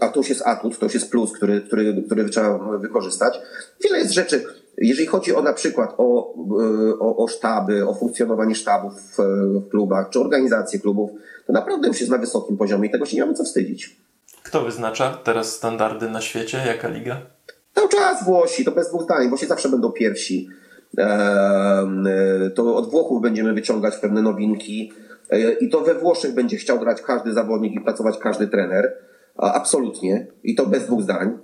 a 0.00 0.08
to 0.08 0.20
już 0.20 0.28
jest 0.28 0.42
atut, 0.46 0.78
to 0.78 0.86
już 0.86 0.94
jest 0.94 1.10
plus, 1.10 1.32
który, 1.32 1.60
który, 1.60 2.02
który 2.06 2.28
trzeba 2.28 2.78
wykorzystać. 2.78 3.40
Wiele 3.84 3.98
jest 3.98 4.12
rzeczy, 4.12 4.44
jeżeli 4.78 5.06
chodzi 5.06 5.34
o 5.34 5.42
na 5.42 5.52
przykład 5.52 5.94
o, 5.98 6.34
e, 6.34 6.98
o, 6.98 7.16
o 7.16 7.28
sztaby, 7.28 7.88
o 7.88 7.94
funkcjonowanie 7.94 8.54
sztabów 8.54 8.92
w, 8.94 9.16
w 9.66 9.68
klubach, 9.68 10.10
czy 10.10 10.20
organizację 10.20 10.80
klubów, 10.80 11.10
to 11.46 11.52
naprawdę 11.52 11.88
już 11.88 12.00
jest 12.00 12.12
na 12.12 12.18
wysokim 12.18 12.56
poziomie 12.56 12.88
i 12.88 12.92
tego 12.92 13.06
się 13.06 13.16
nie 13.16 13.22
mamy 13.22 13.34
co 13.34 13.44
wstydzić. 13.44 14.07
Kto 14.48 14.62
wyznacza 14.62 15.18
teraz 15.24 15.52
standardy 15.52 16.10
na 16.10 16.20
świecie? 16.20 16.62
Jaka 16.66 16.88
liga? 16.88 17.20
Cały 17.74 17.88
czas 17.88 18.24
Włosi, 18.24 18.64
to 18.64 18.72
bez 18.72 18.88
dwóch 18.88 19.02
zdań. 19.02 19.28
Włosi 19.28 19.46
zawsze 19.46 19.68
będą 19.68 19.92
pierwsi. 19.92 20.48
To 22.54 22.76
od 22.76 22.90
Włochów 22.90 23.22
będziemy 23.22 23.52
wyciągać 23.52 23.96
pewne 23.96 24.22
nowinki. 24.22 24.92
E, 25.30 25.52
I 25.52 25.68
to 25.68 25.80
we 25.80 25.94
Włoszech 25.94 26.34
będzie 26.34 26.56
chciał 26.56 26.80
grać 26.80 27.02
każdy 27.02 27.32
zawodnik 27.32 27.74
i 27.74 27.80
pracować 27.80 28.18
każdy 28.18 28.46
trener. 28.46 28.92
Absolutnie. 29.36 30.26
I 30.44 30.54
to 30.54 30.66
bez 30.66 30.86
dwóch 30.86 31.02
zdań. 31.02 31.38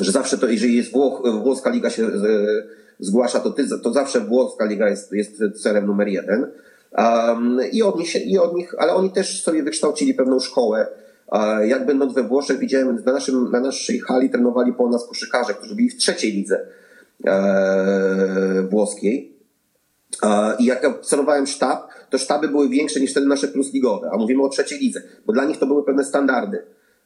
Że 0.00 0.12
zawsze 0.12 0.38
to, 0.38 0.46
jeżeli 0.48 0.76
jest 0.76 0.92
Włoch, 0.92 1.22
włoska 1.42 1.70
liga 1.70 1.90
się 1.90 2.10
zgłasza, 2.98 3.40
to, 3.40 3.50
ty, 3.50 3.64
to 3.82 3.92
zawsze 3.92 4.20
włoska 4.20 4.64
liga 4.64 4.88
jest, 4.88 5.12
jest 5.12 5.42
celem 5.62 5.86
numer 5.86 6.08
jeden. 6.08 6.46
Um, 6.98 7.60
i, 7.72 7.82
od 7.82 7.98
nich, 7.98 8.26
I 8.26 8.38
od 8.38 8.54
nich, 8.54 8.74
ale 8.78 8.94
oni 8.94 9.10
też 9.10 9.42
sobie 9.42 9.62
wykształcili 9.62 10.14
pewną 10.14 10.40
szkołę 10.40 10.86
jak 11.64 11.86
będąc 11.86 12.14
we 12.14 12.22
Włoszech, 12.22 12.58
widziałem, 12.58 13.02
na, 13.04 13.12
naszym, 13.12 13.50
na 13.50 13.60
naszej 13.60 14.00
hali 14.00 14.30
trenowali 14.30 14.72
po 14.72 14.88
nas 14.88 15.08
koszykarze, 15.08 15.54
którzy 15.54 15.74
byli 15.74 15.90
w 15.90 15.96
trzeciej 15.96 16.32
lidze 16.32 16.66
e, 17.26 18.62
włoskiej. 18.70 19.36
I 20.58 20.64
jak 20.64 20.84
obserwowałem 20.84 21.46
sztab, 21.46 21.88
to 22.10 22.18
sztaby 22.18 22.48
były 22.48 22.68
większe 22.68 23.00
niż 23.00 23.10
wtedy 23.10 23.26
nasze 23.26 23.48
plusligowe, 23.48 24.10
a 24.12 24.16
mówimy 24.16 24.42
o 24.42 24.48
trzeciej 24.48 24.78
lidze, 24.78 25.02
bo 25.26 25.32
dla 25.32 25.44
nich 25.44 25.58
to 25.58 25.66
były 25.66 25.84
pewne 25.84 26.04
standardy. 26.04 26.62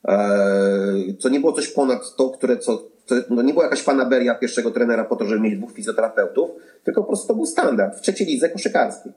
E, 0.09 1.15
co 1.19 1.29
nie 1.29 1.41
było 1.41 1.53
coś 1.53 1.69
ponad 1.69 2.17
to, 2.17 2.31
które 2.31 2.57
co, 2.57 2.77
to, 3.07 3.15
no 3.31 3.43
nie 3.43 3.53
była 3.53 3.65
jakaś 3.65 3.83
fanaberia 3.83 4.35
pierwszego 4.35 4.71
trenera 4.71 5.05
po 5.05 5.17
to, 5.17 5.25
żeby 5.25 5.41
mieć 5.41 5.57
dwóch 5.57 5.73
fizjoterapeutów, 5.73 6.51
tylko 6.85 7.01
po 7.01 7.07
prostu 7.07 7.29
to 7.29 7.35
był 7.35 7.47
standard 7.47 7.99
w 7.99 8.01
trzeciej 8.01 8.27
lidze 8.27 8.49
koszykarskiej. 8.49 9.13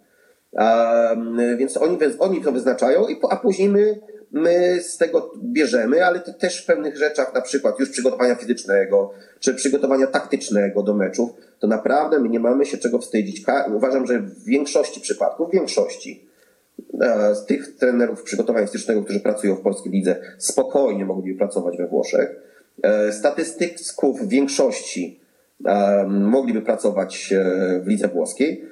Więc 1.58 1.78
oni, 1.78 1.98
oni 2.20 2.42
to 2.42 2.52
wyznaczają, 2.52 3.06
a 3.30 3.36
później 3.36 3.70
my 3.70 4.00
my 4.34 4.82
z 4.82 4.98
tego 4.98 5.34
bierzemy, 5.44 6.06
ale 6.06 6.20
to 6.20 6.34
też 6.34 6.64
w 6.64 6.66
pewnych 6.66 6.98
rzeczach, 6.98 7.34
na 7.34 7.42
przykład 7.42 7.80
już 7.80 7.90
przygotowania 7.90 8.36
fizycznego, 8.36 9.12
czy 9.40 9.54
przygotowania 9.54 10.08
taktycznego 10.08 10.84
do 10.84 10.94
meczów, 10.94 11.30
to 11.60 11.68
naprawdę 11.68 12.20
my 12.20 12.30
nie 12.30 12.40
mamy 12.40 12.66
się 12.66 12.78
czego 12.78 13.00
wstydzić. 13.00 13.46
Uważam, 13.76 14.08
że 14.08 14.20
w 14.20 14.44
większości 14.44 15.02
przypadków, 15.02 15.50
w 15.50 15.54
większości 15.54 16.26
e, 17.02 17.36
z 17.36 17.46
tych 17.46 17.76
trenerów 17.76 18.24
przygotowania 18.24 18.68
fizycznego, 18.68 19.04
którzy 19.04 19.20
pracują 19.20 19.56
w 19.56 19.62
polskiej 19.62 19.92
lidze, 19.92 20.16
spokojnie 20.38 21.06
mogliby 21.06 21.38
pracować 21.38 21.78
we 21.78 21.88
Włoszech. 21.88 22.36
E, 22.84 23.14
statystyków 23.14 24.22
w 24.22 24.30
większości 24.30 25.20
mogliby 26.08 26.62
pracować 26.62 27.34
w 27.84 27.88
lidze 27.88 28.08
włoskiej. 28.08 28.66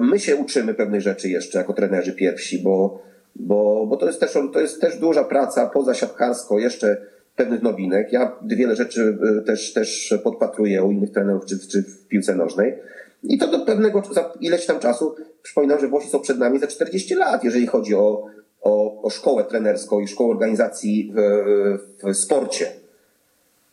My 0.00 0.18
się 0.18 0.36
uczymy 0.36 0.74
pewnych 0.74 1.00
rzeczy 1.00 1.28
jeszcze 1.28 1.58
jako 1.58 1.72
trenerzy 1.72 2.12
pierwsi, 2.12 2.58
bo, 2.58 3.02
bo, 3.36 3.86
bo 3.86 3.96
to, 3.96 4.06
jest 4.06 4.20
też, 4.20 4.32
to 4.52 4.60
jest 4.60 4.80
też 4.80 4.98
duża 4.98 5.24
praca 5.24 5.66
poza 5.66 5.94
siatkarsko, 5.94 6.58
jeszcze 6.58 7.06
pewnych 7.36 7.62
nowinek. 7.62 8.12
Ja 8.12 8.36
wiele 8.42 8.76
rzeczy 8.76 9.18
też, 9.46 9.72
też 9.72 10.14
podpatruję 10.24 10.84
u 10.84 10.90
innych 10.90 11.12
trenerów 11.12 11.46
czy, 11.46 11.68
czy 11.68 11.82
w 11.82 12.08
piłce 12.08 12.34
nożnej. 12.34 12.74
I 13.22 13.38
to 13.38 13.46
do 13.46 13.60
pewnego, 13.60 14.02
za 14.10 14.32
ileś 14.40 14.66
tam 14.66 14.80
czasu, 14.80 15.14
przypominam, 15.42 15.80
że 15.80 15.88
Włosi 15.88 16.08
są 16.08 16.20
przed 16.20 16.38
nami 16.38 16.58
za 16.58 16.66
40 16.66 17.14
lat, 17.14 17.44
jeżeli 17.44 17.66
chodzi 17.66 17.94
o, 17.94 18.26
o, 18.62 19.02
o 19.02 19.10
szkołę 19.10 19.44
trenerską 19.44 20.00
i 20.00 20.08
szkołę 20.08 20.30
organizacji 20.30 21.12
w, 21.14 22.08
w 22.12 22.16
sporcie. 22.16 22.72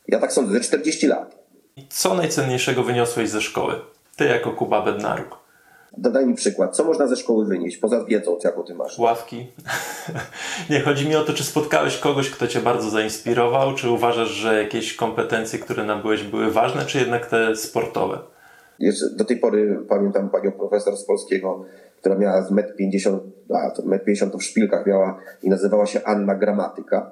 Ja 0.08 0.20
tak 0.20 0.34
sądzę, 0.34 0.54
ze 0.54 0.60
40 0.60 1.08
lat. 1.08 1.40
Co 1.90 2.14
najcenniejszego 2.14 2.84
wyniosłeś 2.84 3.30
ze 3.30 3.42
szkoły? 3.42 3.74
Ty 4.16 4.26
jako 4.26 4.52
Kuba 4.52 4.82
Bednaruk. 4.82 5.39
Daj 5.98 6.26
mi 6.26 6.36
przykład. 6.36 6.76
Co 6.76 6.84
można 6.84 7.08
ze 7.08 7.16
szkoły 7.16 7.46
wynieść, 7.46 7.78
poza 7.78 8.04
wiedzą, 8.04 8.38
jaką 8.44 8.64
ty 8.64 8.76
masz? 8.76 9.00
Ławki. 9.00 9.48
Nie, 10.70 10.82
chodzi 10.82 11.10
mi 11.10 11.16
o 11.16 11.24
to, 11.24 11.34
czy 11.34 11.44
spotkałeś 11.44 11.98
kogoś, 11.98 12.30
kto 12.30 12.48
cię 12.48 12.60
bardzo 12.60 12.90
zainspirował, 12.90 13.76
czy 13.76 13.90
uważasz, 13.90 14.30
że 14.30 14.64
jakieś 14.64 14.96
kompetencje, 14.96 15.60
które 15.60 15.84
nabyłeś, 15.84 16.24
były 16.24 16.52
ważne, 16.52 16.86
czy 16.86 16.98
jednak 17.00 17.26
te 17.26 17.56
sportowe? 17.56 18.20
Jeszcze 18.80 19.10
do 19.10 19.26
tej 19.26 19.38
pory 19.38 19.80
pamiętam 19.90 20.30
panią 20.30 20.52
profesor 20.52 20.98
z 20.98 21.06
polskiego, 21.06 21.66
która 21.98 22.16
miała 22.16 22.42
z 22.44 22.52
1,50 22.52 23.10
m, 23.10 23.20
a 23.56 23.72
to 23.72 23.82
1,50 23.82 24.24
m 24.24 24.32
to 24.32 24.38
w 24.38 24.44
szpilkach 24.44 24.86
miała 24.86 25.20
i 25.44 25.50
nazywała 25.50 25.86
się 25.86 26.04
Anna 26.04 26.36
Gramatyka, 26.36 27.12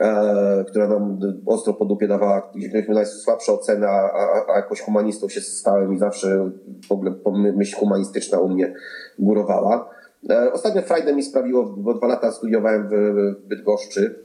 e, 0.00 0.64
która 0.68 0.88
nam 0.88 1.18
ostro 1.46 1.74
po 1.74 1.84
dupie 1.84 2.08
dawała, 2.08 2.50
mieliśmy 2.54 2.94
najsłabsze 2.94 3.52
oceny, 3.52 3.88
a, 3.88 4.10
a, 4.12 4.44
a 4.52 4.56
jakoś 4.56 4.80
humanistą 4.80 5.28
się 5.28 5.40
stałem 5.40 5.94
i 5.94 5.98
zawsze 5.98 6.50
w 6.88 6.92
ogóle 6.92 7.14
myśl 7.56 7.76
humanistyczna 7.76 8.38
u 8.38 8.48
mnie 8.48 8.74
górowała. 9.18 9.90
E, 10.30 10.52
ostatnio 10.52 10.82
frajdę 10.82 11.14
mi 11.14 11.22
sprawiło, 11.22 11.64
bo 11.64 11.94
dwa 11.94 12.06
lata 12.06 12.32
studiowałem 12.32 12.88
w, 12.88 12.92
w 12.92 13.48
Bydgoszczy. 13.48 14.24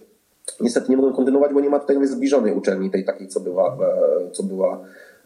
Niestety 0.61 0.89
nie 0.89 0.97
mogłem 0.97 1.15
kontynuować, 1.15 1.53
bo 1.53 1.59
nie 1.59 1.69
ma 1.69 1.79
tutaj 1.79 2.07
zbliżonej 2.07 2.53
uczelni, 2.53 2.91
tej 2.91 3.05
takiej, 3.05 3.27
co 3.27 3.39
była, 3.39 3.77
e, 4.27 4.31
co 4.31 4.43
była 4.43 4.81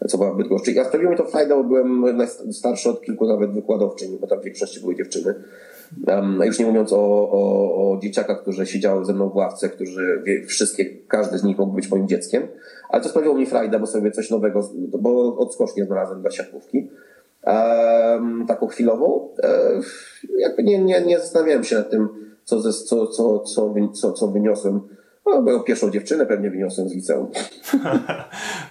co 0.08 0.18
była 0.18 0.32
w 0.32 0.36
Bydgoszczy. 0.36 0.72
Ja 0.72 0.84
sprawiło 0.84 1.10
mi 1.12 1.18
to 1.18 1.24
frajdę, 1.24 1.54
bo 1.54 1.64
byłem 1.64 2.18
starszy 2.52 2.90
od 2.90 3.02
kilku 3.02 3.26
nawet 3.26 3.50
wykładowczyń, 3.50 4.18
bo 4.20 4.26
tam 4.26 4.40
w 4.40 4.44
większości 4.44 4.80
były 4.80 4.96
dziewczyny. 4.96 5.34
Um, 6.06 6.40
już 6.44 6.58
nie 6.58 6.66
mówiąc 6.66 6.92
o, 6.92 7.30
o, 7.30 7.92
o 7.92 7.98
dzieciakach, 8.02 8.42
którzy 8.42 8.66
siedziały 8.66 9.04
ze 9.04 9.12
mną 9.12 9.28
w 9.28 9.36
ławce, 9.36 9.68
którzy 9.68 10.22
wszystkie, 10.46 10.84
każdy 11.08 11.38
z 11.38 11.44
nich 11.44 11.58
mógł 11.58 11.72
być 11.72 11.90
moim 11.90 12.08
dzieckiem. 12.08 12.42
Ale 12.88 13.02
to 13.02 13.08
sprawiło 13.08 13.34
mi 13.34 13.46
frajdę, 13.46 13.78
bo 13.78 13.86
sobie 13.86 14.10
coś 14.10 14.30
nowego, 14.30 14.70
bo 15.00 15.36
odskocznie 15.36 15.84
znalazłem 15.84 16.20
dla 16.20 16.30
siatkówki. 16.30 16.90
Um, 17.46 18.44
taką 18.48 18.66
chwilową. 18.66 19.06
Um, 19.06 19.82
jakby 20.38 20.62
nie, 20.62 20.84
nie, 20.84 21.00
nie 21.00 21.18
zastanawiałem 21.18 21.64
się 21.64 21.76
nad 21.76 21.90
tym, 21.90 22.08
co, 22.44 22.62
co, 22.62 23.06
co, 23.06 23.38
co, 23.38 23.74
co, 23.92 24.12
co 24.12 24.28
wyniosłem 24.28 24.80
no, 25.26 25.42
bo 25.42 25.60
pierwszą 25.60 25.90
dziewczynę 25.90 26.26
pewnie 26.26 26.50
wyniosłem 26.50 26.88
z 26.88 26.94
liceum. 26.94 27.26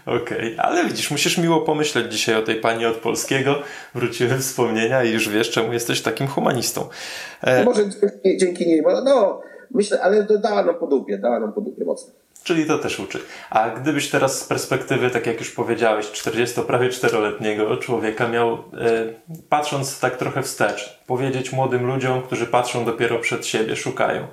Okej, 0.06 0.54
okay. 0.54 0.56
ale 0.58 0.86
widzisz, 0.86 1.12
musisz 1.12 1.38
miło 1.38 1.62
pomyśleć 1.62 2.12
dzisiaj 2.12 2.36
o 2.36 2.42
tej 2.42 2.56
pani 2.56 2.86
od 2.86 2.98
polskiego. 2.98 3.56
Wróciły 3.96 4.38
wspomnienia 4.38 5.04
i 5.04 5.12
już 5.12 5.30
wiesz, 5.30 5.50
czemu 5.52 5.74
jesteś 5.74 6.02
takim 6.02 6.28
humanistą. 6.28 6.90
E... 7.42 7.60
No 7.60 7.66
może 7.66 7.90
dzięki, 7.90 8.38
dzięki 8.38 8.68
niej, 8.68 8.84
no 9.06 9.42
myślę, 9.72 10.02
ale 10.02 10.24
dała 10.24 10.64
nam 10.64 10.76
po 10.76 10.88
dupie, 10.88 11.18
dała 11.18 11.40
nam 11.40 11.54
po 11.54 11.62
dupie 11.62 11.86
mocno. 11.86 12.14
Czyli 12.44 12.66
to 12.66 12.78
też 12.78 13.00
uczy. 13.00 13.20
A 13.50 13.70
gdybyś 13.70 14.10
teraz 14.10 14.40
z 14.42 14.44
perspektywy, 14.44 15.10
tak 15.10 15.28
jak 15.28 15.40
już 15.40 15.52
powiedziałeś, 15.52 16.12
40 16.12 16.62
prawie 16.62 16.90
4-letniego 16.90 17.78
człowieka 17.78 18.28
miał, 18.28 18.54
e, 18.54 18.60
patrząc 19.50 20.00
tak 20.00 20.18
trochę 20.18 20.44
wstecz, 20.44 21.00
powiedzieć 21.08 21.52
młodym 21.52 21.86
ludziom, 21.86 22.22
którzy 22.22 22.46
patrzą 22.46 22.86
dopiero 22.86 23.20
przed 23.20 23.46
siebie, 23.46 23.76
szukają, 23.76 24.28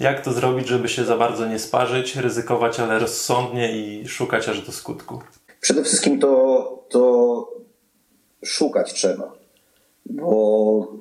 jak 0.00 0.24
to 0.24 0.32
zrobić, 0.32 0.68
żeby 0.68 0.88
się 0.88 1.04
za 1.04 1.16
bardzo 1.16 1.46
nie 1.46 1.58
sparzyć, 1.58 2.16
ryzykować, 2.16 2.80
ale 2.80 2.98
rozsądnie 2.98 3.78
i 3.78 4.08
szukać 4.08 4.48
aż 4.48 4.66
do 4.66 4.72
skutku? 4.72 5.20
Przede 5.60 5.84
wszystkim 5.84 6.20
to, 6.20 6.84
to 6.88 7.48
szukać 8.44 8.92
trzeba, 8.92 9.32
bo 10.06 10.92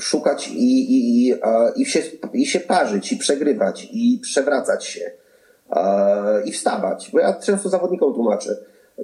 szukać 0.00 0.48
i, 0.48 0.92
i, 0.92 1.34
i, 1.76 1.86
się, 1.86 2.02
i 2.32 2.46
się 2.46 2.60
parzyć, 2.60 3.12
i 3.12 3.16
przegrywać, 3.16 3.88
i 3.92 4.18
przewracać 4.22 4.86
się, 4.86 5.10
i 6.44 6.52
wstawać. 6.52 7.10
Bo 7.12 7.20
ja 7.20 7.40
często 7.40 7.68
zawodnikom 7.68 8.14
tłumaczę, 8.14 8.56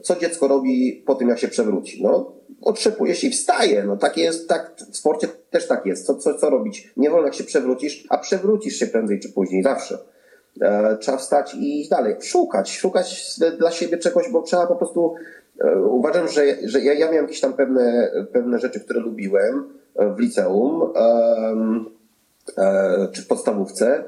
co 0.03 0.17
dziecko 0.17 0.49
robi 0.49 1.03
po 1.07 1.15
tym, 1.15 1.29
jak 1.29 1.39
się 1.39 1.49
przewróci. 1.49 2.03
No, 2.03 2.33
otrzepuje 2.63 3.15
się 3.15 3.27
i 3.27 3.31
wstaje. 3.31 3.85
No, 3.85 3.97
tak 3.97 4.17
jest, 4.17 4.49
tak, 4.49 4.77
w 4.93 4.97
sporcie 4.97 5.29
też 5.51 5.67
tak 5.67 5.87
jest. 5.87 6.07
Co, 6.07 6.15
co, 6.15 6.35
co 6.35 6.51
robić? 6.51 6.93
Nie 6.97 7.11
wolno, 7.11 7.27
jak 7.27 7.35
się 7.35 7.45
przewrócisz, 7.45 8.07
a 8.09 8.19
przewrócisz 8.19 8.77
się 8.77 8.87
prędzej 8.87 9.21
czy 9.21 9.33
później, 9.33 9.63
zawsze. 9.63 9.99
E, 10.61 10.97
trzeba 10.97 11.17
wstać 11.17 11.55
i 11.55 11.81
iść 11.81 11.91
dalej. 11.91 12.17
Szukać, 12.21 12.77
szukać 12.77 13.37
dla 13.59 13.71
siebie 13.71 13.99
czegoś, 13.99 14.31
bo 14.31 14.43
trzeba 14.43 14.67
po 14.67 14.77
prostu. 14.77 15.15
E, 15.61 15.81
uważam, 15.81 16.29
że, 16.29 16.45
że 16.65 16.81
ja, 16.81 16.93
ja 16.93 17.07
miałem 17.07 17.25
jakieś 17.25 17.41
tam 17.41 17.53
pewne, 17.53 18.13
pewne 18.33 18.59
rzeczy, 18.59 18.81
które 18.81 19.01
lubiłem 19.01 19.69
e, 19.97 20.15
w 20.15 20.19
liceum 20.19 20.93
e, 22.57 23.09
czy 23.13 23.23
w 23.23 23.27
podstawówce. 23.27 24.05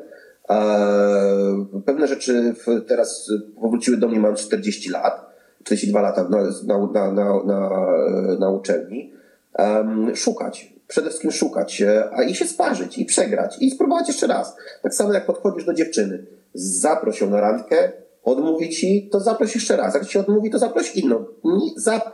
E, 0.50 1.66
pewne 1.86 2.06
rzeczy 2.06 2.54
teraz 2.86 3.30
powróciły 3.60 3.96
do 3.96 4.08
mnie, 4.08 4.20
mam 4.20 4.34
40 4.34 4.90
lat 4.90 5.27
42 5.68 6.00
lata 6.00 6.28
na, 6.28 6.38
na, 6.66 7.12
na, 7.12 7.44
na, 7.44 7.70
na 8.38 8.50
uczelni, 8.50 9.12
um, 9.58 10.16
szukać. 10.16 10.72
Przede 10.88 11.08
wszystkim 11.08 11.32
szukać, 11.32 11.82
a 12.12 12.22
i 12.22 12.34
się 12.34 12.44
sparzyć, 12.44 12.98
i 12.98 13.04
przegrać, 13.04 13.56
i 13.60 13.70
spróbować 13.70 14.08
jeszcze 14.08 14.26
raz. 14.26 14.56
Tak 14.82 14.94
samo 14.94 15.12
jak 15.12 15.26
podchodzisz 15.26 15.64
do 15.64 15.74
dziewczyny, 15.74 16.24
zaproś 16.54 17.20
ją 17.20 17.30
na 17.30 17.40
randkę, 17.40 17.92
odmówi 18.24 18.70
ci, 18.70 19.08
to 19.12 19.20
zaproś 19.20 19.54
jeszcze 19.54 19.76
raz. 19.76 19.94
Jak 19.94 20.06
ci 20.06 20.18
odmówi, 20.18 20.50
to 20.50 20.58
zaproś 20.58 20.96
inną. 20.96 21.24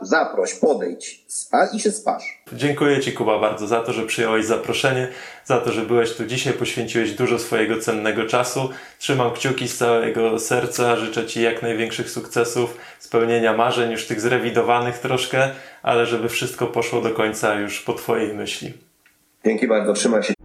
zaproś, 0.01 0.53
podejdź 0.53 1.25
a 1.51 1.65
i 1.65 1.79
się 1.79 1.91
spasz. 1.91 2.43
Dziękuję 2.53 2.99
Ci 2.99 3.11
Kuba 3.11 3.39
bardzo 3.39 3.67
za 3.67 3.81
to, 3.81 3.93
że 3.93 4.05
przyjąłeś 4.05 4.45
zaproszenie, 4.45 5.07
za 5.45 5.57
to, 5.57 5.71
że 5.71 5.81
byłeś 5.81 6.13
tu 6.13 6.25
dzisiaj, 6.25 6.53
poświęciłeś 6.53 7.11
dużo 7.11 7.39
swojego 7.39 7.79
cennego 7.79 8.25
czasu. 8.25 8.69
Trzymam 8.99 9.31
kciuki 9.31 9.67
z 9.67 9.77
całego 9.77 10.39
serca, 10.39 10.95
życzę 10.95 11.25
Ci 11.25 11.41
jak 11.41 11.61
największych 11.61 12.09
sukcesów, 12.09 12.77
spełnienia 12.99 13.57
marzeń, 13.57 13.91
już 13.91 14.07
tych 14.07 14.21
zrewidowanych 14.21 14.97
troszkę, 14.97 15.49
ale 15.83 16.05
żeby 16.05 16.29
wszystko 16.29 16.67
poszło 16.67 17.01
do 17.01 17.09
końca 17.09 17.59
już 17.59 17.81
po 17.81 17.93
Twojej 17.93 18.33
myśli. 18.33 18.73
Dzięki 19.45 19.67
bardzo, 19.67 19.93
trzymaj 19.93 20.23
się. 20.23 20.44